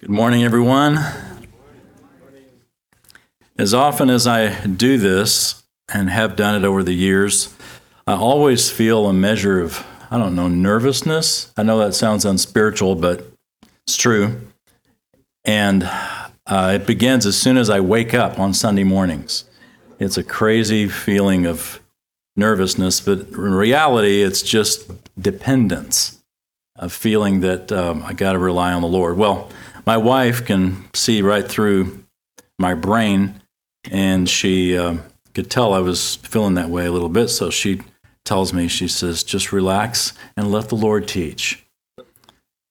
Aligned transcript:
Good 0.00 0.08
morning, 0.08 0.44
everyone. 0.44 0.98
As 3.58 3.74
often 3.74 4.08
as 4.08 4.26
I 4.26 4.64
do 4.64 4.96
this 4.96 5.62
and 5.92 6.08
have 6.08 6.36
done 6.36 6.54
it 6.54 6.66
over 6.66 6.82
the 6.82 6.94
years, 6.94 7.54
I 8.06 8.14
always 8.14 8.70
feel 8.70 9.08
a 9.08 9.12
measure 9.12 9.60
of, 9.60 9.84
I 10.10 10.16
don't 10.16 10.34
know, 10.34 10.48
nervousness. 10.48 11.52
I 11.54 11.64
know 11.64 11.78
that 11.80 11.92
sounds 11.92 12.24
unspiritual, 12.24 12.94
but 12.94 13.30
it's 13.86 13.98
true. 13.98 14.40
And 15.44 15.82
uh, 16.46 16.78
it 16.80 16.86
begins 16.86 17.26
as 17.26 17.36
soon 17.36 17.58
as 17.58 17.68
I 17.68 17.80
wake 17.80 18.14
up 18.14 18.38
on 18.38 18.54
Sunday 18.54 18.84
mornings. 18.84 19.44
It's 19.98 20.16
a 20.16 20.24
crazy 20.24 20.88
feeling 20.88 21.44
of 21.44 21.78
nervousness, 22.36 23.02
but 23.02 23.18
in 23.18 23.52
reality, 23.52 24.22
it's 24.22 24.40
just 24.40 24.90
dependence, 25.20 26.22
a 26.76 26.88
feeling 26.88 27.40
that 27.40 27.70
um, 27.70 28.02
I 28.02 28.14
got 28.14 28.32
to 28.32 28.38
rely 28.38 28.72
on 28.72 28.80
the 28.80 28.88
Lord. 28.88 29.18
Well, 29.18 29.50
my 29.90 29.96
wife 29.96 30.44
can 30.44 30.84
see 30.94 31.20
right 31.20 31.48
through 31.48 32.04
my 32.60 32.74
brain, 32.74 33.42
and 33.90 34.28
she 34.28 34.78
uh, 34.78 34.98
could 35.34 35.50
tell 35.50 35.74
I 35.74 35.80
was 35.80 36.14
feeling 36.14 36.54
that 36.54 36.70
way 36.70 36.86
a 36.86 36.92
little 36.92 37.08
bit. 37.08 37.26
So 37.26 37.50
she 37.50 37.80
tells 38.24 38.52
me, 38.52 38.68
she 38.68 38.86
says, 38.86 39.24
just 39.24 39.50
relax 39.50 40.12
and 40.36 40.52
let 40.52 40.68
the 40.68 40.76
Lord 40.76 41.08
teach. 41.08 41.66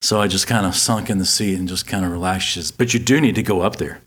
So 0.01 0.21
I 0.21 0.29
just 0.29 0.47
kind 0.47 0.65
of 0.65 0.75
sunk 0.75 1.09
in 1.09 1.17
the 1.17 1.25
seat 1.25 1.59
and 1.59 1.67
just 1.67 1.85
kind 1.85 2.05
of 2.05 2.11
relaxed. 2.13 2.47
She 2.47 2.61
says, 2.61 2.71
but 2.71 2.93
you 2.93 3.01
do 3.01 3.19
need 3.19 3.35
to 3.35 3.43
go 3.43 3.63
up 3.63 3.75
there. 3.75 3.99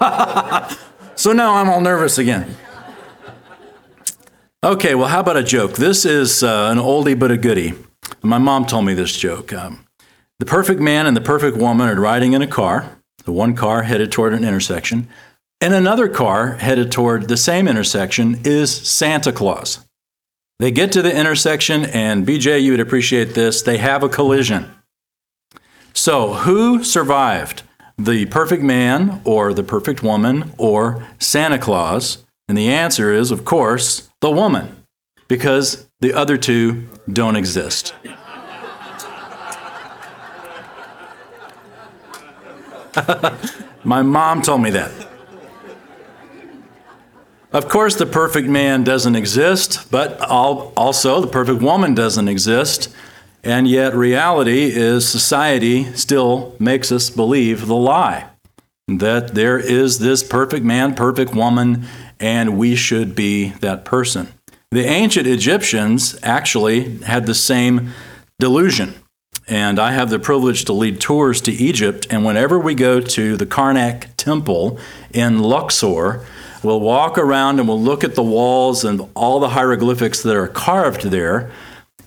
so 1.14 1.34
now 1.34 1.56
I'm 1.56 1.68
all 1.68 1.82
nervous 1.82 2.16
again. 2.16 2.56
Okay, 4.62 4.94
well, 4.94 5.08
how 5.08 5.20
about 5.20 5.36
a 5.36 5.42
joke? 5.42 5.74
This 5.74 6.06
is 6.06 6.42
uh, 6.42 6.70
an 6.72 6.78
oldie 6.78 7.18
but 7.18 7.30
a 7.30 7.36
goodie. 7.36 7.74
My 8.24 8.38
mom 8.38 8.64
told 8.64 8.86
me 8.86 8.94
this 8.94 9.14
joke. 9.14 9.52
Um, 9.52 9.86
the 10.38 10.46
perfect 10.46 10.80
man 10.80 11.06
and 11.06 11.14
the 11.14 11.20
perfect 11.20 11.58
woman 11.58 11.88
are 11.88 12.00
riding 12.00 12.32
in 12.32 12.40
a 12.40 12.46
car, 12.46 12.98
the 13.24 13.32
one 13.32 13.54
car 13.54 13.82
headed 13.82 14.10
toward 14.10 14.32
an 14.32 14.44
intersection, 14.44 15.08
and 15.60 15.74
another 15.74 16.08
car 16.08 16.54
headed 16.54 16.90
toward 16.90 17.28
the 17.28 17.36
same 17.36 17.68
intersection 17.68 18.40
is 18.42 18.74
Santa 18.74 19.30
Claus. 19.30 19.86
They 20.58 20.70
get 20.70 20.90
to 20.92 21.02
the 21.02 21.14
intersection, 21.14 21.84
and 21.84 22.26
BJ, 22.26 22.62
you 22.62 22.70
would 22.70 22.80
appreciate 22.80 23.34
this, 23.34 23.60
they 23.60 23.76
have 23.76 24.02
a 24.02 24.08
collision. 24.08 24.74
So, 25.92 26.32
who 26.32 26.82
survived? 26.82 27.62
The 27.98 28.24
perfect 28.26 28.62
man, 28.62 29.20
or 29.24 29.52
the 29.52 29.62
perfect 29.62 30.02
woman, 30.02 30.52
or 30.56 31.06
Santa 31.18 31.58
Claus? 31.58 32.24
And 32.48 32.56
the 32.56 32.68
answer 32.68 33.12
is, 33.12 33.30
of 33.30 33.44
course, 33.44 34.08
the 34.20 34.30
woman, 34.30 34.84
because 35.28 35.86
the 36.00 36.12
other 36.12 36.36
two 36.36 36.88
don't 37.10 37.36
exist. 37.36 37.94
My 43.84 44.02
mom 44.02 44.42
told 44.42 44.62
me 44.62 44.70
that. 44.70 44.90
Of 47.52 47.68
course, 47.68 47.94
the 47.94 48.06
perfect 48.06 48.48
man 48.48 48.82
doesn't 48.82 49.14
exist, 49.14 49.90
but 49.90 50.20
also 50.20 51.20
the 51.20 51.28
perfect 51.28 51.62
woman 51.62 51.94
doesn't 51.94 52.26
exist. 52.26 52.92
And 53.44 53.68
yet, 53.68 53.94
reality 53.94 54.64
is 54.72 55.08
society 55.08 55.92
still 55.94 56.56
makes 56.58 56.90
us 56.90 57.10
believe 57.10 57.66
the 57.66 57.76
lie 57.76 58.30
that 58.88 59.34
there 59.34 59.58
is 59.58 59.98
this 59.98 60.22
perfect 60.22 60.64
man, 60.64 60.94
perfect 60.94 61.34
woman, 61.34 61.86
and 62.18 62.58
we 62.58 62.74
should 62.74 63.14
be 63.14 63.50
that 63.60 63.84
person. 63.84 64.28
The 64.74 64.86
ancient 64.86 65.28
Egyptians 65.28 66.18
actually 66.24 66.98
had 67.02 67.26
the 67.26 67.34
same 67.34 67.92
delusion. 68.40 68.96
And 69.46 69.78
I 69.78 69.92
have 69.92 70.10
the 70.10 70.18
privilege 70.18 70.64
to 70.64 70.72
lead 70.72 71.00
tours 71.00 71.40
to 71.42 71.52
Egypt. 71.52 72.08
And 72.10 72.24
whenever 72.24 72.58
we 72.58 72.74
go 72.74 73.00
to 73.00 73.36
the 73.36 73.46
Karnak 73.46 74.08
Temple 74.16 74.80
in 75.12 75.38
Luxor, 75.38 76.26
we'll 76.64 76.80
walk 76.80 77.18
around 77.18 77.60
and 77.60 77.68
we'll 77.68 77.80
look 77.80 78.02
at 78.02 78.16
the 78.16 78.22
walls 78.24 78.84
and 78.84 79.08
all 79.14 79.38
the 79.38 79.50
hieroglyphics 79.50 80.24
that 80.24 80.34
are 80.34 80.48
carved 80.48 81.02
there. 81.02 81.52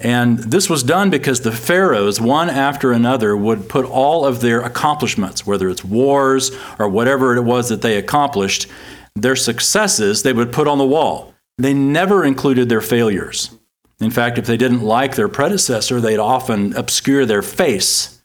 And 0.01 0.39
this 0.39 0.69
was 0.69 0.83
done 0.83 1.09
because 1.09 1.39
the 1.39 1.53
pharaohs, 1.53 2.19
one 2.19 2.49
after 2.49 2.91
another, 2.91 3.37
would 3.37 3.69
put 3.69 3.85
all 3.85 4.25
of 4.25 4.41
their 4.41 4.59
accomplishments, 4.59 5.47
whether 5.47 5.69
it's 5.69 5.85
wars 5.85 6.51
or 6.77 6.89
whatever 6.89 7.33
it 7.37 7.43
was 7.43 7.69
that 7.69 7.81
they 7.81 7.97
accomplished, 7.97 8.67
their 9.15 9.37
successes, 9.37 10.23
they 10.23 10.33
would 10.33 10.51
put 10.51 10.67
on 10.67 10.79
the 10.79 10.85
wall. 10.85 11.33
They 11.57 11.73
never 11.73 12.23
included 12.23 12.69
their 12.69 12.81
failures. 12.81 13.57
In 13.99 14.11
fact, 14.11 14.37
if 14.37 14.45
they 14.45 14.57
didn't 14.57 14.83
like 14.83 15.15
their 15.15 15.27
predecessor, 15.27 15.99
they'd 15.99 16.19
often 16.19 16.75
obscure 16.75 17.25
their 17.25 17.41
face, 17.41 18.21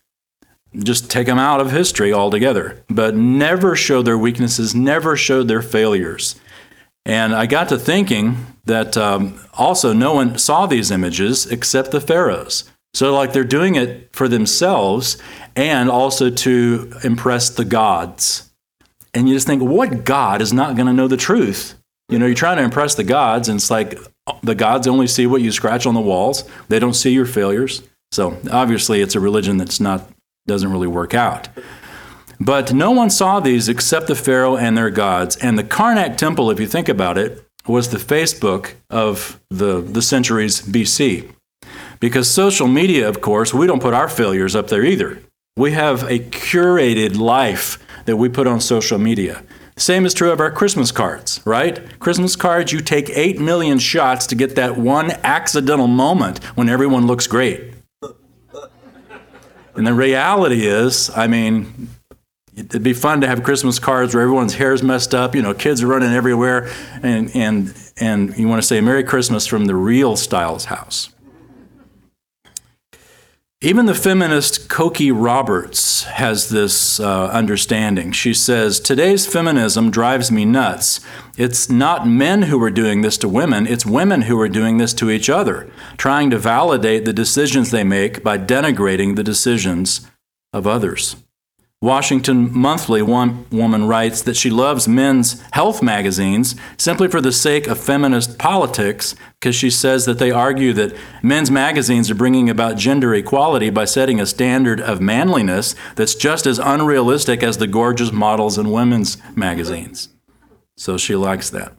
just 0.76 1.10
take 1.10 1.26
them 1.26 1.38
out 1.38 1.60
of 1.60 1.70
history 1.70 2.12
altogether, 2.12 2.84
but 2.88 3.14
never 3.14 3.74
show 3.74 4.02
their 4.02 4.18
weaknesses, 4.18 4.74
never 4.74 5.16
showed 5.16 5.48
their 5.48 5.62
failures. 5.62 6.36
And 7.06 7.34
I 7.34 7.46
got 7.46 7.68
to 7.70 7.78
thinking 7.78 8.46
that 8.66 8.96
um, 8.96 9.40
also 9.54 9.92
no 9.92 10.14
one 10.14 10.38
saw 10.38 10.66
these 10.66 10.90
images 10.90 11.46
except 11.46 11.90
the 11.90 12.00
pharaohs. 12.00 12.64
So, 12.94 13.14
like, 13.14 13.32
they're 13.32 13.44
doing 13.44 13.74
it 13.74 14.14
for 14.14 14.28
themselves 14.28 15.16
and 15.56 15.88
also 15.90 16.28
to 16.28 16.92
impress 17.02 17.48
the 17.48 17.64
gods. 17.64 18.50
And 19.14 19.28
you 19.28 19.34
just 19.34 19.46
think, 19.46 19.62
what 19.62 20.04
God 20.04 20.42
is 20.42 20.52
not 20.52 20.76
going 20.76 20.86
to 20.86 20.92
know 20.92 21.08
the 21.08 21.16
truth? 21.16 21.81
You 22.12 22.18
know, 22.18 22.26
you're 22.26 22.34
trying 22.34 22.58
to 22.58 22.62
impress 22.62 22.94
the 22.94 23.04
gods, 23.04 23.48
and 23.48 23.58
it's 23.58 23.70
like 23.70 23.98
uh, 24.26 24.34
the 24.42 24.54
gods 24.54 24.86
only 24.86 25.06
see 25.06 25.26
what 25.26 25.40
you 25.40 25.50
scratch 25.50 25.86
on 25.86 25.94
the 25.94 26.00
walls. 26.00 26.44
They 26.68 26.78
don't 26.78 26.92
see 26.92 27.10
your 27.10 27.24
failures. 27.24 27.82
So 28.10 28.38
obviously, 28.50 29.00
it's 29.00 29.14
a 29.14 29.20
religion 29.20 29.56
that's 29.56 29.80
not 29.80 30.10
doesn't 30.46 30.70
really 30.70 30.86
work 30.86 31.14
out. 31.14 31.48
But 32.38 32.74
no 32.74 32.90
one 32.90 33.08
saw 33.08 33.40
these 33.40 33.66
except 33.68 34.08
the 34.08 34.14
Pharaoh 34.14 34.58
and 34.58 34.76
their 34.76 34.90
gods. 34.90 35.36
And 35.36 35.58
the 35.58 35.64
Karnak 35.64 36.18
temple, 36.18 36.50
if 36.50 36.60
you 36.60 36.66
think 36.66 36.90
about 36.90 37.16
it, 37.16 37.46
was 37.66 37.88
the 37.88 37.98
Facebook 37.98 38.72
of 38.90 39.40
the, 39.48 39.80
the 39.80 40.02
centuries 40.02 40.60
BC. 40.60 41.32
Because 41.98 42.28
social 42.28 42.66
media, 42.66 43.08
of 43.08 43.22
course, 43.22 43.54
we 43.54 43.66
don't 43.66 43.80
put 43.80 43.94
our 43.94 44.08
failures 44.08 44.54
up 44.54 44.68
there 44.68 44.84
either. 44.84 45.22
We 45.56 45.70
have 45.72 46.02
a 46.02 46.18
curated 46.18 47.16
life 47.16 47.78
that 48.04 48.16
we 48.16 48.28
put 48.28 48.48
on 48.48 48.60
social 48.60 48.98
media. 48.98 49.44
Same 49.76 50.04
is 50.04 50.14
true 50.14 50.30
of 50.30 50.40
our 50.40 50.50
Christmas 50.50 50.92
cards, 50.92 51.40
right? 51.44 51.98
Christmas 51.98 52.36
cards, 52.36 52.72
you 52.72 52.80
take 52.80 53.08
8 53.10 53.40
million 53.40 53.78
shots 53.78 54.26
to 54.28 54.34
get 54.34 54.54
that 54.56 54.76
one 54.76 55.12
accidental 55.24 55.86
moment 55.86 56.44
when 56.56 56.68
everyone 56.68 57.06
looks 57.06 57.26
great. 57.26 57.72
And 59.74 59.86
the 59.86 59.94
reality 59.94 60.66
is, 60.66 61.10
I 61.16 61.26
mean, 61.26 61.88
it'd 62.54 62.82
be 62.82 62.92
fun 62.92 63.22
to 63.22 63.26
have 63.26 63.42
Christmas 63.42 63.78
cards 63.78 64.14
where 64.14 64.22
everyone's 64.22 64.54
hair's 64.54 64.82
messed 64.82 65.14
up, 65.14 65.34
you 65.34 65.40
know, 65.40 65.54
kids 65.54 65.82
are 65.82 65.86
running 65.86 66.12
everywhere, 66.12 66.70
and, 67.02 67.34
and, 67.34 67.74
and 67.98 68.36
you 68.36 68.48
want 68.48 68.60
to 68.60 68.66
say 68.66 68.80
Merry 68.82 69.02
Christmas 69.02 69.46
from 69.46 69.64
the 69.64 69.74
real 69.74 70.16
Stiles 70.16 70.66
house. 70.66 71.08
Even 73.64 73.86
the 73.86 73.94
feminist 73.94 74.68
Cokie 74.68 75.12
Roberts 75.14 76.02
has 76.02 76.48
this 76.48 76.98
uh, 76.98 77.26
understanding. 77.28 78.10
She 78.10 78.34
says, 78.34 78.80
Today's 78.80 79.24
feminism 79.24 79.88
drives 79.88 80.32
me 80.32 80.44
nuts. 80.44 80.98
It's 81.38 81.70
not 81.70 82.04
men 82.04 82.42
who 82.42 82.60
are 82.60 82.72
doing 82.72 83.02
this 83.02 83.16
to 83.18 83.28
women, 83.28 83.68
it's 83.68 83.86
women 83.86 84.22
who 84.22 84.40
are 84.40 84.48
doing 84.48 84.78
this 84.78 84.92
to 84.94 85.12
each 85.12 85.30
other, 85.30 85.70
trying 85.96 86.28
to 86.30 86.38
validate 86.38 87.04
the 87.04 87.12
decisions 87.12 87.70
they 87.70 87.84
make 87.84 88.24
by 88.24 88.36
denigrating 88.36 89.14
the 89.14 89.22
decisions 89.22 90.10
of 90.52 90.66
others. 90.66 91.14
Washington 91.82 92.56
Monthly, 92.56 93.02
one 93.02 93.44
woman 93.50 93.88
writes 93.88 94.22
that 94.22 94.36
she 94.36 94.50
loves 94.50 94.86
men's 94.86 95.42
health 95.50 95.82
magazines 95.82 96.54
simply 96.78 97.08
for 97.08 97.20
the 97.20 97.32
sake 97.32 97.66
of 97.66 97.76
feminist 97.76 98.38
politics, 98.38 99.16
because 99.40 99.56
she 99.56 99.68
says 99.68 100.04
that 100.04 100.20
they 100.20 100.30
argue 100.30 100.72
that 100.74 100.94
men's 101.24 101.50
magazines 101.50 102.08
are 102.08 102.14
bringing 102.14 102.48
about 102.48 102.76
gender 102.76 103.12
equality 103.12 103.68
by 103.68 103.84
setting 103.84 104.20
a 104.20 104.26
standard 104.26 104.80
of 104.80 105.00
manliness 105.00 105.74
that's 105.96 106.14
just 106.14 106.46
as 106.46 106.60
unrealistic 106.60 107.42
as 107.42 107.58
the 107.58 107.66
gorgeous 107.66 108.12
models 108.12 108.56
in 108.58 108.70
women's 108.70 109.16
magazines. 109.36 110.08
So 110.76 110.96
she 110.96 111.16
likes 111.16 111.50
that. 111.50 111.72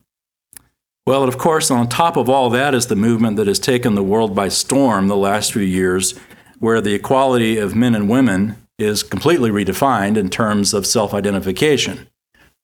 Well, 1.08 1.24
of 1.24 1.38
course, 1.38 1.72
on 1.72 1.88
top 1.88 2.18
of 2.18 2.30
all 2.30 2.50
that 2.50 2.76
is 2.76 2.88
the 2.88 2.98
movement 2.98 3.38
that 3.38 3.48
has 3.48 3.58
taken 3.58 3.96
the 3.96 4.04
world 4.04 4.36
by 4.36 4.50
storm 4.50 5.08
the 5.08 5.16
last 5.16 5.54
few 5.54 5.62
years, 5.62 6.14
where 6.60 6.82
the 6.82 6.94
equality 6.94 7.58
of 7.58 7.74
men 7.74 7.96
and 7.96 8.10
women 8.10 8.58
is 8.78 9.04
completely 9.04 9.50
redefined 9.50 10.18
in 10.18 10.30
terms 10.30 10.74
of 10.74 10.86
self 10.86 11.14
identification. 11.14 12.08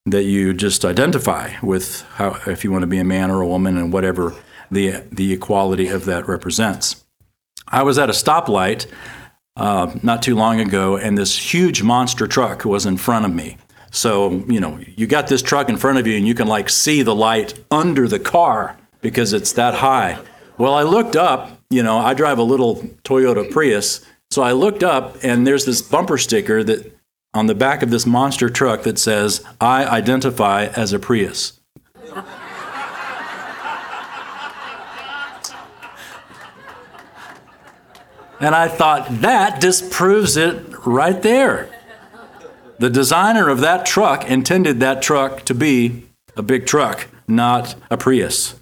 That 0.05 0.23
you 0.23 0.53
just 0.53 0.85
identify 0.85 1.53
with 1.61 2.01
how, 2.13 2.39
if 2.47 2.63
you 2.63 2.71
want 2.71 2.81
to 2.83 2.87
be 2.87 2.97
a 2.97 3.03
man 3.03 3.29
or 3.29 3.41
a 3.41 3.47
woman 3.47 3.77
and 3.77 3.93
whatever 3.93 4.33
the, 4.71 5.03
the 5.11 5.33
equality 5.33 5.87
of 5.87 6.05
that 6.05 6.27
represents. 6.27 7.05
I 7.67 7.83
was 7.83 7.99
at 7.99 8.09
a 8.09 8.13
stoplight 8.13 8.87
uh, 9.55 9.93
not 10.01 10.23
too 10.23 10.35
long 10.35 10.59
ago, 10.59 10.97
and 10.97 11.17
this 11.17 11.37
huge 11.37 11.83
monster 11.83 12.27
truck 12.27 12.65
was 12.65 12.85
in 12.85 12.97
front 12.97 13.25
of 13.25 13.33
me. 13.33 13.57
So, 13.91 14.43
you 14.47 14.59
know, 14.59 14.79
you 14.95 15.05
got 15.05 15.27
this 15.27 15.41
truck 15.41 15.69
in 15.69 15.77
front 15.77 15.97
of 15.99 16.07
you, 16.07 16.15
and 16.15 16.27
you 16.27 16.33
can 16.33 16.47
like 16.47 16.69
see 16.69 17.01
the 17.03 17.15
light 17.15 17.59
under 17.69 18.07
the 18.07 18.19
car 18.19 18.77
because 19.01 19.33
it's 19.33 19.53
that 19.53 19.75
high. 19.75 20.19
Well, 20.57 20.73
I 20.73 20.83
looked 20.83 21.15
up, 21.15 21.59
you 21.69 21.83
know, 21.83 21.97
I 21.97 22.13
drive 22.13 22.37
a 22.37 22.43
little 22.43 22.77
Toyota 23.03 23.49
Prius, 23.49 24.05
So 24.31 24.43
I 24.43 24.51
looked 24.51 24.83
up, 24.83 25.17
and 25.23 25.47
there's 25.47 25.65
this 25.65 25.81
bumper 25.81 26.19
sticker 26.19 26.63
that 26.63 26.95
on 27.33 27.47
the 27.47 27.55
back 27.55 27.81
of 27.81 27.89
this 27.89 28.05
monster 28.05 28.47
truck 28.47 28.83
that 28.83 28.99
says, 28.99 29.43
I 29.59 29.85
identify 29.85 30.65
as 30.67 30.93
a 30.93 30.99
Prius. 30.99 31.59
and 38.39 38.53
I 38.55 38.67
thought, 38.67 39.07
that 39.21 39.59
disproves 39.59 40.37
it 40.37 40.63
right 40.85 41.19
there. 41.23 41.67
The 42.77 42.91
designer 42.91 43.49
of 43.49 43.61
that 43.61 43.87
truck 43.87 44.29
intended 44.29 44.79
that 44.79 45.01
truck 45.01 45.43
to 45.45 45.55
be 45.55 46.07
a 46.37 46.43
big 46.43 46.67
truck, 46.67 47.07
not 47.27 47.73
a 47.89 47.97
Prius. 47.97 48.59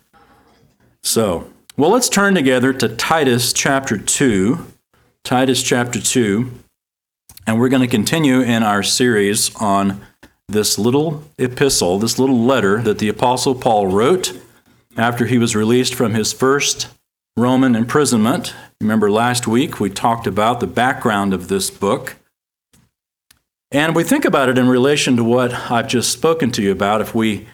So, 1.04 1.52
well, 1.76 1.92
let's 1.92 2.08
turn 2.08 2.36
together 2.36 2.72
to 2.72 2.88
Titus 2.88 3.52
chapter 3.52 3.98
2. 3.98 4.66
Titus 5.28 5.62
chapter 5.62 6.00
2. 6.00 6.50
And 7.46 7.60
we're 7.60 7.68
going 7.68 7.82
to 7.82 7.88
continue 7.90 8.40
in 8.40 8.64
our 8.64 8.82
series 8.82 9.54
on 9.58 10.00
this 10.48 10.80
little 10.80 11.26
epistle, 11.38 12.00
this 12.00 12.18
little 12.18 12.40
letter 12.40 12.82
that 12.84 13.00
the 13.00 13.10
Apostle 13.10 13.54
Paul 13.54 13.88
wrote 13.88 14.32
after 14.96 15.26
he 15.26 15.38
was 15.38 15.54
released 15.54 15.94
from 15.94 16.14
his 16.14 16.32
first 16.32 16.88
Roman 17.36 17.76
imprisonment. 17.76 18.56
Remember, 18.80 19.12
last 19.12 19.48
week 19.48 19.82
we 19.82 19.90
talked 19.90 20.28
about 20.28 20.62
the 20.62 20.66
background 20.66 21.34
of 21.34 21.50
this 21.50 21.70
book. 21.70 22.16
And 23.70 23.98
we 23.98 24.06
think 24.06 24.24
about 24.24 24.48
it 24.48 24.58
in 24.58 24.70
relation 24.70 25.18
to 25.18 25.26
what 25.26 25.70
I've 25.70 25.90
just 25.90 26.10
spoken 26.14 26.52
to 26.52 26.62
you 26.62 26.72
about. 26.72 27.02
If 27.02 27.14
we 27.14 27.48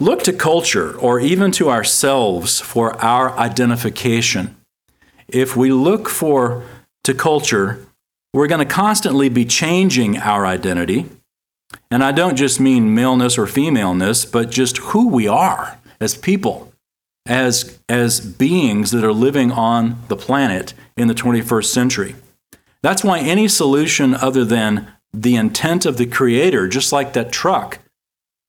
look 0.00 0.24
to 0.24 0.32
culture 0.32 0.98
or 0.98 1.20
even 1.20 1.52
to 1.52 1.70
ourselves 1.70 2.58
for 2.58 3.00
our 3.00 3.38
identification, 3.38 4.56
if 5.28 5.54
we 5.56 5.70
look 5.70 6.08
for 6.08 6.64
to 7.04 7.14
culture 7.14 7.86
we're 8.32 8.46
going 8.46 8.66
to 8.66 8.74
constantly 8.74 9.28
be 9.28 9.44
changing 9.44 10.18
our 10.18 10.46
identity. 10.46 11.06
And 11.90 12.04
I 12.04 12.12
don't 12.12 12.36
just 12.36 12.60
mean 12.60 12.94
maleness 12.94 13.36
or 13.36 13.46
femaleness, 13.46 14.24
but 14.24 14.50
just 14.50 14.78
who 14.78 15.08
we 15.08 15.26
are 15.26 15.78
as 16.00 16.16
people, 16.16 16.72
as, 17.26 17.78
as 17.88 18.20
beings 18.20 18.92
that 18.92 19.04
are 19.04 19.12
living 19.12 19.50
on 19.50 20.00
the 20.08 20.16
planet 20.16 20.74
in 20.96 21.08
the 21.08 21.14
21st 21.14 21.66
century. 21.66 22.14
That's 22.82 23.04
why 23.04 23.18
any 23.18 23.48
solution 23.48 24.14
other 24.14 24.44
than 24.44 24.92
the 25.12 25.36
intent 25.36 25.84
of 25.84 25.96
the 25.96 26.06
Creator, 26.06 26.68
just 26.68 26.92
like 26.92 27.12
that 27.12 27.32
truck, 27.32 27.78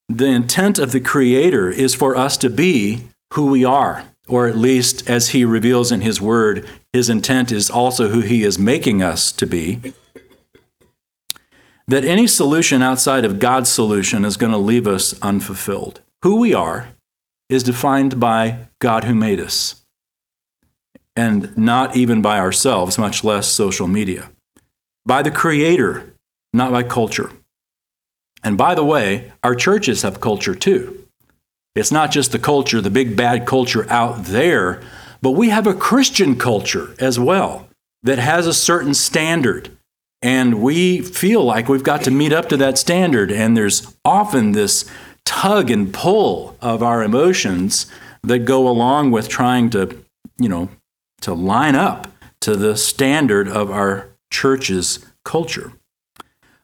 the 0.08 0.28
intent 0.28 0.78
of 0.78 0.92
the 0.92 1.00
Creator 1.00 1.70
is 1.72 1.96
for 1.96 2.16
us 2.16 2.38
to 2.38 2.50
be 2.50 3.04
who 3.34 3.48
we 3.48 3.66
are, 3.66 4.06
or 4.28 4.48
at 4.48 4.58
least 4.58 5.10
as 5.10 5.30
He 5.30 5.44
reveals 5.44 5.92
in 5.92 6.02
His 6.02 6.22
Word, 6.22 6.68
his 6.94 7.10
intent 7.10 7.52
is 7.52 7.70
also 7.70 8.10
who 8.10 8.22
he 8.22 8.44
is 8.44 8.60
making 8.60 9.02
us 9.02 9.32
to 9.32 9.46
be. 9.46 9.94
That 11.88 12.06
any 12.06 12.28
solution 12.28 12.82
outside 12.82 13.26
of 13.26 13.40
God's 13.40 13.70
solution 13.70 14.24
is 14.24 14.38
going 14.38 14.52
to 14.52 14.58
leave 14.58 14.88
us 14.88 15.20
unfulfilled. 15.22 16.02
Who 16.24 16.40
we 16.40 16.54
are 16.54 16.90
is 17.50 17.64
defined 17.64 18.20
by 18.20 18.68
God 18.80 19.04
who 19.04 19.16
made 19.16 19.40
us, 19.40 19.84
and 21.16 21.58
not 21.58 21.96
even 21.96 22.22
by 22.22 22.40
ourselves, 22.40 22.98
much 22.98 23.24
less 23.24 23.48
social 23.48 23.88
media. 23.88 24.32
By 25.06 25.22
the 25.22 25.32
Creator, 25.32 26.14
not 26.54 26.72
by 26.72 26.84
culture. 26.84 27.32
And 28.44 28.58
by 28.58 28.76
the 28.76 28.86
way, 28.86 29.32
our 29.44 29.56
churches 29.56 30.04
have 30.04 30.22
culture 30.22 30.56
too. 30.56 31.08
It's 31.76 31.92
not 31.92 32.12
just 32.12 32.32
the 32.32 32.40
culture, 32.40 32.82
the 32.82 32.90
big 32.90 33.16
bad 33.16 33.46
culture 33.46 33.90
out 33.90 34.26
there 34.26 34.82
but 35.22 35.32
we 35.32 35.50
have 35.50 35.68
a 35.68 35.74
Christian 35.74 36.38
culture 36.38 36.96
as 37.00 37.20
well 37.20 37.68
that 38.04 38.20
has 38.20 38.48
a 38.48 38.54
certain 38.54 38.94
standard. 38.94 39.78
And 40.22 40.62
we 40.62 41.02
feel 41.02 41.44
like 41.44 41.68
we've 41.68 41.84
got 41.84 42.04
to 42.04 42.12
meet 42.12 42.34
up 42.34 42.50
to 42.50 42.58
that 42.58 42.78
standard. 42.78 43.32
And 43.32 43.56
there's 43.56 43.96
often 44.06 44.52
this 44.52 44.90
tug 45.26 45.72
and 45.72 45.94
pull 45.94 46.58
of 46.62 46.84
our 46.84 47.04
emotions 47.04 47.86
that 48.24 48.40
go 48.40 48.68
along 48.68 49.12
with 49.12 49.30
trying 49.30 49.70
to, 49.72 50.04
you 50.38 50.50
know, 50.50 50.70
to 51.22 51.34
line 51.34 51.76
up 51.76 52.12
to 52.42 52.56
the 52.56 52.76
standard 52.76 53.48
of 53.48 53.72
our 53.72 54.10
church's 54.32 55.06
culture. 55.24 55.74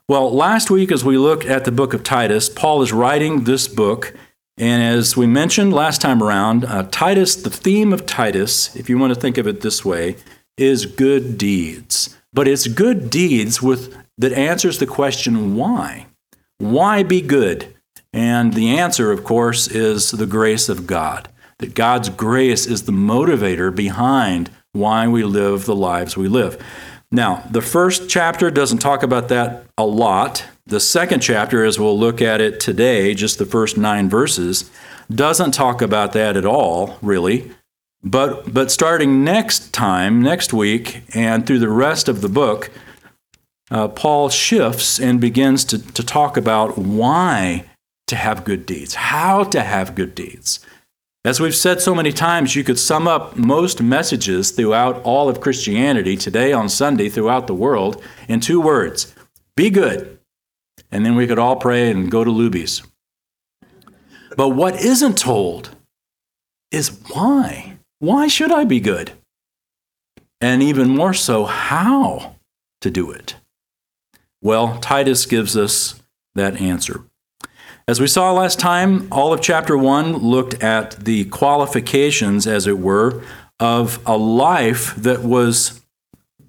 Well, 0.10 0.34
last 0.34 0.72
week, 0.72 0.92
as 0.92 1.04
we 1.04 1.18
looked 1.18 1.46
at 1.46 1.66
the 1.66 1.72
book 1.72 1.94
of 1.94 2.04
Titus, 2.04 2.50
Paul 2.50 2.82
is 2.82 2.94
writing 2.94 3.44
this 3.44 3.68
book 3.68 4.16
and 4.58 4.82
as 4.82 5.16
we 5.16 5.28
mentioned 5.28 5.74
last 5.74 6.02
time 6.02 6.24
around, 6.24 6.66
uh, 6.66 6.88
Titus, 6.90 7.36
the 7.36 7.50
theme 7.50 7.94
of 7.94 8.06
Titus, 8.06 8.76
if 8.76 8.90
you 8.90 8.98
want 8.98 9.14
to 9.14 9.20
think 9.20 9.38
of 9.38 9.48
it 9.48 9.62
this 9.62 9.86
way, 9.86 10.16
is 10.58 10.86
good 10.86 11.38
deeds. 11.38 12.16
But 12.34 12.48
it's 12.48 12.68
good 12.68 13.10
deeds 13.10 13.62
with 13.62 13.96
that 14.18 14.34
answers 14.34 14.80
the 14.80 14.88
question 14.88 15.56
why? 15.56 16.08
Why 16.58 17.04
be 17.04 17.22
good? 17.22 17.76
And 18.12 18.54
the 18.54 18.78
answer, 18.78 19.12
of 19.12 19.24
course, 19.24 19.68
is 19.68 20.12
the 20.12 20.26
grace 20.26 20.70
of 20.70 20.88
God. 20.88 21.30
That 21.60 21.76
God's 21.76 22.10
grace 22.10 22.66
is 22.66 22.84
the 22.84 22.92
motivator 22.92 23.74
behind 23.74 24.50
why 24.72 25.08
we 25.08 25.24
live 25.24 25.66
the 25.66 25.76
lives 25.76 26.18
we 26.18 26.28
live. 26.28 26.64
Now, 27.12 27.44
the 27.50 27.62
first 27.62 28.10
chapter 28.10 28.52
doesn't 28.52 28.80
talk 28.80 29.02
about 29.02 29.30
that 29.30 29.66
a 29.78 29.86
lot. 29.86 30.46
The 30.66 30.80
second 30.80 31.22
chapter, 31.22 31.64
as 31.64 31.80
we'll 31.80 31.98
look 31.98 32.22
at 32.22 32.42
it 32.42 32.60
today, 32.60 33.14
just 33.14 33.38
the 33.38 33.46
first 33.46 33.78
nine 33.78 34.10
verses, 34.10 34.70
doesn't 35.10 35.52
talk 35.52 35.82
about 35.82 36.12
that 36.14 36.36
at 36.36 36.46
all, 36.46 36.98
really. 37.02 37.52
But, 38.04 38.54
but 38.54 38.72
starting 38.72 39.24
next 39.24 39.74
time, 39.74 40.22
next 40.22 40.54
week, 40.54 41.04
and 41.16 41.48
through 41.48 41.60
the 41.60 41.70
rest 41.70 42.10
of 42.10 42.22
the 42.22 42.30
book, 42.30 42.72
uh, 43.72 43.88
Paul 43.88 44.30
shifts 44.30 45.00
and 45.00 45.20
begins 45.20 45.64
to, 45.66 45.80
to 45.94 46.04
talk 46.04 46.36
about 46.38 46.78
why 46.78 47.66
to 48.08 48.16
have 48.16 48.46
good 48.46 48.66
deeds, 48.66 48.96
how 48.96 49.44
to 49.46 49.62
have 49.62 49.96
good 49.96 50.16
deeds. 50.16 50.60
As 51.26 51.40
we've 51.40 51.56
said 51.56 51.82
so 51.82 51.94
many 51.94 52.14
times, 52.14 52.56
you 52.56 52.64
could 52.64 52.80
sum 52.80 53.08
up 53.08 53.36
most 53.36 53.82
messages 53.82 54.52
throughout 54.52 55.02
all 55.04 55.28
of 55.28 55.42
Christianity 55.42 56.16
today 56.16 56.54
on 56.54 56.70
Sunday 56.70 57.10
throughout 57.10 57.48
the 57.48 57.54
world 57.54 58.02
in 58.28 58.40
two 58.40 58.62
words 58.62 59.14
be 59.56 59.70
good. 59.70 60.20
And 60.92 61.06
then 61.06 61.16
we 61.16 61.28
could 61.28 61.40
all 61.40 61.58
pray 61.58 61.92
and 61.92 62.10
go 62.10 62.24
to 62.24 62.32
Luby's. 62.32 62.84
But 64.38 64.50
what 64.50 64.80
isn't 64.80 65.18
told 65.18 65.72
is 66.72 66.98
why. 67.10 67.78
Why 68.00 68.28
should 68.28 68.52
I 68.52 68.64
be 68.64 68.80
good? 68.80 69.12
And 70.40 70.62
even 70.62 70.90
more 70.90 71.16
so, 71.16 71.46
how 71.46 72.36
to 72.82 72.92
do 72.92 73.12
it. 73.12 73.36
Well, 74.42 74.78
Titus 74.80 75.26
gives 75.26 75.58
us 75.58 76.02
that 76.36 76.62
answer. 76.62 77.04
As 77.90 78.02
we 78.02 78.08
saw 78.08 78.34
last 78.34 78.60
time, 78.60 79.08
all 79.14 79.32
of 79.32 79.40
chapter 79.40 79.78
1 79.78 80.18
looked 80.18 80.62
at 80.62 81.06
the 81.06 81.24
qualifications, 81.24 82.46
as 82.46 82.68
it 82.68 82.80
were, 82.80 83.24
of 83.62 84.02
a 84.06 84.18
life 84.18 84.94
that 84.98 85.24
was 85.24 85.80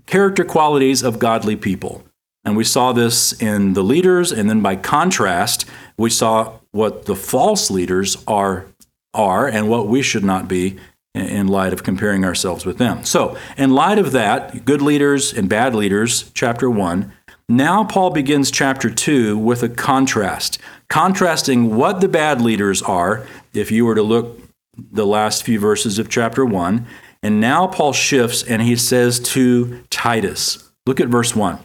character 0.06 0.44
qualities 0.44 1.04
of 1.04 1.20
godly 1.20 1.54
people. 1.54 2.02
And 2.44 2.56
we 2.56 2.64
saw 2.64 2.92
this 2.92 3.40
in 3.40 3.74
the 3.74 3.84
leaders, 3.84 4.32
and 4.32 4.50
then 4.50 4.62
by 4.62 4.74
contrast, 4.74 5.64
we 5.96 6.10
saw 6.10 6.58
what 6.72 7.04
the 7.04 7.14
false 7.14 7.70
leaders 7.70 8.16
are, 8.26 8.66
are 9.14 9.46
and 9.46 9.68
what 9.68 9.86
we 9.86 10.02
should 10.02 10.24
not 10.24 10.48
be 10.48 10.76
in 11.14 11.46
light 11.46 11.72
of 11.72 11.84
comparing 11.84 12.24
ourselves 12.24 12.66
with 12.66 12.78
them. 12.78 13.04
So, 13.04 13.38
in 13.56 13.70
light 13.70 14.00
of 14.00 14.10
that, 14.10 14.64
good 14.64 14.82
leaders 14.82 15.32
and 15.32 15.48
bad 15.48 15.72
leaders, 15.72 16.32
chapter 16.34 16.68
1, 16.68 17.12
now 17.48 17.84
Paul 17.84 18.10
begins 18.10 18.50
chapter 18.50 18.90
2 18.90 19.38
with 19.38 19.62
a 19.62 19.68
contrast 19.68 20.58
contrasting 20.88 21.76
what 21.76 22.00
the 22.00 22.08
bad 22.08 22.40
leaders 22.40 22.82
are, 22.82 23.26
if 23.52 23.70
you 23.70 23.84
were 23.84 23.94
to 23.94 24.02
look 24.02 24.40
the 24.76 25.06
last 25.06 25.42
few 25.42 25.58
verses 25.58 25.98
of 25.98 26.08
chapter 26.08 26.44
1. 26.44 26.86
And 27.22 27.40
now 27.40 27.66
Paul 27.66 27.92
shifts 27.92 28.42
and 28.42 28.62
he 28.62 28.76
says 28.76 29.18
to 29.20 29.82
Titus, 29.90 30.70
look 30.86 31.00
at 31.00 31.08
verse 31.08 31.34
1. 31.34 31.58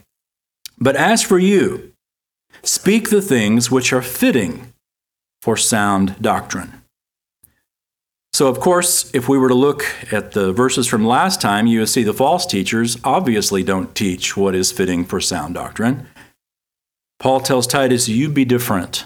But 0.79 0.95
as 0.95 1.21
for 1.21 1.37
you, 1.37 1.93
speak 2.63 3.09
the 3.09 3.21
things 3.21 3.69
which 3.69 3.93
are 3.93 4.01
fitting 4.01 4.73
for 5.41 5.55
sound 5.55 6.15
doctrine. 6.21 6.81
So, 8.33 8.47
of 8.47 8.59
course, 8.59 9.13
if 9.13 9.29
we 9.29 9.37
were 9.37 9.49
to 9.49 9.53
look 9.53 9.85
at 10.11 10.31
the 10.31 10.51
verses 10.51 10.87
from 10.87 11.05
last 11.05 11.39
time, 11.39 11.67
you 11.67 11.79
would 11.79 11.89
see 11.89 12.01
the 12.01 12.15
false 12.15 12.47
teachers 12.47 12.97
obviously 13.03 13.61
don't 13.61 13.93
teach 13.93 14.35
what 14.35 14.55
is 14.55 14.71
fitting 14.71 15.05
for 15.05 15.21
sound 15.21 15.53
doctrine. 15.53 16.07
Paul 17.19 17.41
tells 17.41 17.67
Titus, 17.67 18.09
You 18.09 18.29
be 18.29 18.43
different. 18.43 19.05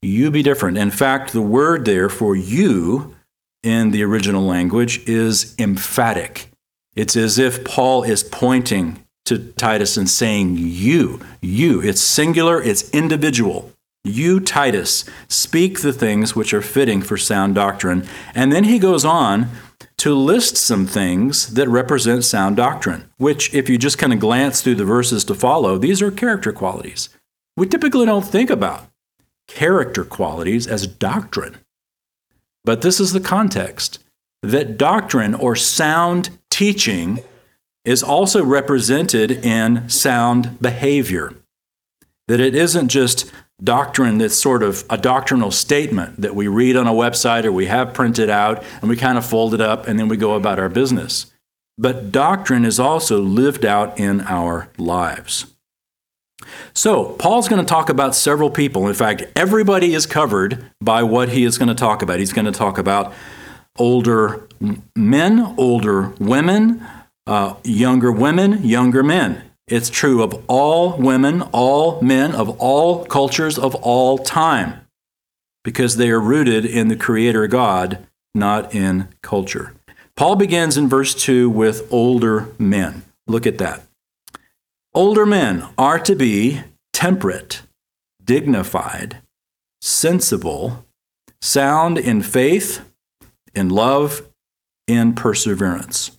You 0.00 0.30
be 0.30 0.42
different. 0.42 0.78
In 0.78 0.90
fact, 0.90 1.32
the 1.32 1.42
word 1.42 1.84
there 1.84 2.08
for 2.08 2.36
you 2.36 3.16
in 3.62 3.90
the 3.90 4.04
original 4.04 4.44
language 4.44 5.06
is 5.08 5.54
emphatic. 5.58 6.50
It's 6.94 7.16
as 7.16 7.38
if 7.38 7.64
Paul 7.64 8.04
is 8.04 8.22
pointing 8.22 9.04
to 9.24 9.38
Titus 9.52 9.96
and 9.96 10.08
saying, 10.08 10.56
You, 10.56 11.20
you. 11.40 11.82
It's 11.82 12.00
singular, 12.00 12.62
it's 12.62 12.90
individual. 12.90 13.72
You, 14.04 14.40
Titus, 14.40 15.04
speak 15.28 15.80
the 15.80 15.92
things 15.92 16.34
which 16.34 16.54
are 16.54 16.62
fitting 16.62 17.02
for 17.02 17.16
sound 17.16 17.56
doctrine. 17.56 18.06
And 18.34 18.52
then 18.52 18.64
he 18.64 18.78
goes 18.78 19.04
on 19.04 19.48
to 19.98 20.14
list 20.14 20.56
some 20.56 20.86
things 20.86 21.54
that 21.54 21.68
represent 21.68 22.24
sound 22.24 22.56
doctrine, 22.56 23.10
which, 23.18 23.52
if 23.52 23.68
you 23.68 23.76
just 23.76 23.98
kind 23.98 24.12
of 24.12 24.20
glance 24.20 24.62
through 24.62 24.76
the 24.76 24.84
verses 24.84 25.24
to 25.24 25.34
follow, 25.34 25.76
these 25.76 26.00
are 26.00 26.10
character 26.10 26.52
qualities. 26.52 27.10
We 27.56 27.66
typically 27.66 28.06
don't 28.06 28.24
think 28.24 28.48
about 28.48 28.86
character 29.48 30.04
qualities 30.04 30.66
as 30.66 30.86
doctrine. 30.86 31.56
But 32.64 32.82
this 32.82 33.00
is 33.00 33.12
the 33.12 33.20
context 33.20 33.98
that 34.42 34.78
doctrine 34.78 35.34
or 35.34 35.56
sound 35.56 36.30
teaching 36.50 37.20
is 37.84 38.02
also 38.02 38.44
represented 38.44 39.32
in 39.32 39.88
sound 39.88 40.60
behavior. 40.60 41.34
That 42.28 42.38
it 42.38 42.54
isn't 42.54 42.88
just 42.88 43.32
doctrine 43.62 44.18
that's 44.18 44.36
sort 44.36 44.62
of 44.62 44.84
a 44.88 44.96
doctrinal 44.96 45.50
statement 45.50 46.20
that 46.20 46.34
we 46.34 46.46
read 46.46 46.76
on 46.76 46.86
a 46.86 46.92
website 46.92 47.44
or 47.44 47.50
we 47.50 47.66
have 47.66 47.94
printed 47.94 48.30
out 48.30 48.62
and 48.80 48.88
we 48.88 48.96
kind 48.96 49.18
of 49.18 49.26
fold 49.26 49.54
it 49.54 49.60
up 49.60 49.88
and 49.88 49.98
then 49.98 50.08
we 50.08 50.16
go 50.16 50.34
about 50.34 50.58
our 50.58 50.68
business. 50.68 51.26
But 51.76 52.12
doctrine 52.12 52.64
is 52.64 52.78
also 52.78 53.20
lived 53.20 53.64
out 53.64 53.98
in 53.98 54.20
our 54.22 54.68
lives. 54.78 55.46
So, 56.74 57.12
Paul's 57.16 57.48
going 57.48 57.60
to 57.60 57.68
talk 57.68 57.88
about 57.88 58.14
several 58.14 58.50
people. 58.50 58.86
In 58.86 58.94
fact, 58.94 59.24
everybody 59.34 59.94
is 59.94 60.06
covered 60.06 60.70
by 60.80 61.02
what 61.02 61.30
he 61.30 61.44
is 61.44 61.58
going 61.58 61.68
to 61.68 61.74
talk 61.74 62.02
about. 62.02 62.20
He's 62.20 62.32
going 62.32 62.44
to 62.44 62.52
talk 62.52 62.78
about 62.78 63.12
older 63.76 64.46
men, 64.94 65.54
older 65.56 66.12
women, 66.20 66.86
uh, 67.26 67.54
younger 67.64 68.12
women, 68.12 68.62
younger 68.62 69.02
men. 69.02 69.42
It's 69.66 69.90
true 69.90 70.22
of 70.22 70.44
all 70.48 70.96
women, 70.96 71.42
all 71.52 72.00
men, 72.00 72.34
of 72.34 72.48
all 72.58 73.04
cultures, 73.04 73.58
of 73.58 73.74
all 73.76 74.16
time, 74.18 74.86
because 75.62 75.96
they 75.96 76.10
are 76.10 76.20
rooted 76.20 76.64
in 76.64 76.88
the 76.88 76.96
Creator 76.96 77.46
God, 77.48 78.06
not 78.34 78.74
in 78.74 79.08
culture. 79.22 79.74
Paul 80.16 80.36
begins 80.36 80.78
in 80.78 80.88
verse 80.88 81.14
2 81.14 81.50
with 81.50 81.86
older 81.92 82.48
men. 82.58 83.02
Look 83.26 83.46
at 83.46 83.58
that. 83.58 83.82
Older 84.98 85.26
men 85.26 85.64
are 85.78 86.00
to 86.00 86.16
be 86.16 86.60
temperate, 86.92 87.62
dignified, 88.24 89.18
sensible, 89.80 90.86
sound 91.40 91.98
in 91.98 92.20
faith, 92.20 92.80
in 93.54 93.68
love, 93.68 94.22
in 94.88 95.14
perseverance. 95.14 96.18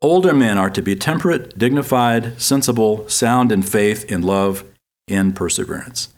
Older 0.00 0.32
men 0.32 0.58
are 0.58 0.70
to 0.70 0.80
be 0.80 0.94
temperate, 0.94 1.58
dignified, 1.58 2.40
sensible, 2.40 3.08
sound 3.08 3.50
in 3.50 3.62
faith, 3.62 4.04
in 4.04 4.22
love, 4.22 4.62
in 5.08 5.32
perseverance. 5.32 6.14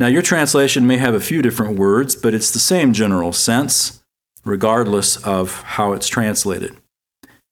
Now, 0.00 0.06
your 0.06 0.22
translation 0.22 0.86
may 0.86 0.96
have 0.96 1.12
a 1.12 1.20
few 1.20 1.42
different 1.42 1.78
words, 1.78 2.16
but 2.16 2.32
it's 2.32 2.52
the 2.52 2.58
same 2.58 2.94
general 2.94 3.34
sense, 3.34 4.02
regardless 4.46 5.18
of 5.18 5.60
how 5.60 5.92
it's 5.92 6.08
translated. 6.08 6.74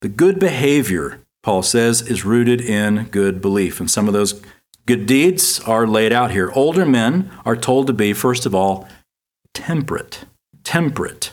The 0.00 0.08
good 0.08 0.40
behavior, 0.40 1.20
Paul 1.46 1.62
says, 1.62 2.02
is 2.02 2.24
rooted 2.24 2.60
in 2.60 3.04
good 3.12 3.40
belief. 3.40 3.78
And 3.78 3.88
some 3.88 4.08
of 4.08 4.12
those 4.12 4.42
good 4.84 5.06
deeds 5.06 5.60
are 5.60 5.86
laid 5.86 6.12
out 6.12 6.32
here. 6.32 6.50
Older 6.56 6.84
men 6.84 7.30
are 7.44 7.54
told 7.54 7.86
to 7.86 7.92
be, 7.92 8.12
first 8.12 8.46
of 8.46 8.52
all, 8.52 8.88
temperate. 9.54 10.24
Temperate. 10.64 11.30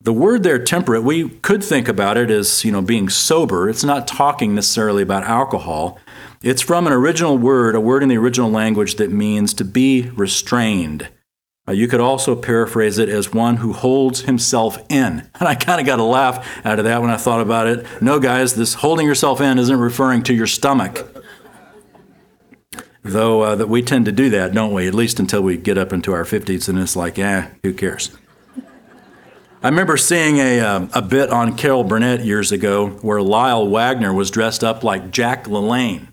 The 0.00 0.12
word 0.12 0.42
there, 0.42 0.58
temperate, 0.58 1.04
we 1.04 1.28
could 1.28 1.62
think 1.62 1.86
about 1.86 2.16
it 2.16 2.28
as, 2.28 2.64
you 2.64 2.72
know, 2.72 2.82
being 2.82 3.08
sober. 3.08 3.68
It's 3.68 3.84
not 3.84 4.08
talking 4.08 4.56
necessarily 4.56 5.04
about 5.04 5.22
alcohol. 5.22 6.00
It's 6.42 6.60
from 6.60 6.88
an 6.88 6.92
original 6.92 7.38
word, 7.38 7.76
a 7.76 7.80
word 7.80 8.02
in 8.02 8.08
the 8.08 8.18
original 8.18 8.50
language 8.50 8.96
that 8.96 9.12
means 9.12 9.54
to 9.54 9.64
be 9.64 10.10
restrained. 10.16 11.08
Uh, 11.70 11.72
you 11.72 11.86
could 11.86 12.00
also 12.00 12.34
paraphrase 12.34 12.98
it 12.98 13.08
as 13.08 13.32
one 13.32 13.58
who 13.58 13.72
holds 13.72 14.22
himself 14.22 14.78
in. 14.88 15.28
And 15.40 15.48
I 15.48 15.54
kind 15.54 15.80
of 15.80 15.86
got 15.86 16.00
a 16.00 16.04
laugh 16.04 16.46
out 16.66 16.80
of 16.80 16.84
that 16.84 17.00
when 17.00 17.10
I 17.10 17.16
thought 17.16 17.40
about 17.40 17.68
it. 17.68 17.86
No, 18.02 18.18
guys, 18.18 18.54
this 18.54 18.74
holding 18.74 19.06
yourself 19.06 19.40
in 19.40 19.56
isn't 19.58 19.78
referring 19.78 20.24
to 20.24 20.34
your 20.34 20.48
stomach. 20.48 21.06
Though 23.02 23.42
uh, 23.42 23.54
that 23.54 23.68
we 23.68 23.82
tend 23.82 24.04
to 24.06 24.12
do 24.12 24.28
that, 24.30 24.52
don't 24.52 24.74
we? 24.74 24.88
At 24.88 24.94
least 24.94 25.20
until 25.20 25.42
we 25.42 25.56
get 25.56 25.78
up 25.78 25.92
into 25.92 26.12
our 26.12 26.24
50s 26.24 26.68
and 26.68 26.78
it's 26.78 26.96
like, 26.96 27.18
eh, 27.18 27.48
who 27.62 27.72
cares? 27.72 28.10
I 29.62 29.68
remember 29.68 29.96
seeing 29.96 30.38
a, 30.38 30.60
uh, 30.60 30.86
a 30.92 31.02
bit 31.02 31.30
on 31.30 31.56
Carol 31.56 31.84
Burnett 31.84 32.24
years 32.24 32.50
ago 32.50 32.88
where 33.02 33.22
Lyle 33.22 33.66
Waggoner 33.68 34.12
was 34.12 34.30
dressed 34.30 34.64
up 34.64 34.82
like 34.82 35.10
Jack 35.12 35.44
LaLanne. 35.44 36.08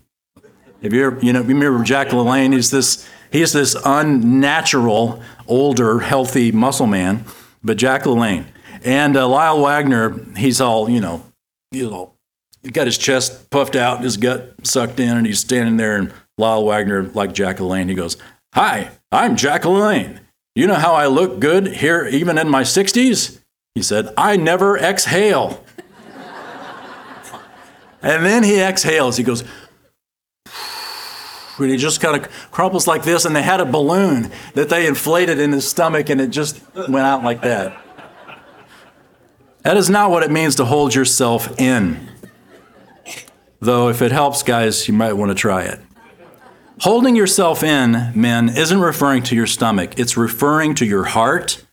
Have 0.82 0.92
you 0.92 1.06
ever, 1.06 1.18
you 1.20 1.32
know, 1.32 1.40
you 1.40 1.48
remember 1.48 1.82
Jack 1.82 2.08
LaLanne? 2.08 2.54
He's 2.54 2.70
this, 2.70 3.08
he's 3.32 3.52
this 3.52 3.76
unnatural, 3.84 5.20
older, 5.48 6.00
healthy 6.00 6.52
muscle 6.52 6.86
man, 6.86 7.24
but 7.62 7.76
Jack 7.76 8.04
LaLanne. 8.04 8.46
And 8.84 9.16
uh, 9.16 9.28
Lyle 9.28 9.60
Waggoner, 9.60 10.24
he's 10.36 10.60
all, 10.60 10.88
you 10.88 11.00
know, 11.00 11.24
you 11.72 11.90
know, 11.90 12.14
he 12.62 12.70
got 12.70 12.86
his 12.86 12.98
chest 12.98 13.50
puffed 13.50 13.76
out, 13.76 14.02
his 14.02 14.16
gut 14.16 14.54
sucked 14.62 15.00
in, 15.00 15.16
and 15.16 15.26
he's 15.26 15.40
standing 15.40 15.76
there. 15.76 15.96
And 15.96 16.12
Lyle 16.36 16.64
Waggoner, 16.64 17.04
like 17.14 17.32
Jack 17.32 17.58
LaLanne, 17.58 17.88
he 17.88 17.94
goes, 17.94 18.16
Hi, 18.54 18.90
I'm 19.12 19.36
Jack 19.36 19.62
LaLanne. 19.62 20.20
You 20.54 20.66
know 20.66 20.74
how 20.74 20.94
I 20.94 21.06
look 21.06 21.38
good 21.38 21.68
here, 21.68 22.06
even 22.06 22.38
in 22.38 22.48
my 22.48 22.62
60s? 22.62 23.38
He 23.74 23.82
said, 23.82 24.12
I 24.16 24.36
never 24.36 24.76
exhale. 24.76 25.64
and 28.02 28.24
then 28.24 28.42
he 28.42 28.60
exhales. 28.60 29.16
He 29.16 29.22
goes, 29.22 29.44
he 31.66 31.76
just 31.76 32.00
kind 32.00 32.16
of 32.16 32.30
crumples 32.50 32.86
like 32.86 33.02
this. 33.02 33.24
And 33.24 33.34
they 33.34 33.42
had 33.42 33.60
a 33.60 33.64
balloon 33.64 34.30
that 34.54 34.68
they 34.68 34.86
inflated 34.86 35.38
in 35.38 35.52
his 35.52 35.68
stomach, 35.68 36.08
and 36.10 36.20
it 36.20 36.30
just 36.30 36.62
went 36.74 37.06
out 37.06 37.24
like 37.24 37.42
that. 37.42 37.76
That 39.62 39.76
is 39.76 39.90
not 39.90 40.10
what 40.10 40.22
it 40.22 40.30
means 40.30 40.54
to 40.56 40.64
hold 40.64 40.94
yourself 40.94 41.60
in. 41.60 42.08
Though, 43.60 43.88
if 43.88 44.02
it 44.02 44.12
helps, 44.12 44.42
guys, 44.42 44.86
you 44.86 44.94
might 44.94 45.14
want 45.14 45.30
to 45.30 45.34
try 45.34 45.64
it. 45.64 45.80
Holding 46.80 47.16
yourself 47.16 47.64
in, 47.64 48.12
men, 48.14 48.48
isn't 48.50 48.80
referring 48.80 49.24
to 49.24 49.34
your 49.34 49.48
stomach, 49.48 49.98
it's 49.98 50.16
referring 50.16 50.76
to 50.76 50.86
your 50.86 51.04
heart 51.04 51.66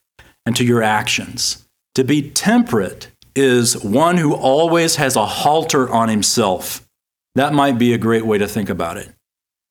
and 0.48 0.56
to 0.56 0.66
your 0.66 0.82
actions. 0.82 1.68
To 1.94 2.04
be 2.04 2.32
temperate 2.32 3.12
is 3.36 3.82
one 3.84 4.18
who 4.18 4.34
always 4.34 4.96
has 4.96 5.16
a 5.16 5.26
halter 5.26 5.88
on 5.90 6.10
himself. 6.10 6.88
That 7.36 7.54
might 7.54 7.78
be 7.78 7.94
a 7.94 7.98
great 7.98 8.26
way 8.26 8.38
to 8.38 8.48
think 8.48 8.70
about 8.70 8.98
it. 8.98 9.15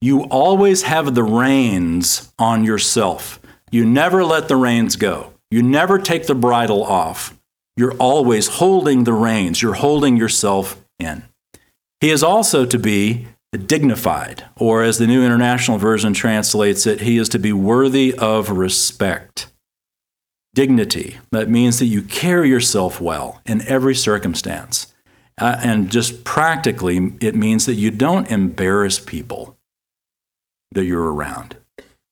You 0.05 0.25
always 0.25 0.83
have 0.83 1.15
the 1.15 1.23
reins 1.23 2.31
on 2.39 2.63
yourself. 2.63 3.41
You 3.71 3.87
never 3.87 4.23
let 4.23 4.49
the 4.49 4.57
reins 4.57 4.97
go. 4.97 5.33
You 5.51 5.63
never 5.63 5.99
take 5.99 6.27
the 6.27 6.35
bridle 6.35 6.85
off. 6.85 7.35
You're 7.75 7.95
always 7.95 8.49
holding 8.49 9.05
the 9.05 9.15
reins. 9.15 9.63
You're 9.63 9.73
holding 9.73 10.19
yourself 10.19 10.79
in. 10.99 11.23
He 12.03 12.11
is 12.11 12.23
also 12.23 12.67
to 12.67 12.79
be 12.79 13.29
dignified, 13.57 14.45
or 14.57 14.83
as 14.83 14.99
the 14.99 15.07
New 15.07 15.25
International 15.25 15.79
Version 15.79 16.13
translates 16.13 16.87
it, 16.87 17.01
he 17.01 17.17
is 17.17 17.31
to 17.31 17.39
be 17.39 17.55
worthy 17.55 18.13
of 18.19 18.51
respect. 18.51 19.47
Dignity, 20.55 21.17
that 21.31 21.49
means 21.49 21.79
that 21.79 21.87
you 21.87 22.03
carry 22.03 22.51
yourself 22.51 23.01
well 23.01 23.41
in 23.47 23.67
every 23.67 23.95
circumstance. 23.95 24.93
Uh, 25.41 25.57
and 25.65 25.91
just 25.91 26.25
practically, 26.25 27.15
it 27.23 27.35
means 27.35 27.65
that 27.65 27.77
you 27.77 27.91
don't 27.91 28.31
embarrass 28.31 28.99
people 28.99 29.57
that 30.73 30.85
you're 30.85 31.13
around. 31.13 31.57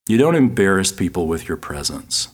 You 0.08 0.18
don't 0.18 0.34
embarrass 0.34 0.92
people 0.92 1.26
with 1.26 1.48
your 1.48 1.56
presence. 1.56 2.28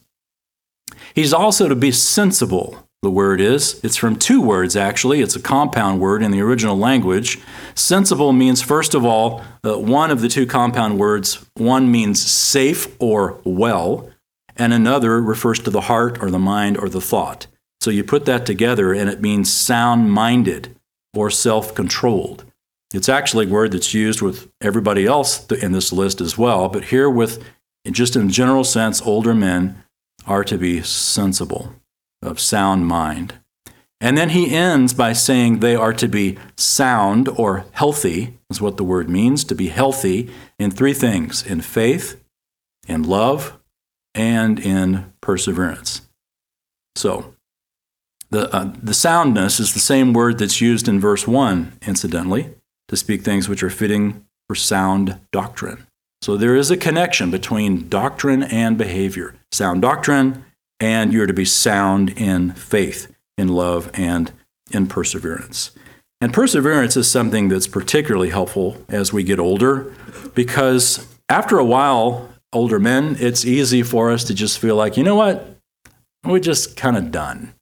He's 1.14 1.32
also 1.32 1.68
to 1.68 1.76
be 1.76 1.92
sensible 1.92 2.88
the 3.02 3.10
word 3.10 3.40
is. 3.40 3.80
It's 3.84 3.96
from 3.96 4.16
two 4.16 4.40
words, 4.42 4.74
actually. 4.74 5.20
It's 5.20 5.36
a 5.36 5.40
compound 5.40 6.00
word 6.00 6.20
in 6.20 6.32
the 6.32 6.40
original 6.40 6.76
language. 6.76 7.38
Sensible 7.76 8.32
means, 8.32 8.60
first 8.60 8.92
of 8.92 9.04
all, 9.04 9.44
uh, 9.64 9.78
one 9.78 10.10
of 10.10 10.20
the 10.20 10.28
two 10.28 10.46
compound 10.46 10.98
words. 10.98 11.46
One 11.54 11.92
means 11.92 12.20
safe 12.20 12.88
or 12.98 13.40
well, 13.44 14.10
and 14.56 14.72
another 14.72 15.20
refers 15.20 15.60
to 15.60 15.70
the 15.70 15.82
heart 15.82 16.20
or 16.20 16.30
the 16.30 16.40
mind 16.40 16.76
or 16.76 16.88
the 16.88 17.00
thought. 17.00 17.46
So 17.80 17.90
you 17.92 18.02
put 18.02 18.24
that 18.24 18.44
together, 18.44 18.92
and 18.92 19.08
it 19.08 19.20
means 19.20 19.52
sound 19.52 20.10
minded 20.10 20.74
or 21.14 21.30
self 21.30 21.76
controlled. 21.76 22.44
It's 22.94 23.08
actually 23.08 23.46
a 23.46 23.50
word 23.50 23.72
that's 23.72 23.92
used 23.92 24.22
with 24.22 24.50
everybody 24.60 25.06
else 25.06 25.46
in 25.50 25.72
this 25.72 25.92
list 25.92 26.20
as 26.20 26.38
well, 26.38 26.68
but 26.68 26.84
here, 26.84 27.10
with 27.10 27.44
just 27.90 28.16
in 28.16 28.30
general 28.30 28.64
sense, 28.64 29.02
older 29.02 29.34
men 29.34 29.82
are 30.26 30.44
to 30.44 30.58
be 30.58 30.82
sensible 30.82 31.74
of 32.22 32.40
sound 32.40 32.86
mind. 32.86 33.34
And 34.00 34.16
then 34.16 34.30
he 34.30 34.54
ends 34.54 34.94
by 34.94 35.12
saying 35.12 35.58
they 35.58 35.74
are 35.74 35.92
to 35.94 36.08
be 36.08 36.38
sound 36.56 37.28
or 37.28 37.66
healthy, 37.72 38.38
is 38.48 38.60
what 38.60 38.76
the 38.76 38.84
word 38.84 39.08
means, 39.08 39.44
to 39.44 39.54
be 39.54 39.68
healthy 39.68 40.30
in 40.58 40.70
three 40.70 40.94
things 40.94 41.44
in 41.44 41.60
faith, 41.60 42.22
in 42.86 43.02
love, 43.02 43.58
and 44.14 44.58
in 44.58 45.12
perseverance. 45.20 46.02
So, 46.96 47.34
the, 48.30 48.54
uh, 48.54 48.72
the 48.82 48.94
soundness 48.94 49.58
is 49.58 49.72
the 49.72 49.80
same 49.80 50.12
word 50.12 50.38
that's 50.38 50.60
used 50.60 50.86
in 50.86 51.00
verse 51.00 51.26
1, 51.26 51.78
incidentally, 51.86 52.54
to 52.88 52.96
speak 52.96 53.22
things 53.22 53.48
which 53.48 53.62
are 53.62 53.70
fitting 53.70 54.26
for 54.48 54.54
sound 54.54 55.20
doctrine. 55.32 55.86
So, 56.20 56.36
there 56.36 56.56
is 56.56 56.70
a 56.70 56.76
connection 56.76 57.30
between 57.30 57.88
doctrine 57.88 58.42
and 58.42 58.76
behavior. 58.76 59.34
Sound 59.52 59.82
doctrine 59.82 60.44
and 60.80 61.12
you're 61.12 61.26
to 61.26 61.32
be 61.32 61.44
sound 61.44 62.10
in 62.10 62.52
faith. 62.52 63.12
in 63.36 63.46
love 63.46 63.88
and 63.94 64.32
in 64.72 64.88
perseverance. 64.88 65.70
And 66.20 66.34
perseverance 66.34 66.96
is 66.96 67.08
something 67.08 67.48
that's 67.48 67.68
particularly 67.68 68.30
helpful 68.30 68.84
as 68.88 69.12
we 69.12 69.22
get 69.22 69.38
older 69.38 69.94
because 70.34 71.06
after 71.28 71.56
a 71.56 71.64
while, 71.64 72.28
older 72.52 72.80
men, 72.80 73.16
it's 73.20 73.44
easy 73.44 73.84
for 73.84 74.10
us 74.10 74.24
to 74.24 74.34
just 74.34 74.58
feel 74.58 74.74
like, 74.74 74.96
you 74.96 75.04
know 75.04 75.14
what? 75.14 75.56
We're 76.24 76.40
just 76.40 76.76
kind 76.76 76.96
of 76.96 77.12
done. 77.12 77.54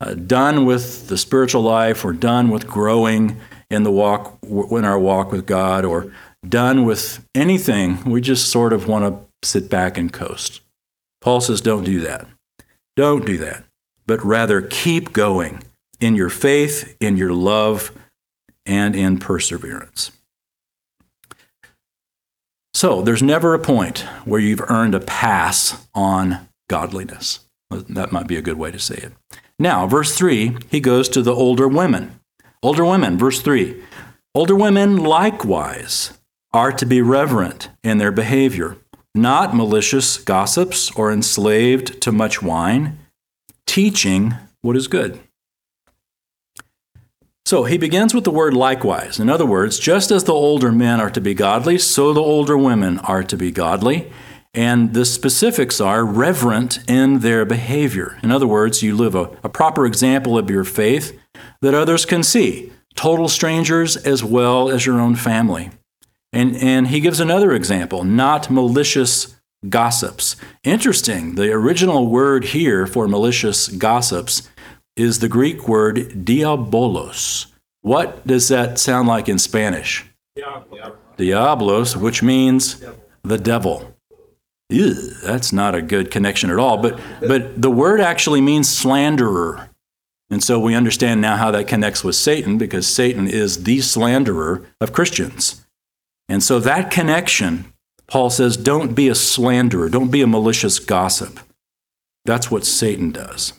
Uh, 0.00 0.12
done 0.12 0.66
with 0.66 1.08
the 1.08 1.16
spiritual 1.16 1.62
life, 1.62 2.04
we're 2.04 2.12
done 2.12 2.50
with 2.50 2.66
growing 2.66 3.38
in 3.70 3.82
the 3.82 3.92
walk, 3.92 4.38
in 4.42 4.84
our 4.84 4.98
walk 4.98 5.32
with 5.32 5.46
God, 5.46 5.84
or 5.84 6.12
done 6.46 6.84
with 6.84 7.26
anything. 7.34 8.02
We 8.04 8.20
just 8.20 8.50
sort 8.50 8.72
of 8.72 8.88
want 8.88 9.04
to 9.04 9.46
sit 9.46 9.68
back 9.68 9.98
and 9.98 10.12
coast. 10.12 10.60
Paul 11.20 11.40
says, 11.40 11.60
don't 11.60 11.84
do 11.84 12.00
that. 12.00 12.26
Don't 12.96 13.26
do 13.26 13.36
that, 13.38 13.64
but 14.06 14.24
rather 14.24 14.62
keep 14.62 15.12
going 15.12 15.62
in 16.00 16.14
your 16.14 16.30
faith, 16.30 16.96
in 17.00 17.16
your 17.16 17.32
love, 17.32 17.92
and 18.64 18.94
in 18.96 19.18
perseverance. 19.18 20.10
So 22.74 23.02
there's 23.02 23.22
never 23.22 23.54
a 23.54 23.58
point 23.58 24.00
where 24.24 24.40
you've 24.40 24.62
earned 24.68 24.94
a 24.94 25.00
pass 25.00 25.88
on 25.94 26.48
godliness. 26.68 27.40
That 27.70 28.12
might 28.12 28.28
be 28.28 28.36
a 28.36 28.42
good 28.42 28.58
way 28.58 28.70
to 28.70 28.78
say 28.78 28.94
it. 28.96 29.12
Now, 29.58 29.86
verse 29.86 30.16
3, 30.16 30.56
he 30.70 30.78
goes 30.78 31.08
to 31.10 31.22
the 31.22 31.34
older 31.34 31.66
women. 31.66 32.17
Older 32.62 32.84
women, 32.84 33.16
verse 33.16 33.40
3. 33.40 33.82
Older 34.34 34.54
women 34.56 34.96
likewise 34.96 36.18
are 36.52 36.72
to 36.72 36.84
be 36.84 37.00
reverent 37.00 37.68
in 37.84 37.98
their 37.98 38.10
behavior, 38.10 38.76
not 39.14 39.54
malicious 39.54 40.18
gossips 40.18 40.90
or 40.96 41.12
enslaved 41.12 42.00
to 42.00 42.10
much 42.10 42.42
wine, 42.42 42.98
teaching 43.66 44.34
what 44.60 44.76
is 44.76 44.88
good. 44.88 45.20
So 47.46 47.64
he 47.64 47.78
begins 47.78 48.12
with 48.12 48.24
the 48.24 48.30
word 48.30 48.54
likewise. 48.54 49.20
In 49.20 49.30
other 49.30 49.46
words, 49.46 49.78
just 49.78 50.10
as 50.10 50.24
the 50.24 50.34
older 50.34 50.72
men 50.72 51.00
are 51.00 51.10
to 51.10 51.20
be 51.20 51.34
godly, 51.34 51.78
so 51.78 52.12
the 52.12 52.20
older 52.20 52.58
women 52.58 52.98
are 52.98 53.22
to 53.22 53.36
be 53.36 53.52
godly. 53.52 54.10
And 54.58 54.92
the 54.92 55.04
specifics 55.04 55.80
are 55.80 56.04
reverent 56.04 56.80
in 56.90 57.20
their 57.20 57.44
behavior. 57.44 58.18
In 58.24 58.32
other 58.32 58.48
words, 58.48 58.82
you 58.82 58.96
live 58.96 59.14
a, 59.14 59.30
a 59.44 59.48
proper 59.48 59.86
example 59.86 60.36
of 60.36 60.50
your 60.50 60.64
faith 60.64 61.16
that 61.62 61.74
others 61.74 62.04
can 62.04 62.24
see, 62.24 62.72
total 62.96 63.28
strangers 63.28 63.96
as 63.96 64.24
well 64.24 64.68
as 64.68 64.84
your 64.84 64.98
own 64.98 65.14
family. 65.14 65.70
And, 66.32 66.56
and 66.56 66.88
he 66.88 66.98
gives 66.98 67.20
another 67.20 67.52
example 67.52 68.02
not 68.02 68.50
malicious 68.50 69.36
gossips. 69.68 70.34
Interesting, 70.64 71.36
the 71.36 71.52
original 71.52 72.08
word 72.08 72.46
here 72.46 72.84
for 72.84 73.06
malicious 73.06 73.68
gossips 73.68 74.50
is 74.96 75.20
the 75.20 75.28
Greek 75.28 75.68
word 75.68 76.24
diabolos. 76.24 77.46
What 77.82 78.26
does 78.26 78.48
that 78.48 78.80
sound 78.80 79.06
like 79.06 79.28
in 79.28 79.38
Spanish? 79.38 80.04
Diablos, 80.34 80.96
Diablos 81.16 81.96
which 81.96 82.24
means 82.24 82.84
the 83.22 83.38
devil. 83.38 83.94
Ew, 84.70 84.92
that's 85.22 85.52
not 85.52 85.74
a 85.74 85.82
good 85.82 86.10
connection 86.10 86.50
at 86.50 86.58
all. 86.58 86.76
But, 86.76 87.00
but 87.20 87.60
the 87.60 87.70
word 87.70 88.00
actually 88.00 88.40
means 88.40 88.68
slanderer. 88.68 89.70
And 90.30 90.44
so 90.44 90.60
we 90.60 90.74
understand 90.74 91.22
now 91.22 91.36
how 91.36 91.50
that 91.52 91.68
connects 91.68 92.04
with 92.04 92.14
Satan 92.14 92.58
because 92.58 92.86
Satan 92.86 93.26
is 93.26 93.64
the 93.64 93.80
slanderer 93.80 94.66
of 94.80 94.92
Christians. 94.92 95.64
And 96.28 96.42
so 96.42 96.60
that 96.60 96.90
connection, 96.90 97.72
Paul 98.06 98.28
says, 98.28 98.58
don't 98.58 98.94
be 98.94 99.08
a 99.08 99.14
slanderer, 99.14 99.88
don't 99.88 100.10
be 100.10 100.20
a 100.20 100.26
malicious 100.26 100.78
gossip. 100.78 101.40
That's 102.26 102.50
what 102.50 102.66
Satan 102.66 103.10
does. 103.10 103.54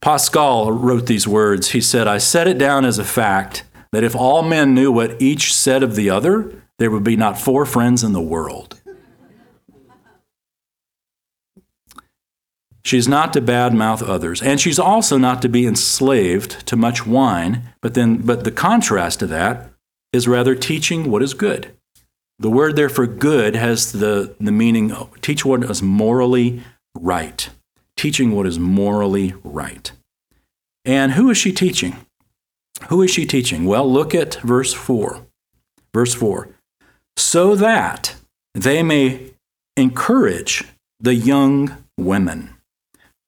Pascal 0.00 0.72
wrote 0.72 1.06
these 1.06 1.28
words. 1.28 1.70
He 1.72 1.80
said, 1.82 2.06
I 2.06 2.16
set 2.16 2.48
it 2.48 2.56
down 2.56 2.86
as 2.86 2.98
a 2.98 3.04
fact 3.04 3.64
that 3.92 4.04
if 4.04 4.16
all 4.16 4.42
men 4.42 4.74
knew 4.74 4.90
what 4.90 5.20
each 5.20 5.54
said 5.54 5.82
of 5.82 5.96
the 5.96 6.08
other, 6.08 6.62
there 6.78 6.90
would 6.90 7.04
be 7.04 7.16
not 7.16 7.38
four 7.38 7.66
friends 7.66 8.02
in 8.02 8.12
the 8.12 8.20
world. 8.20 8.80
She's 12.84 13.08
not 13.08 13.32
to 13.32 13.40
badmouth 13.40 14.06
others, 14.06 14.42
and 14.42 14.60
she's 14.60 14.78
also 14.78 15.16
not 15.16 15.40
to 15.42 15.48
be 15.48 15.66
enslaved 15.66 16.66
to 16.66 16.76
much 16.76 17.06
wine. 17.06 17.62
But 17.80 17.94
then, 17.94 18.18
but 18.18 18.44
the 18.44 18.50
contrast 18.52 19.20
to 19.20 19.26
that 19.28 19.70
is 20.12 20.28
rather 20.28 20.54
teaching 20.54 21.10
what 21.10 21.22
is 21.22 21.34
good. 21.34 21.74
The 22.38 22.50
word 22.50 22.76
there 22.76 22.88
for 22.88 23.06
good 23.06 23.56
has 23.56 23.92
the, 23.92 24.34
the 24.38 24.52
meaning 24.52 24.94
teach 25.22 25.44
what 25.44 25.64
is 25.64 25.82
morally 25.82 26.62
right 26.94 27.48
teaching 27.96 28.32
what 28.32 28.46
is 28.46 28.58
morally 28.58 29.34
right. 29.42 29.92
And 30.84 31.12
who 31.12 31.30
is 31.30 31.38
she 31.38 31.52
teaching? 31.52 31.96
Who 32.88 33.02
is 33.02 33.10
she 33.10 33.24
teaching? 33.24 33.64
Well, 33.64 33.90
look 33.90 34.14
at 34.14 34.34
verse 34.36 34.72
4. 34.72 35.20
Verse 35.92 36.14
4 36.14 36.48
so 37.16 37.54
that 37.54 38.16
they 38.54 38.82
may 38.82 39.30
encourage 39.76 40.64
the 40.98 41.14
young 41.14 41.84
women. 41.96 42.53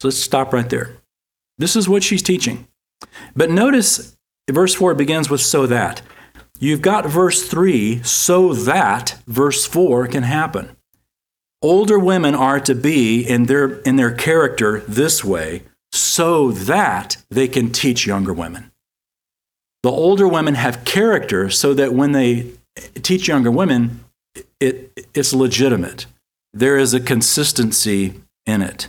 So 0.00 0.08
let's 0.08 0.18
stop 0.18 0.52
right 0.52 0.68
there. 0.68 0.96
This 1.58 1.76
is 1.76 1.88
what 1.88 2.02
she's 2.02 2.22
teaching. 2.22 2.68
But 3.34 3.50
notice 3.50 4.16
verse 4.50 4.74
4 4.74 4.94
begins 4.94 5.30
with 5.30 5.40
so 5.40 5.66
that. 5.66 6.02
You've 6.58 6.82
got 6.82 7.06
verse 7.06 7.46
3, 7.46 8.02
so 8.02 8.54
that 8.54 9.18
verse 9.26 9.66
4 9.66 10.06
can 10.08 10.22
happen. 10.22 10.76
Older 11.62 11.98
women 11.98 12.34
are 12.34 12.60
to 12.60 12.74
be 12.74 13.20
in 13.26 13.44
their, 13.44 13.80
in 13.80 13.96
their 13.96 14.12
character 14.12 14.80
this 14.80 15.24
way 15.24 15.62
so 15.92 16.50
that 16.50 17.16
they 17.30 17.48
can 17.48 17.72
teach 17.72 18.06
younger 18.06 18.32
women. 18.32 18.70
The 19.82 19.90
older 19.90 20.28
women 20.28 20.54
have 20.54 20.84
character 20.84 21.50
so 21.50 21.74
that 21.74 21.92
when 21.94 22.12
they 22.12 22.52
teach 23.02 23.28
younger 23.28 23.50
women, 23.50 24.04
it, 24.60 25.06
it's 25.14 25.32
legitimate. 25.32 26.06
There 26.52 26.76
is 26.76 26.94
a 26.94 27.00
consistency 27.00 28.14
in 28.46 28.62
it. 28.62 28.88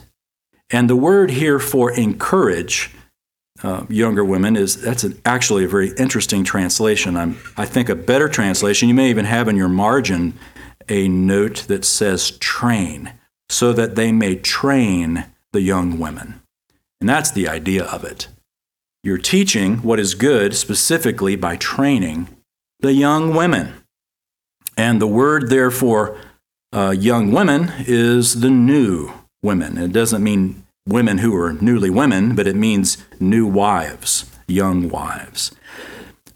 And 0.69 0.89
the 0.89 0.95
word 0.95 1.31
here 1.31 1.59
for 1.59 1.91
encourage 1.91 2.91
uh, 3.63 3.85
younger 3.89 4.23
women 4.23 4.55
is 4.55 4.81
that's 4.81 5.03
an, 5.03 5.19
actually 5.25 5.63
a 5.63 5.67
very 5.67 5.91
interesting 5.97 6.43
translation. 6.43 7.15
I'm, 7.15 7.37
I 7.55 7.65
think 7.65 7.89
a 7.89 7.95
better 7.95 8.29
translation, 8.29 8.87
you 8.87 8.95
may 8.95 9.09
even 9.09 9.25
have 9.25 9.47
in 9.47 9.55
your 9.55 9.69
margin 9.69 10.33
a 10.89 11.07
note 11.07 11.65
that 11.67 11.83
says 11.83 12.31
train, 12.31 13.13
so 13.49 13.73
that 13.73 13.95
they 13.95 14.11
may 14.11 14.35
train 14.35 15.25
the 15.53 15.61
young 15.61 15.99
women. 15.99 16.41
And 16.99 17.09
that's 17.09 17.31
the 17.31 17.47
idea 17.47 17.83
of 17.85 18.03
it. 18.03 18.27
You're 19.03 19.17
teaching 19.17 19.77
what 19.77 19.99
is 19.99 20.15
good 20.15 20.55
specifically 20.55 21.35
by 21.35 21.55
training 21.55 22.27
the 22.79 22.93
young 22.93 23.33
women. 23.33 23.73
And 24.75 25.01
the 25.01 25.07
word, 25.07 25.49
therefore, 25.49 26.17
uh, 26.73 26.91
young 26.91 27.31
women 27.31 27.71
is 27.79 28.41
the 28.41 28.49
new 28.49 29.13
women. 29.43 29.77
It 29.77 29.91
doesn't 29.91 30.23
mean 30.23 30.63
women 30.87 31.19
who 31.19 31.35
are 31.35 31.53
newly 31.53 31.89
women, 31.89 32.35
but 32.35 32.47
it 32.47 32.55
means 32.55 32.97
new 33.19 33.45
wives, 33.45 34.29
young 34.47 34.89
wives. 34.89 35.51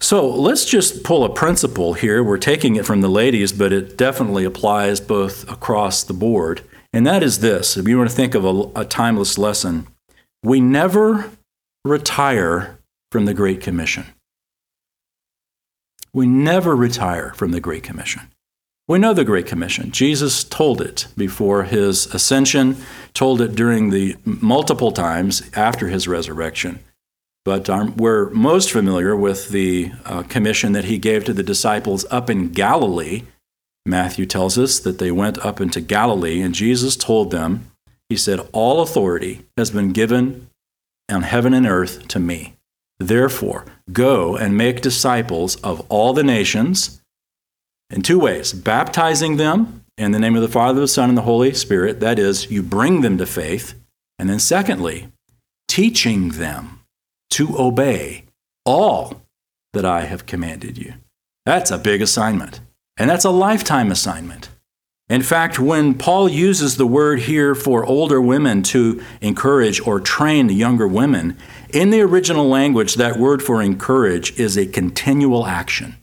So 0.00 0.28
let's 0.28 0.64
just 0.64 1.04
pull 1.04 1.24
a 1.24 1.32
principle 1.32 1.94
here. 1.94 2.24
We're 2.24 2.36
taking 2.36 2.74
it 2.76 2.84
from 2.84 3.02
the 3.02 3.08
ladies, 3.08 3.52
but 3.52 3.72
it 3.72 3.96
definitely 3.96 4.44
applies 4.44 5.00
both 5.00 5.48
across 5.48 6.02
the 6.02 6.12
board. 6.12 6.62
And 6.92 7.06
that 7.06 7.22
is 7.22 7.38
this 7.38 7.76
if 7.76 7.86
you 7.86 7.96
want 7.98 8.10
to 8.10 8.16
think 8.16 8.34
of 8.34 8.44
a, 8.44 8.80
a 8.80 8.84
timeless 8.84 9.38
lesson, 9.38 9.86
we 10.42 10.60
never 10.60 11.30
retire 11.84 12.78
from 13.12 13.26
the 13.26 13.34
Great 13.34 13.60
Commission. 13.60 14.06
We 16.12 16.26
never 16.26 16.74
retire 16.76 17.32
from 17.34 17.52
the 17.52 17.60
Great 17.60 17.82
Commission. 17.82 18.31
We 18.88 18.98
know 18.98 19.14
the 19.14 19.24
Great 19.24 19.46
Commission. 19.46 19.92
Jesus 19.92 20.42
told 20.42 20.80
it 20.80 21.06
before 21.16 21.64
his 21.64 22.12
ascension, 22.12 22.76
told 23.14 23.40
it 23.40 23.54
during 23.54 23.90
the 23.90 24.16
multiple 24.24 24.90
times 24.90 25.48
after 25.54 25.88
his 25.88 26.08
resurrection. 26.08 26.80
But 27.44 27.70
um, 27.70 27.96
we're 27.96 28.30
most 28.30 28.72
familiar 28.72 29.16
with 29.16 29.50
the 29.50 29.92
uh, 30.04 30.22
commission 30.24 30.72
that 30.72 30.84
he 30.84 30.98
gave 30.98 31.24
to 31.24 31.32
the 31.32 31.42
disciples 31.42 32.04
up 32.10 32.28
in 32.28 32.50
Galilee. 32.50 33.22
Matthew 33.86 34.26
tells 34.26 34.58
us 34.58 34.78
that 34.80 34.98
they 34.98 35.10
went 35.10 35.44
up 35.44 35.60
into 35.60 35.80
Galilee, 35.80 36.40
and 36.40 36.54
Jesus 36.54 36.96
told 36.96 37.30
them, 37.30 37.70
He 38.08 38.16
said, 38.16 38.48
All 38.52 38.80
authority 38.80 39.44
has 39.56 39.70
been 39.70 39.92
given 39.92 40.48
on 41.08 41.22
heaven 41.22 41.54
and 41.54 41.66
earth 41.66 42.06
to 42.08 42.20
me. 42.20 42.54
Therefore, 42.98 43.64
go 43.92 44.36
and 44.36 44.56
make 44.56 44.80
disciples 44.80 45.56
of 45.56 45.80
all 45.88 46.12
the 46.12 46.22
nations 46.22 47.01
in 47.92 48.02
two 48.02 48.18
ways 48.18 48.52
baptizing 48.52 49.36
them 49.36 49.84
in 49.98 50.12
the 50.12 50.18
name 50.18 50.34
of 50.34 50.42
the 50.42 50.48
Father, 50.48 50.80
the 50.80 50.88
Son, 50.88 51.10
and 51.10 51.18
the 51.18 51.22
Holy 51.22 51.52
Spirit. 51.52 52.00
That 52.00 52.18
is, 52.18 52.50
you 52.50 52.62
bring 52.62 53.02
them 53.02 53.18
to 53.18 53.26
faith. 53.26 53.74
And 54.18 54.28
then, 54.28 54.38
secondly, 54.38 55.08
teaching 55.68 56.30
them 56.30 56.80
to 57.30 57.58
obey 57.58 58.24
all 58.64 59.22
that 59.72 59.84
I 59.84 60.02
have 60.02 60.26
commanded 60.26 60.78
you. 60.78 60.94
That's 61.44 61.70
a 61.70 61.78
big 61.78 62.02
assignment. 62.02 62.60
And 62.96 63.08
that's 63.08 63.24
a 63.24 63.30
lifetime 63.30 63.90
assignment. 63.90 64.48
In 65.08 65.22
fact, 65.22 65.58
when 65.58 65.94
Paul 65.94 66.28
uses 66.28 66.76
the 66.76 66.86
word 66.86 67.20
here 67.20 67.54
for 67.54 67.84
older 67.84 68.20
women 68.20 68.62
to 68.64 69.02
encourage 69.20 69.80
or 69.86 70.00
train 70.00 70.46
the 70.46 70.54
younger 70.54 70.88
women, 70.88 71.36
in 71.70 71.90
the 71.90 72.00
original 72.00 72.48
language, 72.48 72.94
that 72.94 73.18
word 73.18 73.42
for 73.42 73.60
encourage 73.60 74.38
is 74.38 74.56
a 74.56 74.66
continual 74.66 75.46
action. 75.46 75.96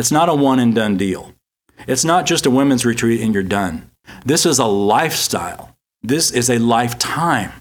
It's 0.00 0.10
not 0.10 0.30
a 0.30 0.34
one 0.34 0.58
and 0.58 0.74
done 0.74 0.96
deal. 0.96 1.34
It's 1.86 2.06
not 2.06 2.24
just 2.24 2.46
a 2.46 2.50
women's 2.50 2.86
retreat 2.86 3.20
and 3.20 3.34
you're 3.34 3.42
done. 3.42 3.90
This 4.24 4.46
is 4.46 4.58
a 4.58 4.64
lifestyle. 4.64 5.76
This 6.02 6.30
is 6.30 6.48
a 6.48 6.58
lifetime 6.58 7.52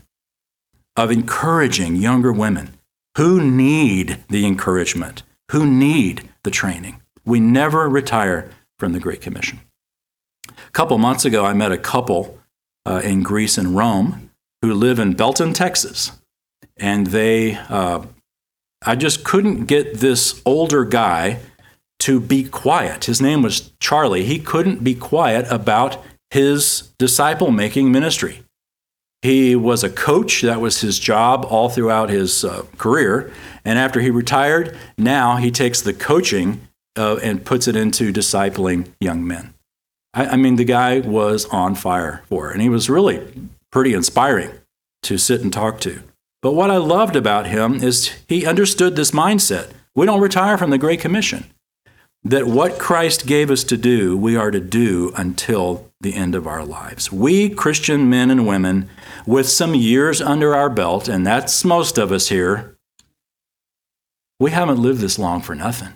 of 0.96 1.12
encouraging 1.12 1.98
younger 1.98 2.32
women 2.32 2.78
who 3.18 3.42
need 3.42 4.24
the 4.30 4.46
encouragement, 4.46 5.24
who 5.52 5.66
need 5.66 6.30
the 6.46 6.50
training. 6.50 7.02
We 7.26 7.42
never 7.42 7.90
retire 7.90 8.50
from 8.78 8.94
the 8.94 9.02
Great 9.02 9.20
Commission. 9.20 9.60
A 10.48 10.72
couple 10.72 10.98
months 10.98 11.26
ago, 11.26 11.44
I 11.44 11.52
met 11.52 11.74
a 11.74 11.78
couple 11.78 12.40
uh, 12.86 13.02
in 13.04 13.22
Greece 13.22 13.58
and 13.58 13.76
Rome 13.76 14.32
who 14.62 14.74
live 14.74 14.98
in 14.98 15.12
Belton, 15.12 15.52
Texas. 15.52 16.14
And 16.78 17.08
they, 17.08 17.56
uh, 17.56 18.06
I 18.86 18.96
just 18.96 19.26
couldn't 19.26 19.66
get 19.66 19.96
this 19.96 20.42
older 20.46 20.86
guy 20.86 21.40
to 22.00 22.20
be 22.20 22.44
quiet. 22.44 23.06
His 23.06 23.22
name 23.22 23.42
was 23.42 23.72
Charlie. 23.80 24.26
He 24.26 24.40
couldn't 24.40 24.84
be 24.84 24.96
quiet 24.96 25.46
about 25.50 26.04
his 26.32 26.90
disciple 26.98 27.52
making 27.52 27.92
ministry. 27.92 28.44
He 29.22 29.56
was 29.56 29.84
a 29.84 29.90
coach, 29.90 30.42
that 30.44 30.62
was 30.62 30.80
his 30.80 30.98
job 30.98 31.46
all 31.50 31.68
throughout 31.68 32.10
his 32.10 32.46
uh, 32.46 32.64
career. 32.78 33.34
And 33.66 33.78
after 33.78 34.00
he 34.00 34.10
retired, 34.10 34.78
now 34.98 35.36
he 35.36 35.52
takes 35.52 35.82
the 35.82 35.94
coaching 35.94 36.62
uh, 36.98 37.18
and 37.18 37.46
puts 37.46 37.68
it 37.68 37.76
into 37.76 38.14
discipling 38.14 38.88
young 39.02 39.28
men. 39.28 39.54
I, 40.14 40.28
I 40.28 40.36
mean, 40.38 40.56
the 40.56 40.64
guy 40.64 41.00
was 41.00 41.46
on 41.46 41.76
fire 41.76 42.24
for 42.30 42.50
it, 42.50 42.54
and 42.54 42.62
he 42.62 42.70
was 42.70 42.90
really 42.90 43.50
pretty 43.72 43.94
inspiring 43.94 44.52
to 45.04 45.18
sit 45.18 45.42
and 45.42 45.52
talk 45.52 45.82
to. 45.82 46.02
But 46.42 46.54
what 46.54 46.72
I 46.72 46.78
loved 46.78 47.18
about 47.18 47.48
him 47.48 47.76
is 47.84 48.12
he 48.28 48.46
understood 48.46 48.96
this 48.96 49.12
mindset. 49.12 49.72
We 49.96 50.06
don't 50.06 50.22
retire 50.22 50.58
from 50.58 50.70
the 50.70 50.78
Great 50.78 51.02
Commission. 51.02 51.52
That 52.24 52.48
what 52.48 52.80
Christ 52.80 53.26
gave 53.26 53.50
us 53.50 53.64
to 53.66 53.78
do, 53.78 54.18
we 54.18 54.36
are 54.36 54.52
to 54.52 54.60
do 54.60 55.12
until 55.16 55.90
the 56.02 56.16
end 56.16 56.36
of 56.36 56.48
our 56.48 56.66
lives. 56.66 57.12
We, 57.12 57.50
Christian 57.50 58.10
men 58.10 58.30
and 58.30 58.46
women, 58.46 58.90
with 59.26 59.48
some 59.48 59.74
years 59.74 60.22
under 60.22 60.54
our 60.54 60.70
belt, 60.70 61.08
and 61.08 61.26
that's 61.26 61.64
most 61.64 61.98
of 61.98 62.12
us 62.12 62.30
here, 62.30 62.78
we 64.40 64.52
haven't 64.52 64.82
lived 64.82 65.02
this 65.02 65.20
long 65.20 65.42
for 65.42 65.56
nothing. 65.56 65.94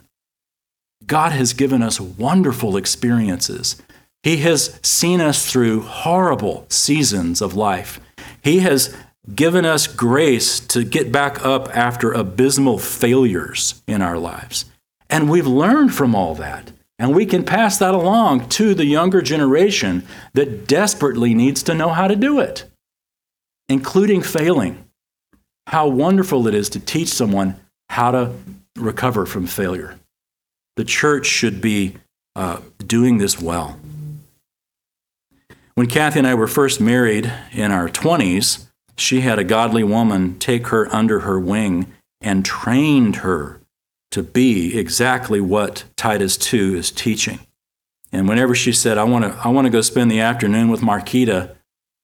God 1.06 1.32
has 1.34 1.54
given 1.54 1.82
us 1.82 2.00
wonderful 2.00 2.78
experiences. 2.78 3.82
He 4.22 4.38
has 4.38 4.80
seen 4.82 5.20
us 5.20 5.52
through 5.52 5.82
horrible 5.82 6.66
seasons 6.70 7.42
of 7.42 7.56
life. 7.56 8.00
He 8.42 8.60
has 8.60 8.96
given 9.36 9.66
us 9.66 9.88
grace 9.88 10.60
to 10.60 10.84
get 10.84 11.12
back 11.12 11.46
up 11.46 11.70
after 11.76 12.12
abysmal 12.12 12.78
failures 12.78 13.82
in 13.88 14.02
our 14.02 14.18
lives. 14.18 14.66
And 15.14 15.30
we've 15.30 15.46
learned 15.46 15.94
from 15.94 16.16
all 16.16 16.34
that. 16.36 16.72
And 16.98 17.16
we 17.16 17.28
can 17.28 17.44
pass 17.44 17.78
that 17.78 17.94
along 17.94 18.50
to 18.50 18.74
the 18.74 18.86
younger 18.86 19.22
generation 19.22 20.08
that 20.34 20.68
desperately 20.68 21.36
needs 21.36 21.62
to 21.64 21.76
know 21.76 21.90
how 21.90 22.08
to 22.08 22.16
do 22.16 22.40
it, 22.40 22.66
including 23.70 24.24
failing. 24.24 24.86
How 25.68 25.88
wonderful 25.88 26.48
it 26.48 26.56
is 26.56 26.68
to 26.70 26.80
teach 26.80 27.10
someone 27.10 27.60
how 27.90 28.10
to 28.10 28.34
recover 28.76 29.28
from 29.28 29.46
failure. 29.46 30.00
The 30.78 30.84
church 30.84 31.28
should 31.28 31.62
be 31.62 31.98
uh, 32.36 32.62
doing 32.80 33.20
this 33.20 33.40
well. 33.40 33.80
When 35.76 35.86
Kathy 35.86 36.20
and 36.20 36.28
I 36.28 36.34
were 36.34 36.48
first 36.48 36.82
married 36.82 37.32
in 37.52 37.72
our 37.72 37.88
20s, 37.88 38.66
she 38.98 39.22
had 39.22 39.38
a 39.38 39.44
godly 39.44 39.84
woman 39.84 40.40
take 40.40 40.70
her 40.70 40.92
under 40.94 41.20
her 41.20 41.40
wing 41.40 41.94
and 42.20 42.44
trained 42.44 43.18
her 43.18 43.60
to 44.14 44.22
be 44.22 44.78
exactly 44.78 45.42
what 45.42 45.86
Titus 45.96 46.38
2 46.38 46.76
is 46.76 46.92
teaching. 46.92 47.40
And 48.12 48.30
whenever 48.30 48.54
she 48.54 48.72
said, 48.72 49.00
I 49.00 49.06
want 49.06 49.26
to 49.26 49.40
I 49.44 49.48
want 49.48 49.66
to 49.66 49.72
go 49.72 49.82
spend 49.82 50.12
the 50.12 50.20
afternoon 50.20 50.70
with 50.70 50.82
Marquita, 50.82 51.56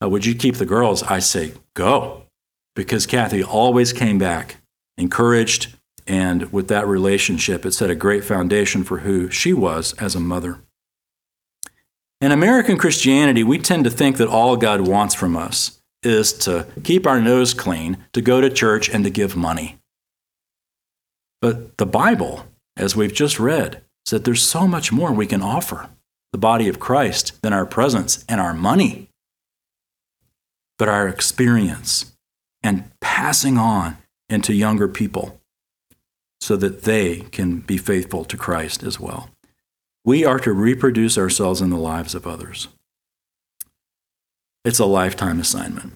uh, 0.02 0.10
would 0.10 0.26
you 0.26 0.34
keep 0.34 0.56
the 0.56 0.66
girls? 0.66 1.04
I 1.04 1.20
say, 1.20 1.54
go. 1.76 2.24
Because 2.76 3.06
Kathy 3.06 3.44
always 3.44 3.94
came 3.94 4.18
back, 4.18 4.56
encouraged, 4.98 5.76
and 6.08 6.52
with 6.52 6.68
that 6.70 6.88
relationship, 6.88 7.64
it 7.64 7.74
set 7.74 7.92
a 7.92 7.96
great 7.96 8.24
foundation 8.24 8.84
for 8.84 9.00
who 9.00 9.30
she 9.30 9.54
was 9.54 9.94
as 9.94 10.16
a 10.16 10.20
mother. 10.20 10.58
In 12.22 12.32
American 12.32 12.80
Christianity, 12.80 13.44
we 13.44 13.60
tend 13.60 13.84
to 13.84 13.92
think 13.92 14.18
that 14.18 14.28
all 14.28 14.58
God 14.58 14.88
wants 14.88 15.14
from 15.14 15.38
us 15.38 15.80
is 16.02 16.34
to 16.40 16.66
keep 16.84 17.06
our 17.06 17.22
nose 17.22 17.54
clean, 17.54 18.04
to 18.14 18.22
go 18.22 18.42
to 18.42 18.50
church, 18.50 18.90
and 18.90 19.04
to 19.04 19.12
give 19.12 19.36
money. 19.36 19.79
But 21.42 21.78
the 21.78 21.86
Bible, 21.86 22.46
as 22.76 22.96
we've 22.96 23.14
just 23.14 23.40
read, 23.40 23.84
said 24.06 24.24
there's 24.24 24.42
so 24.42 24.68
much 24.68 24.92
more 24.92 25.12
we 25.12 25.28
can 25.28 25.42
offer 25.42 25.90
the 26.32 26.38
body 26.38 26.68
of 26.68 26.80
Christ 26.80 27.42
than 27.42 27.54
our 27.54 27.66
presence 27.66 28.24
and 28.28 28.40
our 28.40 28.54
money, 28.54 29.10
but 30.78 30.90
our 30.90 31.08
experience 31.08 32.14
and 32.62 32.92
passing 33.02 33.58
on 33.58 33.98
into 34.30 34.54
younger 34.54 34.88
people 34.88 35.40
so 36.42 36.56
that 36.56 36.84
they 36.84 37.22
can 37.32 37.60
be 37.60 37.78
faithful 37.78 38.24
to 38.26 38.38
Christ 38.38 38.84
as 38.84 39.00
well. 39.00 39.30
We 40.06 40.24
are 40.24 40.40
to 40.40 40.54
reproduce 40.54 41.18
ourselves 41.18 41.62
in 41.62 41.70
the 41.70 41.78
lives 41.78 42.16
of 42.16 42.26
others. 42.26 42.70
It's 44.64 44.80
a 44.80 44.86
lifetime 44.86 45.40
assignment. 45.40 45.94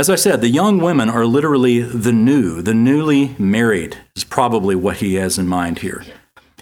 As 0.00 0.08
I 0.08 0.14
said, 0.14 0.40
the 0.40 0.48
young 0.48 0.78
women 0.78 1.10
are 1.10 1.26
literally 1.26 1.80
the 1.80 2.10
new, 2.10 2.62
the 2.62 2.72
newly 2.72 3.36
married, 3.38 3.98
is 4.16 4.24
probably 4.24 4.74
what 4.74 4.96
he 4.96 5.16
has 5.16 5.36
in 5.36 5.46
mind 5.46 5.80
here. 5.80 6.02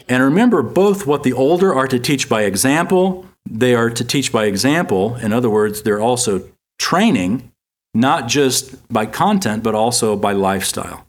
And 0.08 0.24
remember 0.24 0.60
both 0.60 1.06
what 1.06 1.22
the 1.22 1.32
older 1.32 1.72
are 1.72 1.86
to 1.86 2.00
teach 2.00 2.28
by 2.28 2.42
example, 2.42 3.28
they 3.48 3.76
are 3.76 3.90
to 3.90 4.04
teach 4.04 4.32
by 4.32 4.46
example. 4.46 5.14
In 5.14 5.32
other 5.32 5.48
words, 5.48 5.82
they're 5.82 6.00
also 6.00 6.48
training, 6.80 7.52
not 7.94 8.26
just 8.26 8.74
by 8.92 9.06
content, 9.06 9.62
but 9.62 9.72
also 9.72 10.16
by 10.16 10.32
lifestyle. 10.32 11.06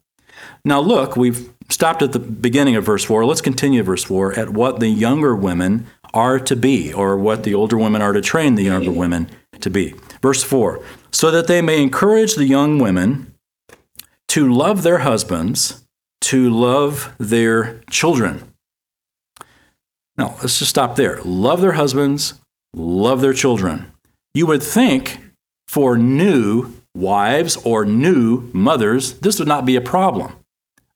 Now, 0.63 0.81
look, 0.81 1.17
we've 1.17 1.49
stopped 1.69 2.03
at 2.03 2.11
the 2.11 2.19
beginning 2.19 2.75
of 2.75 2.85
verse 2.85 3.05
4. 3.05 3.25
Let's 3.25 3.41
continue 3.41 3.81
verse 3.81 4.03
4 4.03 4.37
at 4.37 4.49
what 4.51 4.79
the 4.79 4.89
younger 4.89 5.35
women 5.35 5.87
are 6.13 6.39
to 6.41 6.55
be, 6.55 6.93
or 6.93 7.17
what 7.17 7.43
the 7.43 7.55
older 7.55 7.77
women 7.79 8.03
are 8.03 8.13
to 8.13 8.21
train 8.21 8.53
the 8.53 8.65
younger 8.65 8.91
women 8.91 9.31
to 9.61 9.71
be. 9.71 9.95
Verse 10.21 10.43
4 10.43 10.79
so 11.11 11.31
that 11.31 11.47
they 11.47 11.61
may 11.61 11.81
encourage 11.81 12.35
the 12.35 12.45
young 12.45 12.79
women 12.79 13.33
to 14.29 14.51
love 14.51 14.83
their 14.83 14.99
husbands, 14.99 15.85
to 16.21 16.49
love 16.49 17.13
their 17.17 17.81
children. 17.89 18.53
Now, 20.17 20.35
let's 20.41 20.59
just 20.59 20.69
stop 20.69 20.95
there. 20.95 21.19
Love 21.23 21.61
their 21.61 21.73
husbands, 21.73 22.33
love 22.73 23.21
their 23.21 23.33
children. 23.33 23.91
You 24.33 24.45
would 24.47 24.61
think 24.61 25.19
for 25.67 25.97
new 25.97 26.73
wives 26.95 27.55
or 27.57 27.85
new 27.85 28.49
mothers, 28.53 29.13
this 29.19 29.39
would 29.39 29.47
not 29.47 29.65
be 29.65 29.75
a 29.75 29.81
problem. 29.81 30.33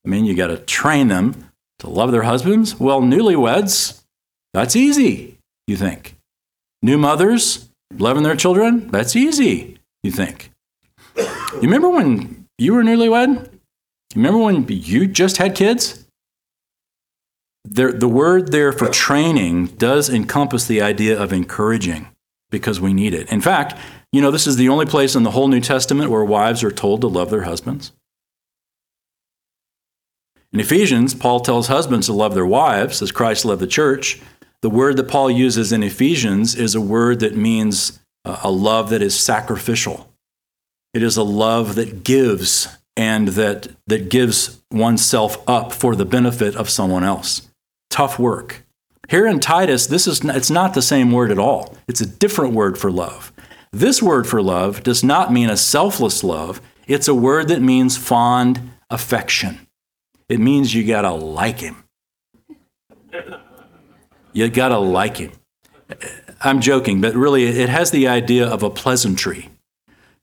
I 0.05 0.09
mean, 0.09 0.25
you 0.25 0.35
got 0.35 0.47
to 0.47 0.57
train 0.57 1.07
them 1.07 1.49
to 1.79 1.89
love 1.89 2.11
their 2.11 2.23
husbands. 2.23 2.79
Well, 2.79 3.01
newlyweds, 3.01 4.01
that's 4.53 4.75
easy, 4.75 5.37
you 5.67 5.77
think. 5.77 6.17
New 6.81 6.97
mothers, 6.97 7.69
loving 7.97 8.23
their 8.23 8.35
children, 8.35 8.89
that's 8.89 9.15
easy, 9.15 9.72
you 10.03 10.11
think. 10.11 10.51
You 11.15 11.61
remember 11.61 11.89
when 11.89 12.47
you 12.57 12.73
were 12.73 12.83
newlywed? 12.83 13.51
You 13.51 14.21
remember 14.21 14.39
when 14.39 14.67
you 14.67 15.07
just 15.07 15.37
had 15.37 15.55
kids? 15.55 16.05
There, 17.65 17.91
the 17.91 18.09
word 18.09 18.51
there 18.51 18.73
for 18.73 18.89
training 18.89 19.67
does 19.67 20.09
encompass 20.09 20.67
the 20.67 20.81
idea 20.81 21.19
of 21.19 21.31
encouraging 21.31 22.09
because 22.51 22.79
we 22.79 22.93
need 22.93 23.13
it. 23.13 23.31
In 23.31 23.41
fact, 23.41 23.79
you 24.11 24.21
know, 24.21 24.31
this 24.31 24.45
is 24.45 24.57
the 24.57 24.69
only 24.69 24.85
place 24.85 25.15
in 25.15 25.23
the 25.23 25.31
whole 25.31 25.47
New 25.47 25.61
Testament 25.61 26.11
where 26.11 26.23
wives 26.23 26.63
are 26.63 26.71
told 26.71 27.01
to 27.01 27.07
love 27.07 27.29
their 27.29 27.43
husbands. 27.43 27.93
In 30.51 30.59
Ephesians, 30.59 31.15
Paul 31.15 31.39
tells 31.39 31.67
husbands 31.67 32.05
to 32.05 32.13
love 32.13 32.35
their 32.35 32.45
wives 32.45 33.01
as 33.01 33.11
Christ 33.11 33.43
loved 33.43 33.61
the 33.61 33.67
church. 33.67 34.21
The 34.61 34.69
word 34.69 34.97
that 34.97 35.07
Paul 35.07 35.31
uses 35.31 35.71
in 35.71 35.81
Ephesians 35.81 36.53
is 36.53 36.75
a 36.75 36.81
word 36.81 37.21
that 37.21 37.35
means 37.35 37.99
a 38.25 38.51
love 38.51 38.89
that 38.89 39.01
is 39.01 39.19
sacrificial. 39.19 40.09
It 40.93 41.03
is 41.03 41.17
a 41.17 41.23
love 41.23 41.75
that 41.75 42.03
gives 42.03 42.67
and 42.95 43.29
that, 43.29 43.67
that 43.87 44.09
gives 44.09 44.61
oneself 44.71 45.37
up 45.47 45.73
for 45.73 45.95
the 45.95 46.05
benefit 46.05 46.55
of 46.55 46.69
someone 46.69 47.03
else. 47.03 47.49
Tough 47.89 48.19
work. 48.19 48.63
Here 49.09 49.25
in 49.27 49.39
Titus, 49.39 49.87
this 49.87 50.07
is 50.07 50.23
it's 50.23 50.49
not 50.49 50.73
the 50.73 50.81
same 50.81 51.11
word 51.11 51.31
at 51.31 51.39
all. 51.39 51.75
It's 51.87 52.01
a 52.01 52.05
different 52.05 52.53
word 52.53 52.77
for 52.77 52.91
love. 52.91 53.33
This 53.71 54.01
word 54.01 54.27
for 54.27 54.41
love 54.41 54.83
does 54.83 55.03
not 55.03 55.33
mean 55.33 55.49
a 55.49 55.57
selfless 55.57 56.23
love. 56.23 56.61
It's 56.87 57.07
a 57.07 57.15
word 57.15 57.47
that 57.49 57.61
means 57.61 57.97
fond 57.97 58.71
affection. 58.89 59.67
It 60.29 60.39
means 60.39 60.73
you 60.73 60.85
got 60.85 61.01
to 61.01 61.11
like 61.11 61.59
him. 61.59 61.83
You 64.31 64.49
got 64.49 64.69
to 64.69 64.79
like 64.79 65.17
him. 65.17 65.31
I'm 66.43 66.59
joking, 66.59 66.99
but 66.99 67.15
really 67.15 67.45
it 67.45 67.69
has 67.69 67.91
the 67.91 68.07
idea 68.07 68.45
of 68.45 68.63
a 68.63 68.69
pleasantry. 68.69 69.49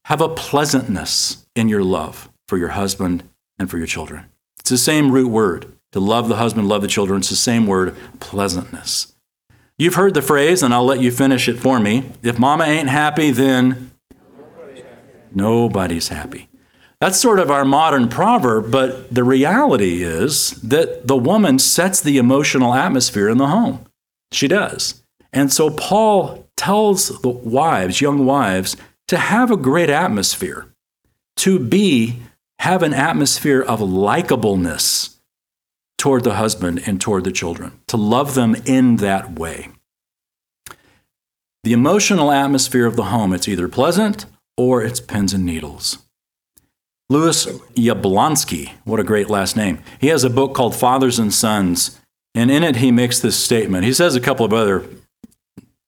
Have 0.05 0.21
a 0.21 0.29
pleasantness 0.29 1.47
in 1.57 1.69
your 1.69 1.83
love 1.83 2.29
for 2.47 2.59
your 2.59 2.69
husband 2.69 3.25
and 3.59 3.71
for 3.71 3.79
your 3.79 3.87
children. 3.87 4.27
It's 4.59 4.71
the 4.71 4.79
same 4.79 5.11
root 5.11 5.29
word. 5.29 5.73
To 5.93 6.01
love 6.01 6.29
the 6.29 6.37
husband, 6.37 6.69
love 6.69 6.83
the 6.83 6.89
children. 6.89 7.21
It's 7.21 7.31
the 7.31 7.37
same 7.37 7.67
word, 7.67 7.97
pleasantness. 8.21 9.15
You've 9.79 9.95
heard 9.95 10.15
the 10.15 10.23
phrase, 10.23 10.63
and 10.63 10.75
I'll 10.75 10.85
let 10.85 11.01
you 11.01 11.11
finish 11.11 11.49
it 11.49 11.59
for 11.59 11.81
me. 11.81 12.11
If 12.23 12.39
mama 12.39 12.65
ain't 12.65 12.89
happy, 12.89 13.31
then 13.31 13.91
nobody's 15.33 16.09
happy. 16.09 16.49
That's 17.01 17.19
sort 17.19 17.41
of 17.41 17.51
our 17.51 17.65
modern 17.65 18.09
proverb, 18.09 18.71
but 18.71 19.13
the 19.13 19.25
reality 19.25 20.03
is 20.03 20.51
that 20.61 21.09
the 21.09 21.17
woman 21.17 21.59
sets 21.59 22.01
the 22.01 22.19
emotional 22.19 22.75
atmosphere 22.75 23.31
in 23.31 23.39
the 23.39 23.47
home. 23.47 23.87
She 24.33 24.49
does. 24.49 25.03
And 25.33 25.53
so 25.53 25.71
Paul 25.71 26.49
tells 26.57 27.21
the 27.21 27.29
wives, 27.29 28.01
young 28.01 28.27
wives, 28.27 28.77
to 29.09 29.17
have 29.17 29.51
a 29.51 29.57
great 29.57 29.91
atmosphere, 29.91 30.67
to 31.37 31.59
be, 31.59 32.21
have 32.59 32.83
an 32.83 32.95
atmosphere 32.95 33.63
of 33.63 33.81
likableness 33.81 35.17
toward 35.99 36.25
the 36.25 36.35
husband 36.35 36.83
and 36.87 37.01
toward 37.01 37.25
the 37.25 37.33
children, 37.33 37.81
to 37.89 37.97
love 37.97 38.35
them 38.35 38.55
in 38.65 38.97
that 38.97 39.39
way. 39.39 39.69
The 41.63 41.73
emotional 41.73 42.31
atmosphere 42.33 42.87
of 42.87 42.97
the 42.97 43.05
home, 43.05 43.33
it's 43.35 43.49
either 43.49 43.69
pleasant 43.69 44.27
or 44.57 44.83
it's 44.83 45.01
pins 45.01 45.35
and 45.35 45.45
needles. 45.45 45.99
Lewis 47.11 47.47
Yablonsky, 47.75 48.73
what 48.85 49.01
a 49.01 49.05
great 49.05 49.29
last 49.29 49.57
name. 49.57 49.81
He 50.01 50.07
has 50.07 50.25
a 50.25 50.31
book 50.31 50.55
called 50.55 50.77
Fathers 50.77 51.19
and 51.19 51.35
Sons, 51.35 52.01
and 52.35 52.51
in 52.51 52.63
it 52.63 52.77
he 52.77 52.93
makes 52.93 53.19
this 53.19 53.37
statement. 53.37 53.85
He 53.85 53.93
says 53.93 54.15
a 54.15 54.21
couple 54.21 54.47
of 54.47 54.53
other 54.53 54.87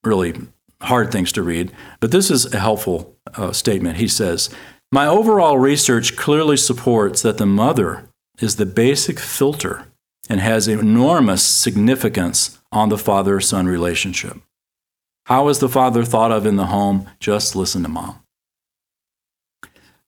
really 0.05 0.35
hard 0.83 1.13
things 1.13 1.33
to 1.33 1.43
read, 1.43 1.73
but 2.01 2.11
this 2.11 2.31
is 2.31 2.53
a 2.53 2.59
helpful 2.59 3.17
uh, 3.35 3.53
statement. 3.53 3.97
He 3.97 4.09
says, 4.09 4.51
My 4.91 5.07
overall 5.07 5.59
research 5.59 6.17
clearly 6.17 6.57
supports 6.57 7.23
that 7.23 7.39
the 7.39 7.47
mother 7.47 8.09
is 8.41 8.57
the 8.57 8.67
basic 8.67 9.19
filter 9.19 9.87
and 10.29 10.41
has 10.41 10.69
enormous 10.69 11.43
significance 11.43 12.59
on 12.71 12.89
the 12.89 12.99
father 12.99 13.41
son 13.41 13.67
relationship. 13.67 14.39
How 15.27 15.49
is 15.49 15.61
the 15.61 15.69
father 15.69 16.05
thought 16.05 16.33
of 16.33 16.47
in 16.47 16.57
the 16.57 16.67
home? 16.67 17.09
Just 17.21 17.55
listen 17.55 17.83
to 17.83 17.89
mom. 17.89 18.19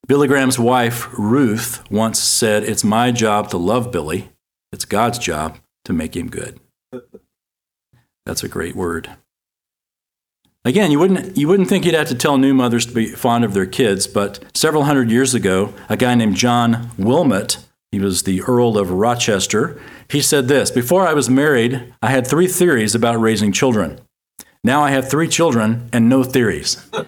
Billy 0.06 0.28
Graham's 0.28 0.58
wife, 0.58 1.08
Ruth, 1.16 1.82
once 1.90 2.18
said, 2.18 2.62
It's 2.64 2.84
my 2.84 3.10
job 3.10 3.48
to 3.50 3.56
love 3.56 3.90
Billy, 3.90 4.30
it's 4.72 4.84
God's 4.84 5.18
job 5.18 5.58
to 5.84 5.92
make 5.92 6.16
him 6.16 6.28
good. 6.28 6.60
That's 8.26 8.42
a 8.42 8.48
great 8.48 8.74
word. 8.74 9.10
Again, 10.66 10.90
you 10.90 10.98
wouldn't, 10.98 11.36
you 11.36 11.46
wouldn't 11.46 11.68
think 11.68 11.84
you'd 11.84 11.94
have 11.94 12.08
to 12.08 12.14
tell 12.14 12.38
new 12.38 12.54
mothers 12.54 12.86
to 12.86 12.94
be 12.94 13.06
fond 13.06 13.44
of 13.44 13.52
their 13.52 13.66
kids, 13.66 14.06
but 14.06 14.42
several 14.54 14.84
hundred 14.84 15.10
years 15.10 15.34
ago, 15.34 15.74
a 15.90 15.96
guy 15.96 16.14
named 16.14 16.36
John 16.36 16.90
Wilmot, 16.96 17.58
he 17.92 18.00
was 18.00 18.22
the 18.22 18.40
Earl 18.40 18.78
of 18.78 18.90
Rochester, 18.90 19.78
he 20.08 20.22
said 20.22 20.48
this 20.48 20.70
Before 20.70 21.06
I 21.06 21.12
was 21.12 21.28
married, 21.28 21.92
I 22.00 22.10
had 22.10 22.26
three 22.26 22.46
theories 22.46 22.94
about 22.94 23.20
raising 23.20 23.52
children. 23.52 24.00
Now 24.62 24.82
I 24.82 24.90
have 24.90 25.10
three 25.10 25.28
children 25.28 25.90
and 25.92 26.08
no 26.08 26.24
theories. 26.24 26.88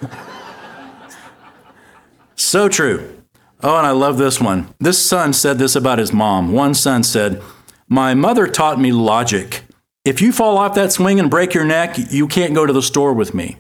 so 2.37 2.69
true. 2.69 3.23
Oh, 3.63 3.79
and 3.79 3.87
I 3.87 3.93
love 3.93 4.19
this 4.19 4.39
one. 4.39 4.75
This 4.79 5.03
son 5.03 5.33
said 5.33 5.59
this 5.59 5.75
about 5.75 5.99
his 5.99 6.13
mom. 6.13 6.53
One 6.53 6.75
son 6.75 7.03
said, 7.03 7.43
My 7.89 8.13
mother 8.13 8.47
taught 8.47 8.79
me 8.79 8.93
logic. 8.93 9.63
If 10.07 10.23
you 10.23 10.31
fall 10.31 10.57
off 10.57 10.77
that 10.77 10.93
swing 10.93 11.19
and 11.19 11.29
break 11.29 11.53
your 11.53 11.65
neck, 11.65 11.97
you 12.13 12.29
can't 12.29 12.55
go 12.55 12.65
to 12.65 12.73
the 12.73 12.81
store 12.81 13.13
with 13.13 13.35
me. 13.35 13.57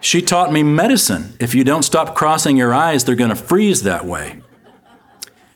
She 0.00 0.20
taught 0.20 0.52
me 0.52 0.64
medicine. 0.64 1.36
If 1.38 1.54
you 1.54 1.62
don't 1.62 1.84
stop 1.84 2.16
crossing 2.16 2.56
your 2.56 2.74
eyes, 2.74 3.04
they're 3.04 3.14
going 3.14 3.30
to 3.30 3.36
freeze 3.36 3.84
that 3.84 4.04
way. 4.04 4.42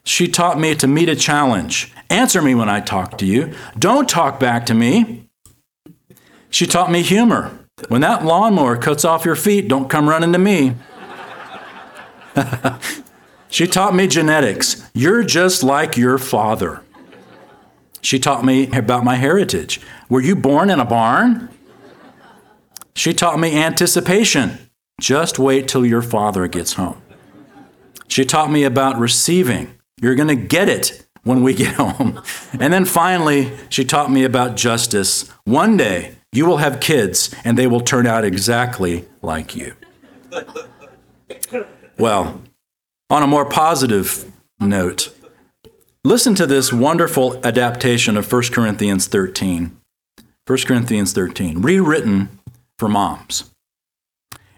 She 0.05 0.29
taught 0.29 0.57
me 0.57 0.77
to 0.77 0.87
meet 0.87 1.09
a 1.09 1.17
challenge. 1.17 1.93
Answer 2.11 2.41
me 2.41 2.55
when 2.55 2.69
I 2.69 2.79
talk 2.79 3.19
to 3.19 3.27
you. 3.27 3.55
Don't 3.77 4.09
talk 4.09 4.39
back 4.39 4.67
to 4.67 4.75
me. 4.75 5.29
She 6.49 6.65
taught 6.65 6.93
me 6.93 7.03
humor. 7.03 7.51
When 7.89 8.03
that 8.03 8.25
lawnmower 8.25 8.77
cuts 8.77 9.05
off 9.05 9.25
your 9.25 9.35
feet, 9.35 9.67
don't 9.67 9.91
come 9.91 10.09
running 10.09 10.33
to 10.33 10.39
me. 10.39 10.77
she 13.49 13.67
taught 13.67 13.97
me 13.97 14.07
genetics. 14.07 14.89
You're 14.95 15.25
just 15.25 15.65
like 15.65 15.97
your 15.97 16.19
father. 16.19 16.85
She 18.03 18.19
taught 18.19 18.45
me 18.45 18.71
about 18.73 19.05
my 19.05 19.15
heritage. 19.15 19.81
Were 20.09 20.21
you 20.21 20.37
born 20.37 20.69
in 20.71 20.81
a 20.81 20.85
barn? 20.85 21.49
She 22.95 23.15
taught 23.15 23.39
me 23.39 23.57
anticipation. 23.57 24.59
Just 25.01 25.39
wait 25.39 25.69
till 25.69 25.87
your 25.87 26.03
father 26.03 26.47
gets 26.49 26.75
home. 26.75 27.01
She 28.09 28.25
taught 28.25 28.51
me 28.51 28.65
about 28.65 28.99
receiving. 28.99 29.75
You're 30.01 30.17
going 30.17 30.29
to 30.29 30.35
get 30.35 30.69
it 30.69 31.07
when 31.23 31.43
we 31.43 31.55
get 31.65 31.75
home. 31.75 32.21
And 32.59 32.73
then 32.73 32.85
finally, 32.85 33.53
she 33.69 33.85
taught 33.85 34.11
me 34.11 34.25
about 34.25 34.57
justice. 34.57 35.29
One 35.45 35.77
day, 35.77 36.17
you 36.33 36.45
will 36.47 36.59
have 36.59 36.81
kids, 36.81 37.35
and 37.45 37.57
they 37.57 37.67
will 37.67 37.81
turn 37.81 38.07
out 38.07 38.25
exactly 38.25 39.07
like 39.23 39.55
you. 39.55 39.75
Well, 41.99 42.43
on 43.11 43.23
a 43.23 43.27
more 43.27 43.45
positive 43.45 44.31
note, 44.59 45.15
Listen 46.05 46.35
to 46.35 46.49
this 46.49 46.73
wonderful 46.73 47.41
adaptation 47.47 48.17
of 48.17 48.31
1 48.31 48.43
Corinthians 48.51 49.07
13. 49.07 49.77
1 50.45 50.59
Corinthians 50.67 51.13
13, 51.13 51.63
rewritten 51.63 52.41
for 52.77 52.89
moms. 52.89 53.53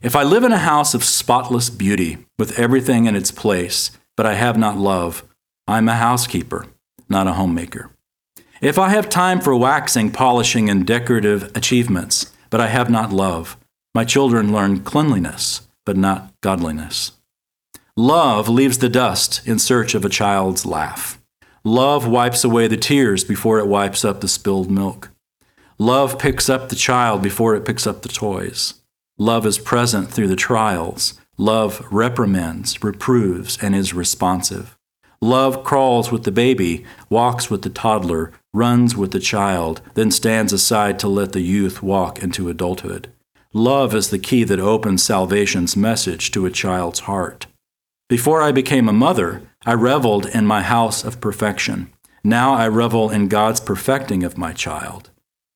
If 0.00 0.16
I 0.16 0.22
live 0.22 0.42
in 0.44 0.52
a 0.52 0.58
house 0.58 0.94
of 0.94 1.04
spotless 1.04 1.68
beauty, 1.68 2.16
with 2.38 2.58
everything 2.58 3.04
in 3.04 3.14
its 3.14 3.30
place, 3.30 3.90
but 4.16 4.24
I 4.24 4.32
have 4.32 4.56
not 4.56 4.78
love, 4.78 5.22
I'm 5.68 5.86
a 5.86 5.96
housekeeper, 5.96 6.64
not 7.10 7.26
a 7.26 7.34
homemaker. 7.34 7.90
If 8.62 8.78
I 8.78 8.88
have 8.88 9.10
time 9.10 9.38
for 9.38 9.54
waxing, 9.54 10.12
polishing, 10.12 10.70
and 10.70 10.86
decorative 10.86 11.54
achievements, 11.54 12.32
but 12.48 12.62
I 12.62 12.68
have 12.68 12.88
not 12.88 13.12
love, 13.12 13.58
my 13.94 14.06
children 14.06 14.50
learn 14.50 14.80
cleanliness, 14.80 15.68
but 15.84 15.98
not 15.98 16.32
godliness. 16.40 17.12
Love 17.98 18.48
leaves 18.48 18.78
the 18.78 18.88
dust 18.88 19.46
in 19.46 19.58
search 19.58 19.94
of 19.94 20.06
a 20.06 20.08
child's 20.08 20.64
laugh. 20.64 21.20
Love 21.66 22.06
wipes 22.06 22.44
away 22.44 22.68
the 22.68 22.76
tears 22.76 23.24
before 23.24 23.58
it 23.58 23.66
wipes 23.66 24.04
up 24.04 24.20
the 24.20 24.28
spilled 24.28 24.70
milk. 24.70 25.10
Love 25.78 26.18
picks 26.18 26.50
up 26.50 26.68
the 26.68 26.76
child 26.76 27.22
before 27.22 27.54
it 27.56 27.64
picks 27.64 27.86
up 27.86 28.02
the 28.02 28.08
toys. 28.08 28.74
Love 29.16 29.46
is 29.46 29.58
present 29.58 30.10
through 30.10 30.28
the 30.28 30.36
trials. 30.36 31.14
Love 31.38 31.86
reprimands, 31.90 32.84
reproves, 32.84 33.56
and 33.62 33.74
is 33.74 33.94
responsive. 33.94 34.76
Love 35.22 35.64
crawls 35.64 36.12
with 36.12 36.24
the 36.24 36.30
baby, 36.30 36.84
walks 37.08 37.48
with 37.48 37.62
the 37.62 37.70
toddler, 37.70 38.30
runs 38.52 38.94
with 38.94 39.12
the 39.12 39.18
child, 39.18 39.80
then 39.94 40.10
stands 40.10 40.52
aside 40.52 40.98
to 40.98 41.08
let 41.08 41.32
the 41.32 41.40
youth 41.40 41.82
walk 41.82 42.22
into 42.22 42.50
adulthood. 42.50 43.10
Love 43.54 43.94
is 43.94 44.10
the 44.10 44.18
key 44.18 44.44
that 44.44 44.60
opens 44.60 45.02
salvation's 45.02 45.78
message 45.78 46.30
to 46.30 46.44
a 46.44 46.50
child's 46.50 47.00
heart. 47.00 47.46
Before 48.06 48.42
I 48.42 48.52
became 48.52 48.86
a 48.86 48.92
mother, 48.92 49.48
I 49.66 49.72
reveled 49.72 50.26
in 50.26 50.46
my 50.46 50.62
house 50.62 51.04
of 51.04 51.20
perfection. 51.20 51.90
Now 52.22 52.54
I 52.54 52.68
revel 52.68 53.10
in 53.10 53.28
God's 53.28 53.60
perfecting 53.60 54.22
of 54.22 54.36
my 54.36 54.52
child. 54.52 55.10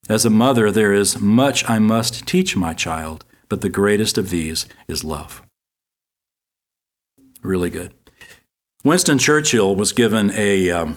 As 0.08 0.24
a 0.24 0.30
mother, 0.30 0.70
there 0.70 0.94
is 0.94 1.20
much 1.20 1.68
I 1.68 1.78
must 1.78 2.26
teach 2.26 2.56
my 2.56 2.72
child, 2.72 3.24
but 3.48 3.60
the 3.60 3.68
greatest 3.68 4.16
of 4.16 4.30
these 4.30 4.66
is 4.86 5.04
love. 5.04 5.42
Really 7.42 7.70
good. 7.70 7.92
Winston 8.84 9.18
Churchill 9.18 9.76
was 9.76 9.92
given 9.92 10.30
a, 10.34 10.70
um, 10.70 10.96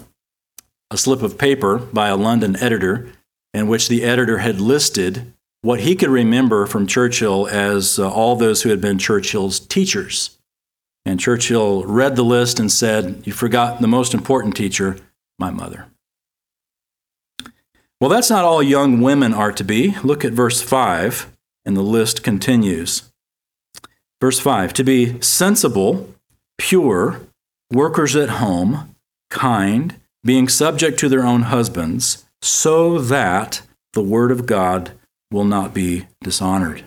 a 0.90 0.98
slip 0.98 1.22
of 1.22 1.38
paper 1.38 1.78
by 1.78 2.08
a 2.08 2.16
London 2.16 2.56
editor 2.58 3.12
in 3.54 3.68
which 3.68 3.90
the 3.90 4.04
editor 4.04 4.38
had 4.38 4.62
listed 4.62 5.34
what 5.62 5.82
he 5.82 5.96
could 5.96 6.10
remember 6.10 6.66
from 6.66 6.88
Churchill 6.88 7.48
as 7.48 8.00
uh, 8.00 8.10
all 8.10 8.36
those 8.36 8.64
who 8.64 8.70
had 8.70 8.82
been 8.82 8.98
Churchill's 8.98 9.60
teachers. 9.60 10.38
And 11.06 11.20
Churchill 11.20 11.84
read 11.84 12.16
the 12.16 12.24
list 12.24 12.60
and 12.60 12.72
said, 12.72 13.24
You 13.26 13.34
forgot 13.34 13.82
the 13.82 13.88
most 13.88 14.14
important 14.14 14.56
teacher, 14.56 14.98
my 15.40 15.50
mother. 15.50 15.88
Well, 18.00 18.10
that's 18.10 18.30
not 18.30 18.46
all 18.46 18.64
young 18.64 19.02
women 19.02 19.34
are 19.34 19.52
to 19.52 19.64
be. 19.64 19.96
Look 20.04 20.26
at 20.26 20.34
verse 20.34 20.62
5, 20.62 21.32
and 21.66 21.78
the 21.78 21.82
list 21.82 22.24
continues. 22.24 23.12
Verse 24.20 24.40
5 24.40 24.74
To 24.74 24.84
be 24.84 25.22
sensible, 25.22 26.14
pure, 26.58 27.22
workers 27.72 28.16
at 28.16 28.30
home, 28.30 28.96
kind, 29.30 29.96
being 30.24 30.48
subject 30.48 31.00
to 31.00 31.10
their 31.10 31.26
own 31.26 31.44
husbands, 31.44 32.26
so 32.42 33.00
that 33.00 33.62
the 33.94 34.04
word 34.04 34.32
of 34.32 34.46
God 34.46 34.92
will 35.32 35.46
not 35.46 35.74
be 35.74 36.08
dishonored. 36.24 36.84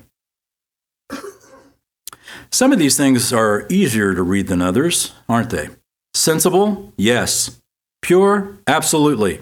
Some 2.54 2.72
of 2.72 2.78
these 2.78 2.96
things 2.96 3.32
are 3.32 3.66
easier 3.68 4.14
to 4.14 4.22
read 4.22 4.46
than 4.46 4.62
others, 4.62 5.12
aren't 5.28 5.50
they? 5.50 5.70
Sensible? 6.14 6.92
Yes. 6.96 7.60
Pure? 8.00 8.60
Absolutely. 8.68 9.40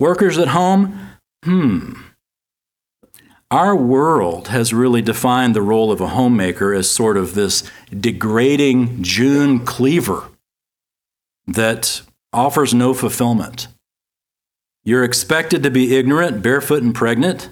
Workers 0.00 0.38
at 0.38 0.48
home? 0.48 0.98
Hmm. 1.44 1.92
Our 3.52 3.76
world 3.76 4.48
has 4.48 4.74
really 4.74 5.00
defined 5.02 5.54
the 5.54 5.62
role 5.62 5.92
of 5.92 6.00
a 6.00 6.08
homemaker 6.08 6.74
as 6.74 6.90
sort 6.90 7.16
of 7.16 7.36
this 7.36 7.62
degrading 7.96 9.04
June 9.04 9.64
Cleaver 9.64 10.24
that 11.46 12.02
offers 12.32 12.74
no 12.74 12.92
fulfillment. 12.92 13.68
You're 14.82 15.04
expected 15.04 15.62
to 15.62 15.70
be 15.70 15.96
ignorant, 15.96 16.42
barefoot, 16.42 16.82
and 16.82 16.92
pregnant, 16.92 17.50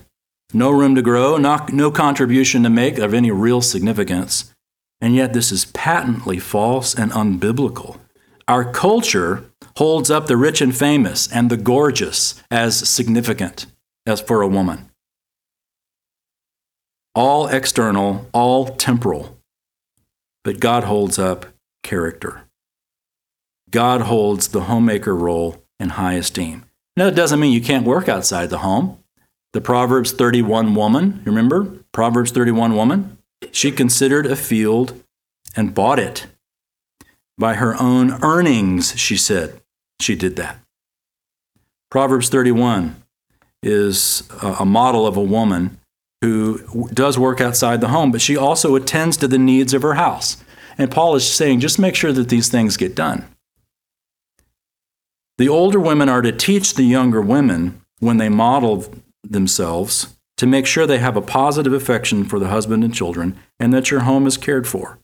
no 0.52 0.72
room 0.72 0.96
to 0.96 1.02
grow, 1.02 1.36
no, 1.36 1.64
no 1.72 1.92
contribution 1.92 2.64
to 2.64 2.70
make 2.70 2.98
of 2.98 3.14
any 3.14 3.30
real 3.30 3.62
significance. 3.62 4.52
And 5.00 5.14
yet, 5.14 5.32
this 5.32 5.52
is 5.52 5.66
patently 5.66 6.38
false 6.38 6.94
and 6.94 7.12
unbiblical. 7.12 7.98
Our 8.48 8.70
culture 8.70 9.50
holds 9.76 10.10
up 10.10 10.26
the 10.26 10.36
rich 10.36 10.60
and 10.60 10.74
famous 10.74 11.30
and 11.30 11.50
the 11.50 11.56
gorgeous 11.56 12.42
as 12.50 12.88
significant 12.88 13.66
as 14.06 14.20
for 14.20 14.40
a 14.40 14.48
woman. 14.48 14.90
All 17.14 17.46
external, 17.48 18.28
all 18.32 18.66
temporal. 18.66 19.38
But 20.44 20.60
God 20.60 20.84
holds 20.84 21.18
up 21.18 21.46
character. 21.82 22.44
God 23.70 24.02
holds 24.02 24.48
the 24.48 24.62
homemaker 24.62 25.14
role 25.14 25.62
in 25.80 25.90
high 25.90 26.14
esteem. 26.14 26.64
Now, 26.96 27.08
it 27.08 27.14
doesn't 27.14 27.40
mean 27.40 27.52
you 27.52 27.60
can't 27.60 27.84
work 27.84 28.08
outside 28.08 28.48
the 28.48 28.58
home. 28.58 28.98
The 29.52 29.60
Proverbs 29.60 30.12
31 30.12 30.74
woman, 30.74 31.22
remember? 31.24 31.64
Proverbs 31.92 32.30
31 32.30 32.76
woman? 32.76 33.18
She 33.52 33.70
considered 33.70 34.26
a 34.26 34.36
field 34.36 35.02
and 35.54 35.74
bought 35.74 35.98
it. 35.98 36.26
By 37.38 37.54
her 37.54 37.80
own 37.80 38.22
earnings, 38.22 38.98
she 38.98 39.16
said. 39.16 39.60
She 40.00 40.14
did 40.14 40.36
that. 40.36 40.58
Proverbs 41.90 42.28
31 42.28 42.96
is 43.62 44.22
a 44.42 44.64
model 44.64 45.06
of 45.06 45.16
a 45.16 45.22
woman 45.22 45.78
who 46.22 46.88
does 46.92 47.18
work 47.18 47.40
outside 47.40 47.80
the 47.80 47.88
home, 47.88 48.10
but 48.10 48.20
she 48.20 48.36
also 48.36 48.74
attends 48.74 49.16
to 49.18 49.28
the 49.28 49.38
needs 49.38 49.74
of 49.74 49.82
her 49.82 49.94
house. 49.94 50.42
And 50.78 50.90
Paul 50.90 51.14
is 51.14 51.30
saying, 51.30 51.60
just 51.60 51.78
make 51.78 51.94
sure 51.94 52.12
that 52.12 52.28
these 52.28 52.48
things 52.48 52.76
get 52.76 52.94
done. 52.94 53.26
The 55.38 55.48
older 55.48 55.80
women 55.80 56.08
are 56.08 56.22
to 56.22 56.32
teach 56.32 56.74
the 56.74 56.84
younger 56.84 57.20
women 57.20 57.82
when 58.00 58.16
they 58.16 58.28
model 58.28 58.92
themselves 59.22 60.15
to 60.36 60.46
make 60.46 60.66
sure 60.66 60.86
they 60.86 60.98
have 60.98 61.16
a 61.16 61.22
positive 61.22 61.72
affection 61.72 62.24
for 62.24 62.38
the 62.38 62.48
husband 62.48 62.84
and 62.84 62.94
children 62.94 63.38
and 63.58 63.72
that 63.72 63.90
your 63.90 64.00
home 64.00 64.26
is 64.26 64.36
cared 64.36 64.68
for 64.68 64.98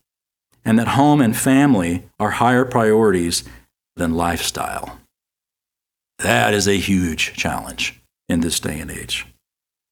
and 0.65 0.79
that 0.79 0.89
home 0.89 1.21
and 1.21 1.37
family 1.37 2.05
are 2.21 2.33
higher 2.33 2.65
priorities 2.65 3.45
than 3.97 4.15
lifestyle. 4.15 4.99
That 6.19 6.55
is 6.55 6.69
a 6.69 6.77
huge 6.77 7.35
challenge 7.35 8.01
in 8.29 8.41
this 8.41 8.61
day 8.61 8.79
and 8.79 8.91
age. 8.91 9.27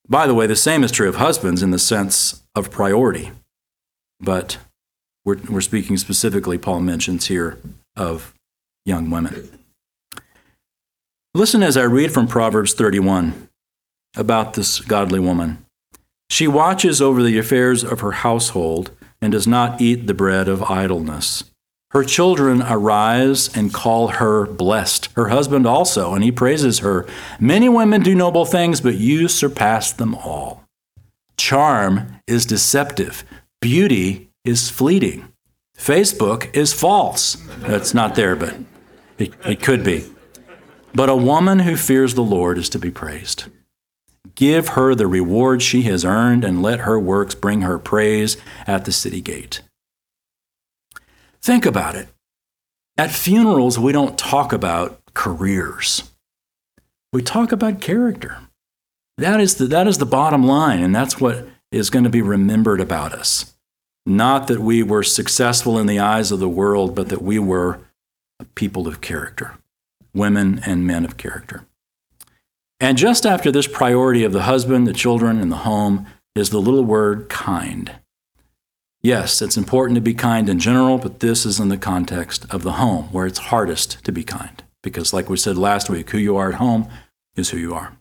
By 0.09 0.26
the 0.26 0.35
way, 0.35 0.46
the 0.46 0.57
same 0.57 0.85
is 0.85 0.92
true 0.92 1.09
of 1.09 1.16
husbands 1.16 1.62
in 1.62 1.70
the 1.70 1.79
sense 1.79 2.42
of 2.55 2.70
priority, 2.70 3.33
but 4.20 4.59
we're, 5.24 5.38
we're 5.48 5.61
speaking 5.61 5.96
specifically, 5.96 6.59
Paul 6.59 6.81
mentions 6.81 7.26
here, 7.26 7.59
of 7.96 8.35
young 8.85 9.11
women. 9.11 9.50
Listen 11.35 11.62
as 11.62 11.76
I 11.76 11.83
read 11.83 12.12
from 12.12 12.26
Proverbs 12.26 12.74
31 12.74 13.50
about 14.16 14.55
this 14.55 14.81
godly 14.81 15.20
woman. 15.20 15.64
She 16.29 16.46
watches 16.46 17.03
over 17.03 17.23
the 17.23 17.38
affairs 17.38 17.83
of 17.83 18.01
her 18.01 18.12
household 18.12 18.90
and 19.20 19.33
does 19.33 19.46
not 19.46 19.81
eat 19.81 20.07
the 20.07 20.14
bread 20.14 20.49
of 20.49 20.62
idleness. 20.64 21.44
Her 21.90 22.05
children 22.05 22.62
arise 22.62 23.55
and 23.57 23.75
call 23.75 24.09
her 24.09 24.46
blessed. 24.46 25.09
Her 25.16 25.29
husband 25.29 25.66
also, 25.66 26.14
and 26.14 26.23
he 26.23 26.31
praises 26.31 26.79
her. 26.79 27.05
Many 27.40 27.68
women 27.68 28.03
do 28.03 28.14
noble 28.14 28.44
things, 28.44 28.81
but 28.81 28.94
you 28.94 29.27
surpass 29.27 29.92
them 29.92 30.14
all. 30.14 30.64
Charm 31.37 32.20
is 32.29 32.46
deceptive, 32.46 33.25
beauty 33.61 34.31
is 34.44 34.70
fleeting. 34.70 35.33
Facebook 35.77 36.55
is 36.55 36.73
false. 36.73 37.37
That's 37.61 37.94
not 37.94 38.14
there, 38.14 38.37
but 38.37 38.55
it, 39.18 39.33
it 39.44 39.62
could 39.62 39.83
be. 39.83 40.05
But 40.94 41.09
a 41.09 41.16
woman 41.16 41.61
who 41.61 41.77
fears 41.77 42.14
the 42.14 42.23
Lord 42.23 42.59
is 42.59 42.68
to 42.68 42.79
be 42.79 42.90
praised. 42.90 43.46
Give 44.40 44.68
her 44.68 44.94
the 44.94 45.07
reward 45.07 45.61
she 45.61 45.83
has 45.83 46.03
earned, 46.03 46.44
and 46.44 46.62
let 46.62 46.81
her 46.81 46.98
works 46.98 47.35
bring 47.35 47.61
her 47.61 47.79
praise 47.79 48.38
at 48.66 48.87
the 48.87 48.90
city 48.90 49.20
gate. 49.20 49.61
Think 51.42 51.66
about 51.66 51.94
it. 51.94 52.09
At 52.96 53.11
funerals, 53.11 53.79
we 53.79 53.92
don't 53.92 54.16
talk 54.16 54.55
about 54.55 54.98
careers, 55.12 56.11
we 57.12 57.20
talk 57.20 57.53
about 57.53 57.83
character. 57.83 58.38
That 59.18 59.42
is 59.42 59.57
the, 59.57 59.66
that 59.66 59.87
is 59.87 59.98
the 59.98 60.07
bottom 60.07 60.46
line, 60.46 60.83
and 60.83 60.94
that's 60.94 61.20
what 61.20 61.46
is 61.70 61.90
going 61.90 62.05
to 62.05 62.11
be 62.11 62.22
remembered 62.22 62.81
about 62.81 63.12
us. 63.12 63.55
Not 64.07 64.46
that 64.46 64.61
we 64.61 64.83
were 64.83 65.03
successful 65.03 65.79
in 65.79 65.87
the 65.87 65.98
eyes 65.98 66.33
of 66.33 66.40
the 66.40 66.48
world, 66.48 66.94
but 66.94 67.11
that 67.11 67.20
we 67.20 67.38
were 67.38 67.81
people 68.55 68.88
of 68.88 69.03
character 69.03 69.59
women 70.14 70.62
and 70.64 70.87
men 70.87 71.05
of 71.05 71.18
character. 71.18 71.66
And 72.81 72.97
just 72.97 73.27
after 73.27 73.53
this 73.53 73.66
priority 73.66 74.25
of 74.25 74.33
the 74.33 74.43
husband, 74.43 74.87
the 74.87 74.93
children, 74.93 75.38
and 75.38 75.53
the 75.53 75.59
home 75.59 76.07
is 76.35 76.51
the 76.51 76.61
little 76.61 76.85
word 76.85 77.29
kind. 77.29 77.93
Yes, 79.03 79.43
it's 79.43 79.57
important 79.57 79.97
to 79.97 80.01
be 80.01 80.14
kind 80.14 80.49
in 80.49 80.59
general, 80.59 80.99
but 80.99 81.21
this 81.21 81.45
is 81.45 81.61
in 81.61 81.69
the 81.69 81.77
context 81.77 82.47
of 82.51 82.62
the 82.62 82.73
home 82.73 83.05
where 83.12 83.27
it's 83.27 83.38
hardest 83.38 84.03
to 84.05 84.12
be 84.12 84.25
kind. 84.25 84.62
Because, 84.83 85.12
like 85.12 85.29
we 85.29 85.37
said 85.37 85.59
last 85.59 85.90
week, 85.90 86.11
who 86.11 86.19
you 86.19 86.37
are 86.37 86.49
at 86.49 86.55
home 86.57 86.88
is 87.37 87.51
who 87.51 87.59
you 87.59 87.75
are. 87.75 87.97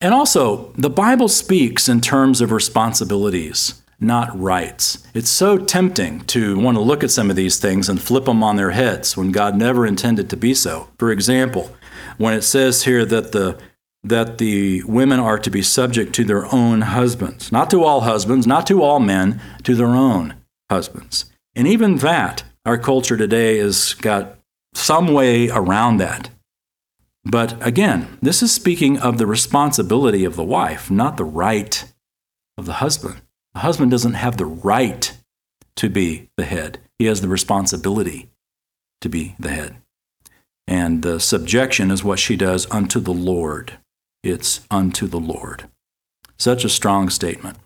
And 0.00 0.14
also, 0.14 0.72
the 0.78 0.90
Bible 0.90 1.28
speaks 1.28 1.88
in 1.88 2.00
terms 2.00 2.40
of 2.40 2.52
responsibilities 2.52 3.82
not 4.00 4.38
rights. 4.38 5.06
It's 5.12 5.28
so 5.28 5.58
tempting 5.58 6.20
to 6.22 6.58
want 6.58 6.76
to 6.76 6.82
look 6.82 7.04
at 7.04 7.10
some 7.10 7.28
of 7.28 7.36
these 7.36 7.58
things 7.58 7.88
and 7.88 8.00
flip 8.00 8.24
them 8.24 8.42
on 8.42 8.56
their 8.56 8.70
heads 8.70 9.16
when 9.16 9.30
God 9.30 9.56
never 9.56 9.86
intended 9.86 10.30
to 10.30 10.36
be 10.36 10.54
so. 10.54 10.88
For 10.98 11.12
example, 11.12 11.70
when 12.20 12.34
it 12.34 12.42
says 12.42 12.84
here 12.84 13.06
that 13.06 13.32
the 13.32 13.58
that 14.02 14.38
the 14.38 14.82
women 14.84 15.18
are 15.18 15.38
to 15.38 15.50
be 15.50 15.62
subject 15.62 16.14
to 16.14 16.24
their 16.24 16.52
own 16.54 16.82
husbands, 16.82 17.50
not 17.52 17.70
to 17.70 17.82
all 17.82 18.02
husbands, 18.02 18.46
not 18.46 18.66
to 18.66 18.82
all 18.82 18.98
men, 18.98 19.40
to 19.62 19.74
their 19.74 19.88
own 19.88 20.34
husbands. 20.70 21.26
And 21.54 21.66
even 21.66 21.96
that, 21.96 22.42
our 22.64 22.78
culture 22.78 23.16
today 23.16 23.58
has 23.58 23.92
got 23.94 24.38
some 24.72 25.08
way 25.08 25.50
around 25.50 25.98
that. 25.98 26.30
But 27.24 27.54
again, 27.66 28.18
this 28.22 28.42
is 28.42 28.52
speaking 28.52 28.98
of 28.98 29.18
the 29.18 29.26
responsibility 29.26 30.24
of 30.24 30.36
the 30.36 30.44
wife, 30.44 30.90
not 30.90 31.18
the 31.18 31.24
right 31.24 31.84
of 32.56 32.64
the 32.64 32.74
husband. 32.74 33.20
The 33.52 33.60
husband 33.60 33.90
doesn't 33.90 34.14
have 34.14 34.38
the 34.38 34.46
right 34.46 35.12
to 35.76 35.90
be 35.90 36.30
the 36.36 36.44
head, 36.44 36.78
he 36.98 37.06
has 37.06 37.20
the 37.20 37.28
responsibility 37.28 38.30
to 39.00 39.08
be 39.08 39.34
the 39.38 39.50
head. 39.50 39.79
And 40.70 41.02
the 41.02 41.20
subjection 41.20 41.90
is 41.90 42.02
what 42.02 42.18
she 42.18 42.36
does 42.36 42.66
unto 42.70 43.00
the 43.00 43.12
Lord. 43.12 43.74
It's 44.22 44.66
unto 44.70 45.06
the 45.06 45.20
Lord. 45.20 45.68
Such 46.38 46.64
a 46.64 46.70
strong 46.70 47.10
statement. 47.10 47.58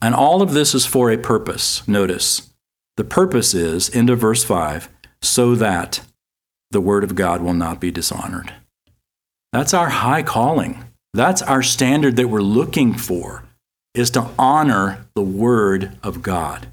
And 0.00 0.14
all 0.14 0.40
of 0.40 0.52
this 0.52 0.74
is 0.74 0.86
for 0.86 1.10
a 1.10 1.18
purpose. 1.18 1.86
Notice, 1.86 2.50
the 2.96 3.04
purpose 3.04 3.52
is, 3.52 3.88
into 3.88 4.16
verse 4.16 4.44
5, 4.44 4.88
so 5.20 5.54
that 5.56 6.00
the 6.70 6.80
word 6.80 7.04
of 7.04 7.14
God 7.14 7.42
will 7.42 7.52
not 7.52 7.80
be 7.80 7.90
dishonored. 7.90 8.54
That's 9.52 9.74
our 9.74 9.90
high 9.90 10.22
calling. 10.22 10.84
That's 11.12 11.42
our 11.42 11.62
standard 11.62 12.16
that 12.16 12.28
we're 12.28 12.40
looking 12.40 12.94
for 12.94 13.44
is 13.94 14.10
to 14.10 14.30
honor 14.38 15.04
the 15.14 15.22
Word 15.22 15.98
of 16.02 16.22
God. 16.22 16.68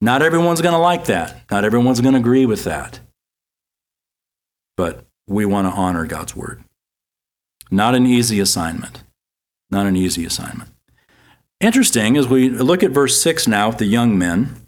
Not 0.00 0.20
everyone's 0.20 0.60
going 0.60 0.74
to 0.74 0.78
like 0.78 1.06
that. 1.06 1.50
Not 1.50 1.64
everyone's 1.64 2.02
going 2.02 2.12
to 2.12 2.20
agree 2.20 2.44
with 2.44 2.64
that. 2.64 3.00
But 4.76 5.04
we 5.26 5.44
want 5.44 5.66
to 5.66 5.74
honor 5.74 6.06
God's 6.06 6.34
Word. 6.34 6.64
Not 7.70 7.94
an 7.94 8.06
easy 8.06 8.40
assignment. 8.40 9.02
Not 9.70 9.86
an 9.86 9.96
easy 9.96 10.24
assignment. 10.24 10.70
Interesting 11.60 12.16
as 12.16 12.28
we 12.28 12.50
look 12.50 12.82
at 12.82 12.90
verse 12.90 13.20
6 13.20 13.48
now 13.48 13.68
with 13.68 13.78
the 13.78 13.86
young 13.86 14.18
men. 14.18 14.64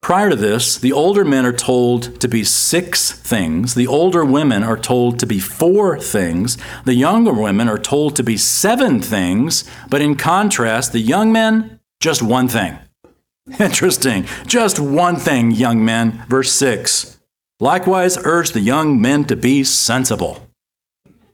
Prior 0.00 0.30
to 0.30 0.36
this, 0.36 0.78
the 0.78 0.92
older 0.92 1.24
men 1.24 1.44
are 1.44 1.52
told 1.52 2.20
to 2.20 2.28
be 2.28 2.44
six 2.44 3.12
things. 3.12 3.74
The 3.74 3.86
older 3.86 4.24
women 4.24 4.62
are 4.62 4.78
told 4.78 5.18
to 5.18 5.26
be 5.26 5.38
four 5.38 5.98
things. 5.98 6.56
The 6.84 6.94
younger 6.94 7.32
women 7.32 7.68
are 7.68 7.78
told 7.78 8.16
to 8.16 8.22
be 8.22 8.36
seven 8.36 9.02
things. 9.02 9.68
But 9.90 10.00
in 10.00 10.16
contrast, 10.16 10.92
the 10.92 11.00
young 11.00 11.32
men, 11.32 11.80
just 12.00 12.22
one 12.22 12.48
thing. 12.48 12.78
Interesting. 13.58 14.26
Just 14.46 14.78
one 14.78 15.16
thing, 15.16 15.50
young 15.50 15.84
men. 15.84 16.24
Verse 16.28 16.52
6. 16.52 17.17
Likewise, 17.60 18.18
urge 18.24 18.52
the 18.52 18.60
young 18.60 19.00
men 19.00 19.24
to 19.24 19.36
be 19.36 19.64
sensible. 19.64 20.46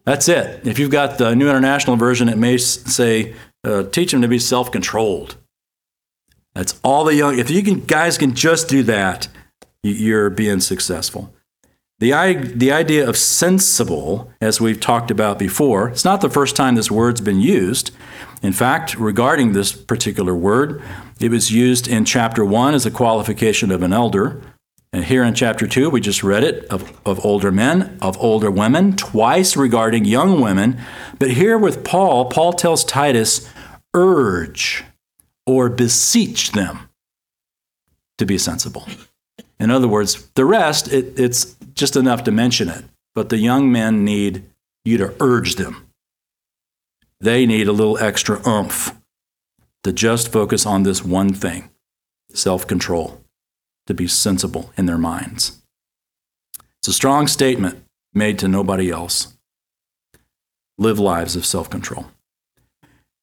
That's 0.04 0.28
it. 0.28 0.66
If 0.66 0.78
you've 0.78 0.90
got 0.90 1.18
the 1.18 1.34
New 1.34 1.48
International 1.48 1.96
Version, 1.96 2.28
it 2.28 2.38
may 2.38 2.56
say, 2.56 3.34
uh, 3.64 3.84
teach 3.84 4.12
them 4.12 4.22
to 4.22 4.28
be 4.28 4.38
self 4.38 4.70
controlled. 4.70 5.36
That's 6.54 6.78
all 6.84 7.04
the 7.04 7.14
young. 7.14 7.38
If 7.38 7.50
you 7.50 7.62
can, 7.62 7.80
guys 7.80 8.16
can 8.16 8.34
just 8.34 8.68
do 8.68 8.82
that, 8.84 9.28
you're 9.82 10.30
being 10.30 10.60
successful. 10.60 11.34
The, 12.00 12.52
the 12.54 12.72
idea 12.72 13.08
of 13.08 13.16
sensible, 13.16 14.30
as 14.40 14.60
we've 14.60 14.80
talked 14.80 15.10
about 15.10 15.38
before, 15.38 15.88
it's 15.88 16.04
not 16.04 16.20
the 16.20 16.30
first 16.30 16.56
time 16.56 16.74
this 16.74 16.90
word's 16.90 17.20
been 17.20 17.40
used. 17.40 17.92
In 18.42 18.52
fact, 18.52 18.96
regarding 18.96 19.52
this 19.52 19.72
particular 19.72 20.34
word, 20.34 20.82
it 21.20 21.30
was 21.30 21.50
used 21.50 21.88
in 21.88 22.04
chapter 22.04 22.44
1 22.44 22.74
as 22.74 22.84
a 22.84 22.90
qualification 22.90 23.70
of 23.70 23.82
an 23.82 23.92
elder. 23.92 24.40
And 24.94 25.04
here 25.04 25.24
in 25.24 25.34
chapter 25.34 25.66
2, 25.66 25.90
we 25.90 26.00
just 26.00 26.22
read 26.22 26.44
it 26.44 26.66
of, 26.66 26.96
of 27.04 27.26
older 27.26 27.50
men, 27.50 27.98
of 28.00 28.16
older 28.18 28.48
women, 28.48 28.94
twice 28.94 29.56
regarding 29.56 30.04
young 30.04 30.40
women. 30.40 30.80
But 31.18 31.32
here 31.32 31.58
with 31.58 31.82
Paul, 31.82 32.26
Paul 32.26 32.52
tells 32.52 32.84
Titus, 32.84 33.50
urge 33.92 34.84
or 35.46 35.68
beseech 35.68 36.52
them 36.52 36.88
to 38.18 38.24
be 38.24 38.38
sensible. 38.38 38.86
In 39.58 39.72
other 39.72 39.88
words, 39.88 40.28
the 40.34 40.44
rest, 40.44 40.92
it, 40.92 41.18
it's 41.18 41.56
just 41.74 41.96
enough 41.96 42.22
to 42.22 42.30
mention 42.30 42.68
it. 42.68 42.84
But 43.16 43.30
the 43.30 43.38
young 43.38 43.72
men 43.72 44.04
need 44.04 44.44
you 44.84 44.96
to 44.98 45.12
urge 45.18 45.56
them. 45.56 45.88
They 47.20 47.46
need 47.46 47.66
a 47.66 47.72
little 47.72 47.98
extra 47.98 48.40
oomph 48.46 48.94
to 49.82 49.92
just 49.92 50.30
focus 50.30 50.64
on 50.64 50.84
this 50.84 51.04
one 51.04 51.34
thing 51.34 51.70
self 52.32 52.64
control, 52.68 53.23
to 53.86 53.94
be 53.94 54.06
sensible 54.06 54.72
in 54.76 54.86
their 54.86 54.98
minds. 54.98 55.60
It's 56.78 56.88
a 56.88 56.92
strong 56.92 57.26
statement 57.26 57.84
made 58.12 58.38
to 58.38 58.48
nobody 58.48 58.90
else. 58.90 59.34
Live 60.78 60.98
lives 60.98 61.36
of 61.36 61.46
self 61.46 61.70
control. 61.70 62.06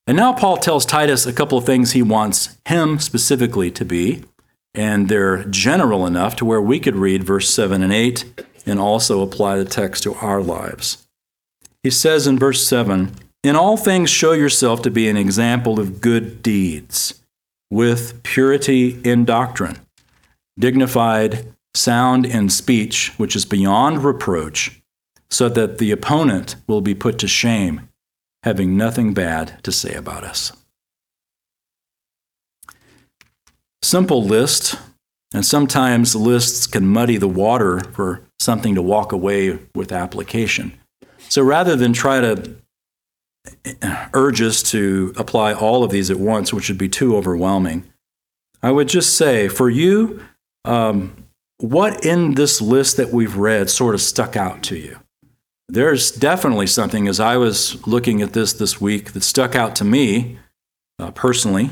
And 0.07 0.17
now 0.17 0.33
Paul 0.33 0.57
tells 0.57 0.85
Titus 0.85 1.25
a 1.25 1.33
couple 1.33 1.57
of 1.57 1.65
things 1.65 1.91
he 1.91 2.01
wants 2.01 2.57
him 2.65 2.99
specifically 2.99 3.69
to 3.71 3.85
be, 3.85 4.23
and 4.73 5.09
they're 5.09 5.43
general 5.45 6.05
enough 6.07 6.35
to 6.37 6.45
where 6.45 6.61
we 6.61 6.79
could 6.79 6.95
read 6.95 7.23
verse 7.23 7.49
7 7.53 7.83
and 7.83 7.93
8 7.93 8.45
and 8.65 8.79
also 8.79 9.21
apply 9.21 9.57
the 9.57 9.65
text 9.65 10.03
to 10.03 10.15
our 10.15 10.41
lives. 10.41 11.07
He 11.83 11.89
says 11.89 12.27
in 12.27 12.39
verse 12.39 12.65
7 12.65 13.11
In 13.43 13.55
all 13.55 13.77
things, 13.77 14.09
show 14.09 14.31
yourself 14.33 14.81
to 14.83 14.91
be 14.91 15.07
an 15.07 15.17
example 15.17 15.79
of 15.79 16.01
good 16.01 16.41
deeds, 16.41 17.21
with 17.69 18.23
purity 18.23 18.99
in 19.03 19.25
doctrine, 19.25 19.79
dignified, 20.61 21.53
sound 21.75 22.25
in 22.25 22.49
speech, 22.49 23.13
which 23.17 23.35
is 23.35 23.45
beyond 23.45 24.03
reproach, 24.03 24.81
so 25.29 25.49
that 25.49 25.77
the 25.77 25.91
opponent 25.91 26.55
will 26.67 26.81
be 26.81 26.95
put 26.95 27.17
to 27.19 27.27
shame, 27.27 27.89
having 28.43 28.77
nothing 28.77 29.13
bad 29.13 29.61
to 29.63 29.71
say 29.71 29.93
about 29.93 30.23
us. 30.23 30.53
Simple 33.83 34.23
list, 34.23 34.75
and 35.33 35.45
sometimes 35.45 36.15
lists 36.15 36.67
can 36.67 36.87
muddy 36.87 37.17
the 37.17 37.27
water 37.27 37.79
for 37.93 38.21
something 38.39 38.75
to 38.75 38.81
walk 38.81 39.11
away 39.11 39.59
with 39.75 39.91
application. 39.91 40.73
So 41.29 41.41
rather 41.41 41.75
than 41.75 41.93
try 41.93 42.19
to 42.21 42.55
urge 44.13 44.41
us 44.41 44.61
to 44.63 45.13
apply 45.17 45.53
all 45.53 45.83
of 45.83 45.91
these 45.91 46.11
at 46.11 46.19
once, 46.19 46.53
which 46.53 46.69
would 46.69 46.77
be 46.77 46.89
too 46.89 47.15
overwhelming, 47.15 47.85
I 48.61 48.71
would 48.71 48.89
just 48.89 49.17
say 49.17 49.47
for 49.47 49.69
you, 49.69 50.23
um, 50.65 51.25
what 51.57 52.05
in 52.05 52.35
this 52.35 52.61
list 52.61 52.97
that 52.97 53.11
we've 53.11 53.37
read 53.37 53.69
sort 53.69 53.95
of 53.95 54.01
stuck 54.01 54.35
out 54.35 54.63
to 54.63 54.77
you? 54.77 54.99
There's 55.67 56.11
definitely 56.11 56.67
something 56.67 57.07
as 57.07 57.19
I 57.19 57.37
was 57.37 57.85
looking 57.87 58.21
at 58.21 58.33
this 58.33 58.53
this 58.53 58.81
week 58.81 59.13
that 59.13 59.23
stuck 59.23 59.55
out 59.55 59.75
to 59.77 59.85
me 59.85 60.37
uh, 60.99 61.11
personally 61.11 61.69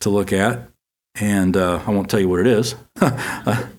to 0.00 0.10
look 0.10 0.32
at, 0.32 0.68
and 1.14 1.56
uh, 1.56 1.82
I 1.86 1.90
won't 1.90 2.10
tell 2.10 2.20
you 2.20 2.28
what 2.28 2.40
it 2.40 2.46
is. 2.46 2.74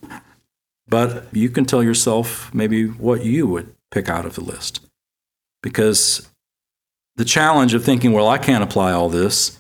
But 0.90 1.26
you 1.34 1.50
can 1.50 1.66
tell 1.66 1.84
yourself 1.84 2.54
maybe 2.54 2.86
what 2.88 3.26
you 3.26 3.48
would 3.48 3.76
pick 3.92 4.10
out 4.10 4.26
of 4.26 4.36
the 4.36 4.44
list. 4.44 4.80
Because 5.62 6.30
the 7.18 7.26
challenge 7.26 7.74
of 7.74 7.84
thinking, 7.84 8.14
well, 8.14 8.28
I 8.28 8.38
can't 8.38 8.64
apply 8.64 8.94
all 8.94 9.10
this, 9.10 9.60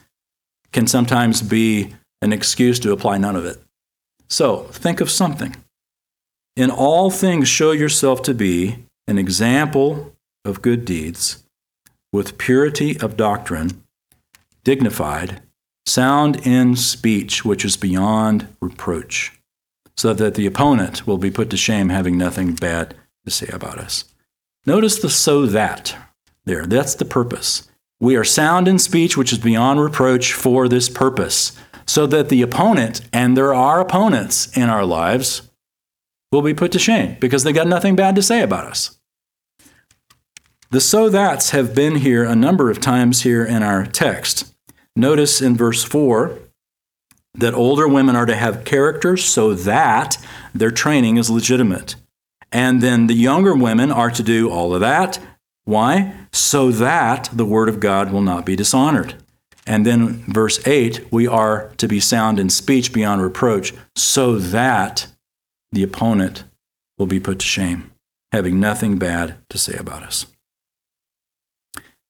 can 0.71 0.87
sometimes 0.87 1.41
be 1.41 1.95
an 2.21 2.31
excuse 2.31 2.79
to 2.79 2.91
apply 2.91 3.17
none 3.17 3.35
of 3.35 3.45
it. 3.45 3.61
So 4.27 4.63
think 4.71 5.01
of 5.01 5.09
something. 5.09 5.55
In 6.55 6.71
all 6.71 7.09
things, 7.11 7.47
show 7.47 7.71
yourself 7.71 8.21
to 8.23 8.33
be 8.33 8.85
an 9.07 9.17
example 9.17 10.13
of 10.43 10.61
good 10.61 10.85
deeds, 10.85 11.43
with 12.11 12.37
purity 12.37 12.99
of 12.99 13.17
doctrine, 13.17 13.83
dignified, 14.63 15.41
sound 15.85 16.45
in 16.47 16.75
speech, 16.75 17.45
which 17.45 17.63
is 17.63 17.77
beyond 17.77 18.47
reproach 18.61 19.37
so 19.97 20.13
that 20.13 20.35
the 20.35 20.45
opponent 20.45 21.07
will 21.07 21.17
be 21.17 21.31
put 21.31 21.49
to 21.49 21.57
shame 21.57 21.89
having 21.89 22.17
nothing 22.17 22.53
bad 22.53 22.95
to 23.25 23.31
say 23.31 23.47
about 23.51 23.79
us. 23.79 24.05
Notice 24.65 24.99
the 24.99 25.09
so 25.09 25.45
that 25.47 25.95
there. 26.45 26.65
That's 26.65 26.95
the 26.95 27.05
purpose. 27.05 27.67
We 27.99 28.15
are 28.15 28.23
sound 28.23 28.67
in 28.67 28.77
speech, 28.77 29.17
which 29.17 29.33
is 29.33 29.39
beyond 29.39 29.81
reproach 29.81 30.33
for 30.33 30.67
this 30.67 30.87
purpose, 30.87 31.57
so 31.87 32.05
that 32.07 32.29
the 32.29 32.41
opponent, 32.41 33.01
and 33.13 33.35
there 33.35 33.53
are 33.53 33.79
opponents 33.79 34.55
in 34.55 34.69
our 34.69 34.85
lives, 34.85 35.49
will 36.31 36.41
be 36.41 36.53
put 36.53 36.71
to 36.73 36.79
shame 36.79 37.17
because 37.19 37.43
they 37.43 37.53
got 37.53 37.67
nothing 37.67 37.95
bad 37.95 38.15
to 38.15 38.21
say 38.21 38.41
about 38.41 38.65
us. 38.65 38.97
The 40.69 40.81
so 40.81 41.07
that's 41.07 41.51
have 41.51 41.73
been 41.73 41.95
here 41.95 42.25
a 42.25 42.35
number 42.35 42.69
of 42.69 42.81
times 42.81 43.21
here 43.21 43.45
in 43.45 43.63
our 43.63 43.85
text. 43.85 44.53
Notice 44.97 45.41
in 45.41 45.55
verse 45.55 45.83
4 45.83 46.39
that 47.35 47.53
older 47.53 47.87
women 47.87 48.15
are 48.15 48.25
to 48.25 48.35
have 48.35 48.65
character 48.65 49.15
so 49.15 49.53
that 49.53 50.17
their 50.53 50.71
training 50.71 51.17
is 51.17 51.29
legitimate. 51.29 51.95
And 52.51 52.81
then 52.81 53.07
the 53.07 53.13
younger 53.13 53.55
women 53.55 53.91
are 53.91 54.11
to 54.11 54.23
do 54.23 54.49
all 54.49 54.73
of 54.73 54.81
that. 54.81 55.19
Why? 55.63 56.13
So 56.31 56.71
that 56.71 57.29
the 57.31 57.45
word 57.45 57.69
of 57.69 57.79
God 57.79 58.11
will 58.11 58.21
not 58.21 58.45
be 58.45 58.55
dishonored. 58.55 59.15
And 59.67 59.85
then 59.85 60.23
verse 60.31 60.65
8, 60.65 61.11
we 61.11 61.27
are 61.27 61.71
to 61.77 61.87
be 61.87 61.99
sound 61.99 62.39
in 62.39 62.49
speech 62.49 62.93
beyond 62.93 63.21
reproach, 63.21 63.73
so 63.95 64.37
that 64.37 65.07
the 65.71 65.83
opponent 65.83 66.45
will 66.97 67.05
be 67.05 67.19
put 67.19 67.39
to 67.39 67.45
shame, 67.45 67.91
having 68.31 68.59
nothing 68.59 68.97
bad 68.97 69.35
to 69.49 69.57
say 69.57 69.75
about 69.77 70.03
us. 70.03 70.25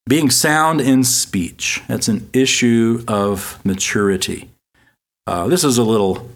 Being 0.08 0.30
sound 0.30 0.80
in 0.80 1.04
speech, 1.04 1.82
that's 1.88 2.08
an 2.08 2.30
issue 2.32 3.04
of 3.08 3.60
maturity. 3.66 4.50
Uh, 5.26 5.48
this 5.48 5.66
is 5.66 5.78
a 5.78 5.84
little 5.84 6.30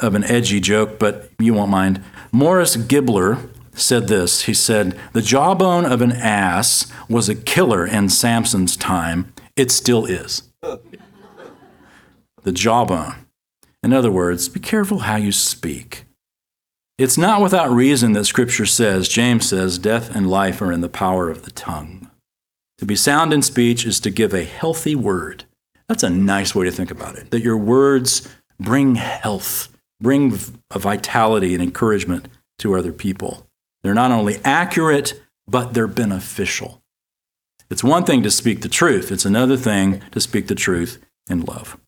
of 0.00 0.14
an 0.14 0.24
edgy 0.24 0.60
joke, 0.60 0.98
but 0.98 1.30
you 1.38 1.52
won't 1.52 1.70
mind. 1.70 2.02
Morris 2.30 2.76
Gibler 2.76 3.50
said 3.74 4.08
this. 4.08 4.42
He 4.42 4.54
said, 4.54 4.98
The 5.12 5.20
jawbone 5.20 5.84
of 5.84 6.00
an 6.00 6.12
ass 6.12 6.90
was 7.08 7.28
a 7.28 7.34
killer 7.34 7.86
in 7.86 8.08
Samson's 8.08 8.76
time. 8.76 9.32
It 9.56 9.70
still 9.70 10.06
is. 10.06 10.42
The 10.62 12.52
jawbone. 12.52 13.26
In 13.82 13.92
other 13.92 14.10
words, 14.10 14.48
be 14.48 14.60
careful 14.60 15.00
how 15.00 15.16
you 15.16 15.32
speak. 15.32 16.04
It's 16.98 17.18
not 17.18 17.40
without 17.40 17.70
reason 17.70 18.12
that 18.12 18.26
Scripture 18.26 18.66
says, 18.66 19.08
James 19.08 19.48
says, 19.48 19.78
death 19.78 20.14
and 20.14 20.30
life 20.30 20.62
are 20.62 20.70
in 20.70 20.80
the 20.80 20.88
power 20.88 21.30
of 21.30 21.44
the 21.44 21.50
tongue. 21.50 22.10
To 22.78 22.86
be 22.86 22.96
sound 22.96 23.32
in 23.32 23.42
speech 23.42 23.84
is 23.84 23.98
to 24.00 24.10
give 24.10 24.32
a 24.32 24.44
healthy 24.44 24.94
word 24.94 25.44
that's 25.92 26.02
a 26.02 26.10
nice 26.10 26.54
way 26.54 26.64
to 26.64 26.70
think 26.70 26.90
about 26.90 27.16
it. 27.16 27.30
That 27.30 27.42
your 27.42 27.58
words 27.58 28.26
bring 28.58 28.94
health, 28.94 29.76
bring 30.00 30.38
a 30.70 30.78
vitality 30.78 31.52
and 31.52 31.62
encouragement 31.62 32.28
to 32.60 32.74
other 32.74 32.92
people. 32.92 33.46
They're 33.82 33.92
not 33.92 34.10
only 34.10 34.38
accurate, 34.44 35.20
but 35.46 35.74
they're 35.74 35.86
beneficial. 35.86 36.81
It's 37.72 37.82
one 37.82 38.04
thing 38.04 38.22
to 38.22 38.30
speak 38.30 38.60
the 38.60 38.68
truth, 38.68 39.10
it's 39.10 39.24
another 39.24 39.56
thing 39.56 40.02
to 40.12 40.20
speak 40.20 40.46
the 40.46 40.54
truth 40.54 41.02
in 41.28 41.40
love. 41.40 41.78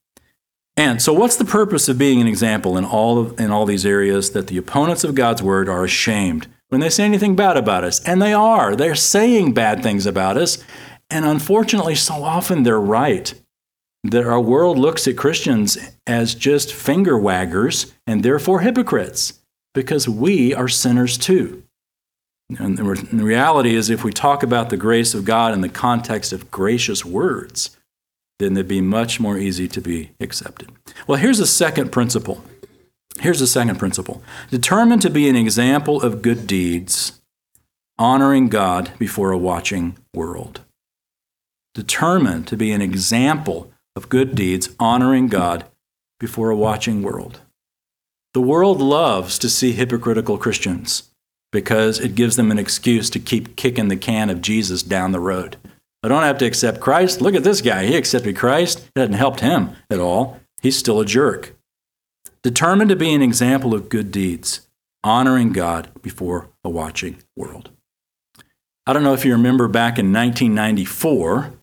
And 0.76 1.00
so, 1.00 1.12
what's 1.12 1.36
the 1.36 1.44
purpose 1.44 1.88
of 1.88 1.98
being 1.98 2.20
an 2.22 2.26
example 2.26 2.76
in 2.76 2.84
all, 2.84 3.18
of, 3.18 3.38
in 3.38 3.50
all 3.50 3.66
these 3.66 3.86
areas 3.86 4.30
that 4.30 4.46
the 4.46 4.56
opponents 4.56 5.04
of 5.04 5.14
God's 5.14 5.42
word 5.42 5.68
are 5.68 5.84
ashamed 5.84 6.48
when 6.70 6.80
they 6.80 6.88
say 6.88 7.04
anything 7.04 7.36
bad 7.36 7.58
about 7.58 7.84
us? 7.84 8.02
And 8.04 8.22
they 8.22 8.32
are. 8.32 8.74
They're 8.74 8.94
saying 8.94 9.52
bad 9.52 9.82
things 9.82 10.06
about 10.06 10.38
us. 10.38 10.64
And 11.10 11.26
unfortunately, 11.26 11.94
so 11.94 12.14
often 12.24 12.62
they're 12.62 12.80
right 12.80 13.34
that 14.04 14.26
our 14.26 14.40
world 14.40 14.78
looks 14.78 15.06
at 15.06 15.18
Christians 15.18 15.76
as 16.06 16.34
just 16.34 16.72
finger 16.72 17.14
waggers 17.14 17.92
and 18.06 18.22
therefore 18.22 18.60
hypocrites 18.60 19.40
because 19.74 20.08
we 20.08 20.54
are 20.54 20.68
sinners 20.68 21.18
too. 21.18 21.63
And 22.58 22.78
the 22.78 22.84
reality 23.24 23.74
is, 23.74 23.90
if 23.90 24.04
we 24.04 24.12
talk 24.12 24.42
about 24.42 24.70
the 24.70 24.76
grace 24.76 25.14
of 25.14 25.24
God 25.24 25.52
in 25.52 25.60
the 25.60 25.68
context 25.68 26.32
of 26.32 26.50
gracious 26.50 27.04
words, 27.04 27.76
then 28.38 28.54
they'd 28.54 28.68
be 28.68 28.80
much 28.80 29.20
more 29.20 29.38
easy 29.38 29.68
to 29.68 29.80
be 29.80 30.10
accepted. 30.20 30.70
Well, 31.06 31.18
here's 31.18 31.40
a 31.40 31.46
second 31.46 31.92
principle. 31.92 32.44
Here's 33.20 33.40
a 33.40 33.46
second 33.46 33.78
principle 33.78 34.22
determined 34.50 35.02
to 35.02 35.10
be 35.10 35.28
an 35.28 35.36
example 35.36 36.02
of 36.02 36.20
good 36.20 36.46
deeds, 36.46 37.20
honoring 37.98 38.48
God 38.48 38.92
before 38.98 39.30
a 39.30 39.38
watching 39.38 39.96
world. 40.12 40.60
Determined 41.74 42.46
to 42.48 42.56
be 42.56 42.72
an 42.72 42.82
example 42.82 43.70
of 43.96 44.08
good 44.08 44.34
deeds, 44.34 44.68
honoring 44.80 45.28
God 45.28 45.64
before 46.18 46.50
a 46.50 46.56
watching 46.56 47.02
world. 47.02 47.40
The 48.32 48.40
world 48.40 48.80
loves 48.80 49.38
to 49.38 49.48
see 49.48 49.72
hypocritical 49.72 50.38
Christians 50.38 51.13
because 51.54 52.00
it 52.00 52.16
gives 52.16 52.34
them 52.34 52.50
an 52.50 52.58
excuse 52.58 53.08
to 53.08 53.20
keep 53.20 53.54
kicking 53.54 53.86
the 53.86 53.96
can 53.96 54.28
of 54.28 54.42
Jesus 54.42 54.82
down 54.82 55.12
the 55.12 55.20
road. 55.20 55.56
I 56.02 56.08
don't 56.08 56.24
have 56.24 56.36
to 56.38 56.44
accept 56.44 56.80
Christ. 56.80 57.22
Look 57.22 57.36
at 57.36 57.44
this 57.44 57.62
guy. 57.62 57.86
He 57.86 57.96
accepted 57.96 58.36
Christ. 58.36 58.80
It 58.94 59.00
hadn't 59.00 59.14
helped 59.14 59.38
him 59.38 59.76
at 59.88 60.00
all. 60.00 60.40
He's 60.60 60.76
still 60.76 61.00
a 61.00 61.06
jerk. 61.06 61.56
Determined 62.42 62.90
to 62.90 62.96
be 62.96 63.14
an 63.14 63.22
example 63.22 63.72
of 63.72 63.88
good 63.88 64.10
deeds, 64.10 64.68
honoring 65.04 65.52
God 65.52 65.88
before 66.02 66.48
a 66.64 66.68
watching 66.68 67.18
world. 67.36 67.70
I 68.84 68.92
don't 68.92 69.04
know 69.04 69.14
if 69.14 69.24
you 69.24 69.32
remember 69.32 69.68
back 69.68 69.96
in 69.96 70.12
1994 70.12 71.54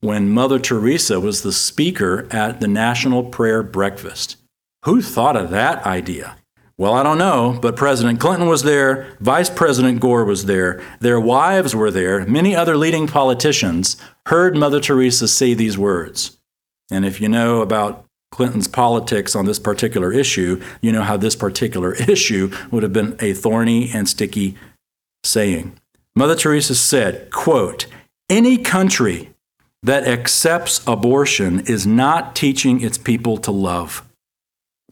when 0.00 0.28
Mother 0.28 0.58
Teresa 0.58 1.20
was 1.20 1.42
the 1.42 1.52
speaker 1.52 2.26
at 2.32 2.60
the 2.60 2.68
National 2.68 3.22
Prayer 3.22 3.62
Breakfast. 3.62 4.38
Who 4.84 5.00
thought 5.00 5.36
of 5.36 5.50
that 5.50 5.86
idea? 5.86 6.36
Well, 6.78 6.92
I 6.92 7.02
don't 7.02 7.16
know, 7.16 7.58
but 7.62 7.74
President 7.74 8.20
Clinton 8.20 8.48
was 8.48 8.62
there, 8.62 9.16
Vice 9.18 9.48
President 9.48 9.98
Gore 9.98 10.26
was 10.26 10.44
there, 10.44 10.82
their 11.00 11.18
wives 11.18 11.74
were 11.74 11.90
there, 11.90 12.26
many 12.26 12.54
other 12.54 12.76
leading 12.76 13.06
politicians 13.06 13.96
heard 14.26 14.54
Mother 14.54 14.78
Teresa 14.78 15.26
say 15.26 15.54
these 15.54 15.78
words. 15.78 16.36
And 16.90 17.06
if 17.06 17.18
you 17.18 17.30
know 17.30 17.62
about 17.62 18.04
Clinton's 18.30 18.68
politics 18.68 19.34
on 19.34 19.46
this 19.46 19.58
particular 19.58 20.12
issue, 20.12 20.62
you 20.82 20.92
know 20.92 21.00
how 21.00 21.16
this 21.16 21.34
particular 21.34 21.94
issue 22.08 22.52
would 22.70 22.82
have 22.82 22.92
been 22.92 23.16
a 23.20 23.32
thorny 23.32 23.90
and 23.94 24.06
sticky 24.06 24.58
saying. 25.24 25.78
Mother 26.14 26.34
Teresa 26.34 26.74
said, 26.74 27.30
quote, 27.30 27.86
any 28.28 28.58
country 28.58 29.30
that 29.82 30.06
accepts 30.06 30.86
abortion 30.86 31.60
is 31.60 31.86
not 31.86 32.36
teaching 32.36 32.82
its 32.82 32.98
people 32.98 33.38
to 33.38 33.50
love 33.50 34.02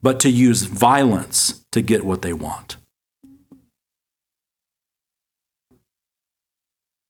but 0.04 0.20
to 0.20 0.28
use 0.28 0.64
violence 0.64 1.63
to 1.74 1.82
get 1.82 2.04
what 2.04 2.22
they 2.22 2.32
want. 2.32 2.76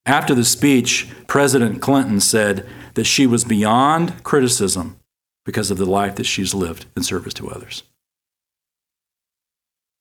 After 0.07 0.33
the 0.33 0.43
speech, 0.43 1.07
President 1.27 1.81
Clinton 1.81 2.19
said 2.19 2.67
that 2.95 3.05
she 3.05 3.27
was 3.27 3.43
beyond 3.43 4.23
criticism 4.23 4.99
because 5.45 5.69
of 5.69 5.77
the 5.77 5.85
life 5.85 6.15
that 6.15 6.25
she's 6.25 6.55
lived 6.55 6.87
in 6.97 7.03
service 7.03 7.33
to 7.35 7.49
others. 7.49 7.83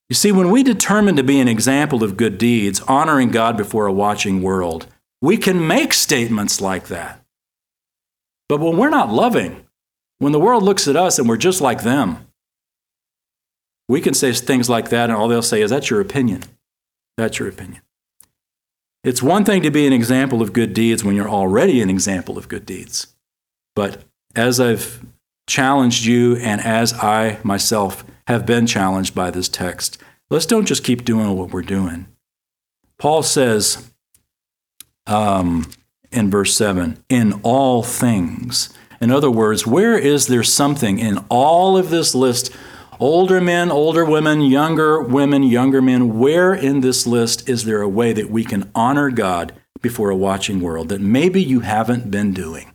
You 0.08 0.14
see, 0.14 0.32
when 0.32 0.50
we 0.50 0.62
determine 0.62 1.16
to 1.16 1.22
be 1.22 1.40
an 1.40 1.48
example 1.48 2.02
of 2.02 2.16
good 2.16 2.38
deeds, 2.38 2.80
honoring 2.88 3.30
God 3.30 3.58
before 3.58 3.86
a 3.86 3.92
watching 3.92 4.40
world, 4.42 4.86
we 5.20 5.36
can 5.36 5.66
make 5.66 5.92
statements 5.92 6.60
like 6.60 6.88
that. 6.88 7.22
But 8.48 8.60
when 8.60 8.78
we're 8.78 8.90
not 8.90 9.12
loving, 9.12 9.66
when 10.20 10.32
the 10.32 10.40
world 10.40 10.62
looks 10.62 10.88
at 10.88 10.96
us 10.96 11.18
and 11.18 11.28
we're 11.28 11.36
just 11.36 11.60
like 11.60 11.82
them, 11.82 12.26
we 13.88 14.00
can 14.00 14.14
say 14.14 14.32
things 14.32 14.70
like 14.70 14.90
that, 14.90 15.10
and 15.10 15.12
all 15.12 15.28
they'll 15.28 15.42
say 15.42 15.62
is, 15.62 15.70
That's 15.70 15.90
your 15.90 16.00
opinion. 16.00 16.42
That's 17.16 17.38
your 17.38 17.48
opinion. 17.48 17.82
It's 19.04 19.22
one 19.22 19.44
thing 19.44 19.62
to 19.62 19.70
be 19.70 19.86
an 19.86 19.92
example 19.92 20.40
of 20.40 20.52
good 20.52 20.72
deeds 20.72 21.04
when 21.04 21.14
you're 21.14 21.28
already 21.28 21.80
an 21.82 21.90
example 21.90 22.38
of 22.38 22.48
good 22.48 22.64
deeds. 22.64 23.08
But 23.76 24.02
as 24.34 24.58
I've 24.58 25.04
challenged 25.46 26.06
you, 26.06 26.36
and 26.36 26.60
as 26.60 26.94
I 26.94 27.38
myself 27.44 28.02
have 28.26 28.46
been 28.46 28.66
challenged 28.66 29.14
by 29.14 29.30
this 29.30 29.48
text, 29.48 29.98
let's 30.30 30.46
don't 30.46 30.66
just 30.66 30.84
keep 30.84 31.04
doing 31.04 31.36
what 31.36 31.50
we're 31.50 31.62
doing. 31.62 32.06
Paul 32.98 33.22
says 33.22 33.90
um, 35.06 35.70
in 36.10 36.30
verse 36.30 36.56
7 36.56 37.02
in 37.08 37.34
all 37.42 37.82
things. 37.82 38.72
In 39.00 39.10
other 39.10 39.30
words, 39.30 39.66
where 39.66 39.98
is 39.98 40.28
there 40.28 40.42
something 40.42 40.98
in 40.98 41.18
all 41.28 41.76
of 41.76 41.90
this 41.90 42.14
list 42.14 42.50
Older 43.04 43.38
men, 43.38 43.70
older 43.70 44.02
women, 44.02 44.40
younger 44.40 44.98
women, 44.98 45.42
younger 45.42 45.82
men. 45.82 46.18
Where 46.18 46.54
in 46.54 46.80
this 46.80 47.06
list 47.06 47.46
is 47.46 47.64
there 47.64 47.82
a 47.82 47.88
way 47.88 48.14
that 48.14 48.30
we 48.30 48.44
can 48.44 48.70
honor 48.74 49.10
God 49.10 49.52
before 49.82 50.08
a 50.08 50.16
watching 50.16 50.62
world 50.62 50.88
that 50.88 51.02
maybe 51.02 51.42
you 51.42 51.60
haven't 51.60 52.10
been 52.10 52.32
doing 52.32 52.74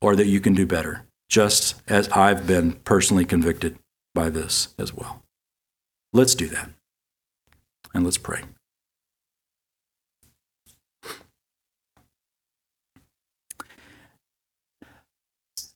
or 0.00 0.14
that 0.14 0.28
you 0.28 0.40
can 0.40 0.54
do 0.54 0.64
better, 0.64 1.08
just 1.28 1.74
as 1.88 2.08
I've 2.10 2.46
been 2.46 2.74
personally 2.84 3.24
convicted 3.24 3.76
by 4.14 4.30
this 4.30 4.68
as 4.78 4.94
well? 4.94 5.24
Let's 6.12 6.36
do 6.36 6.46
that. 6.46 6.70
And 7.92 8.04
let's 8.04 8.16
pray. 8.16 8.42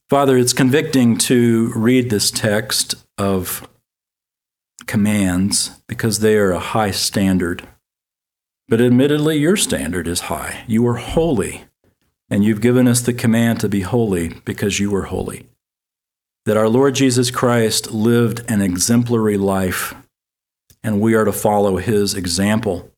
Father, 0.08 0.38
it's 0.38 0.52
convicting 0.52 1.18
to 1.18 1.72
read 1.74 2.10
this 2.10 2.30
text 2.30 2.94
of 3.18 3.68
commands 4.86 5.80
because 5.86 6.20
they 6.20 6.36
are 6.36 6.52
a 6.52 6.58
high 6.58 6.90
standard. 6.90 7.66
But 8.68 8.80
admittedly, 8.80 9.38
your 9.38 9.56
standard 9.56 10.06
is 10.06 10.22
high. 10.22 10.64
You 10.66 10.86
are 10.88 10.96
holy, 10.96 11.64
and 12.30 12.44
you've 12.44 12.60
given 12.60 12.86
us 12.86 13.00
the 13.00 13.12
command 13.12 13.60
to 13.60 13.68
be 13.68 13.80
holy 13.80 14.28
because 14.44 14.78
you 14.78 14.94
are 14.94 15.04
holy. 15.04 15.46
That 16.46 16.56
our 16.56 16.68
Lord 16.68 16.94
Jesus 16.94 17.30
Christ 17.30 17.92
lived 17.92 18.42
an 18.48 18.62
exemplary 18.62 19.36
life, 19.36 19.94
and 20.82 21.00
we 21.00 21.14
are 21.14 21.24
to 21.24 21.32
follow 21.32 21.76
his 21.76 22.14
example 22.14 22.90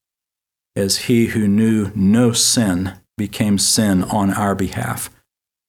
as 0.77 0.99
he 0.99 1.27
who 1.27 1.49
knew 1.49 1.91
no 1.95 2.33
sin 2.33 2.95
became 3.17 3.59
sin 3.59 4.05
on 4.05 4.33
our 4.33 4.55
behalf 4.55 5.11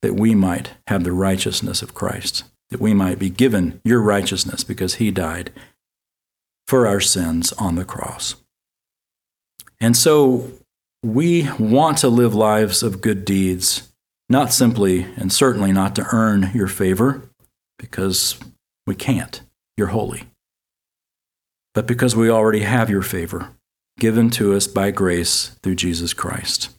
that 0.01 0.15
we 0.15 0.33
might 0.33 0.71
have 0.87 1.03
the 1.03 1.11
righteousness 1.11 1.81
of 1.81 1.93
Christ, 1.93 2.43
that 2.71 2.81
we 2.81 2.93
might 2.93 3.19
be 3.19 3.29
given 3.29 3.79
your 3.83 4.01
righteousness 4.01 4.63
because 4.63 4.95
he 4.95 5.11
died 5.11 5.51
for 6.65 6.87
our 6.87 7.01
sins 7.01 7.51
on 7.53 7.75
the 7.75 7.85
cross. 7.85 8.35
And 9.79 9.95
so 9.95 10.51
we 11.03 11.49
want 11.59 11.97
to 11.99 12.09
live 12.09 12.33
lives 12.33 12.81
of 12.81 13.01
good 13.01 13.25
deeds, 13.25 13.91
not 14.29 14.53
simply 14.53 15.03
and 15.17 15.31
certainly 15.31 15.71
not 15.71 15.95
to 15.95 16.07
earn 16.13 16.51
your 16.53 16.67
favor, 16.67 17.29
because 17.77 18.39
we 18.87 18.95
can't. 18.95 19.41
You're 19.75 19.87
holy. 19.87 20.23
But 21.73 21.87
because 21.87 22.15
we 22.15 22.29
already 22.29 22.61
have 22.61 22.89
your 22.89 23.01
favor 23.01 23.49
given 23.99 24.29
to 24.31 24.53
us 24.53 24.67
by 24.67 24.91
grace 24.91 25.57
through 25.61 25.75
Jesus 25.75 26.13
Christ. 26.13 26.69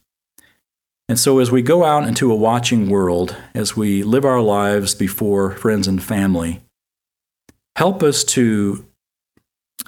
And 1.12 1.18
so, 1.18 1.40
as 1.40 1.50
we 1.50 1.60
go 1.60 1.84
out 1.84 2.08
into 2.08 2.32
a 2.32 2.34
watching 2.34 2.88
world, 2.88 3.36
as 3.52 3.76
we 3.76 4.02
live 4.02 4.24
our 4.24 4.40
lives 4.40 4.94
before 4.94 5.50
friends 5.50 5.86
and 5.86 6.02
family, 6.02 6.62
help 7.76 8.02
us 8.02 8.24
to 8.24 8.86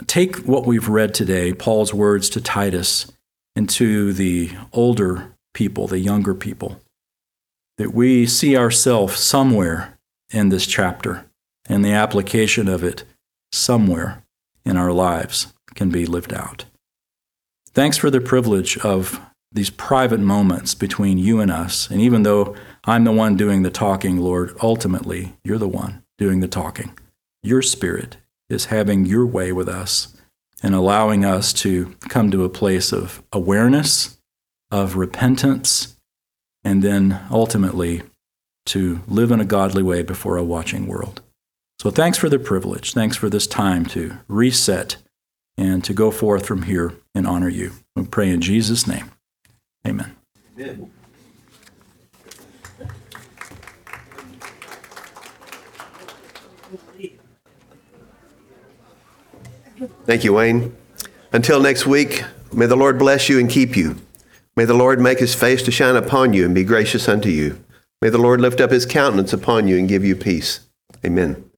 take 0.07 0.37
what 0.41 0.67
we've 0.67 0.87
read 0.87 1.15
today, 1.15 1.55
Paul's 1.55 1.95
words 1.95 2.29
to 2.29 2.43
Titus, 2.43 3.11
into 3.57 4.13
the 4.13 4.51
older 4.71 5.33
people, 5.55 5.87
the 5.87 5.99
younger 5.99 6.35
people, 6.35 6.79
that 7.79 7.95
we 7.95 8.27
see 8.27 8.55
ourselves 8.55 9.19
somewhere 9.19 9.99
in 10.29 10.51
this 10.51 10.67
chapter 10.67 11.25
and 11.67 11.83
the 11.83 11.93
application 11.93 12.69
of 12.69 12.85
it 12.85 13.05
somewhere 13.51 14.23
in 14.67 14.77
our 14.77 14.93
lives 14.93 15.55
can 15.75 15.89
be 15.89 16.05
lived 16.05 16.35
out. 16.35 16.67
Thanks 17.73 17.97
for 17.97 18.11
the 18.11 18.21
privilege 18.21 18.77
of 18.77 19.23
these 19.55 19.71
private 19.71 20.21
moments 20.21 20.75
between 20.75 21.17
you 21.17 21.41
and 21.41 21.51
us. 21.51 21.89
And 21.89 22.01
even 22.01 22.25
though 22.25 22.55
I'm 22.85 23.05
the 23.05 23.13
one 23.13 23.37
doing 23.37 23.63
the 23.63 23.71
talking, 23.71 24.19
Lord, 24.19 24.55
ultimately, 24.63 25.37
you're 25.45 25.59
the 25.59 25.69
one 25.69 26.03
doing 26.19 26.41
the 26.41 26.49
talking. 26.49 26.99
Your 27.43 27.63
spirit 27.63 28.17
is 28.51 28.67
having 28.67 29.07
your 29.07 29.25
way 29.25 29.53
with 29.53 29.69
us 29.69 30.15
and 30.63 30.75
allowing 30.75 31.25
us 31.25 31.53
to 31.53 31.95
come 32.09 32.31
to 32.31 32.45
a 32.45 32.49
place 32.49 32.93
of 32.93 33.23
awareness, 33.33 34.19
of 34.71 34.97
repentance, 34.97 35.97
and 36.65 36.83
then 36.83 37.21
ultimately 37.31 38.03
to 38.67 39.01
live 39.07 39.31
in 39.31 39.41
a 39.41 39.45
godly 39.45 39.83
way 39.83 40.03
before 40.03 40.37
a 40.37 40.45
watching 40.45 40.87
world. 40.87 41.21
So 41.79 41.91
thanks 41.91 42.19
for 42.19 42.29
the 42.29 42.39
privilege. 42.39 42.93
Thanks 42.93 43.17
for 43.17 43.29
this 43.29 43.47
time 43.47 43.85
to 43.87 44.19
reset 44.27 44.97
and 45.57 45.85
to 45.85 45.93
go 45.93 46.11
forth 46.11 46.47
from 46.47 46.63
here 46.63 46.95
and 47.15 47.27
honor 47.27 47.49
you. 47.49 47.73
We 47.95 48.05
pray 48.05 48.31
in 48.31 48.41
Jesus' 48.41 48.87
name. 48.87 49.11
Amen. 49.87 50.17
Amen. 50.59 50.91
Thank 60.07 60.25
you, 60.25 60.33
Wayne. 60.33 60.75
Until 61.33 61.61
next 61.61 61.87
week, 61.87 62.23
may 62.53 62.67
the 62.67 62.77
Lord 62.77 62.99
bless 62.99 63.29
you 63.29 63.39
and 63.39 63.51
keep 63.51 63.77
you. 63.77 63.97
May 64.57 64.65
the 64.65 64.75
Lord 64.75 65.01
make 65.01 65.19
his 65.19 65.35
face 65.35 65.63
to 65.65 65.71
shine 65.71 65.97
upon 65.97 66.33
you 66.33 66.45
and 66.45 66.55
be 66.55 66.65
gracious 66.65 67.09
unto 67.09 67.29
you. 67.29 67.63
May 68.01 68.09
the 68.09 68.19
Lord 68.19 68.41
lift 68.41 68.61
up 68.61 68.71
his 68.71 68.87
countenance 68.87 69.33
upon 69.33 69.67
you 69.67 69.79
and 69.79 69.89
give 69.89 70.05
you 70.05 70.15
peace. 70.15 70.61
Amen. 71.05 71.51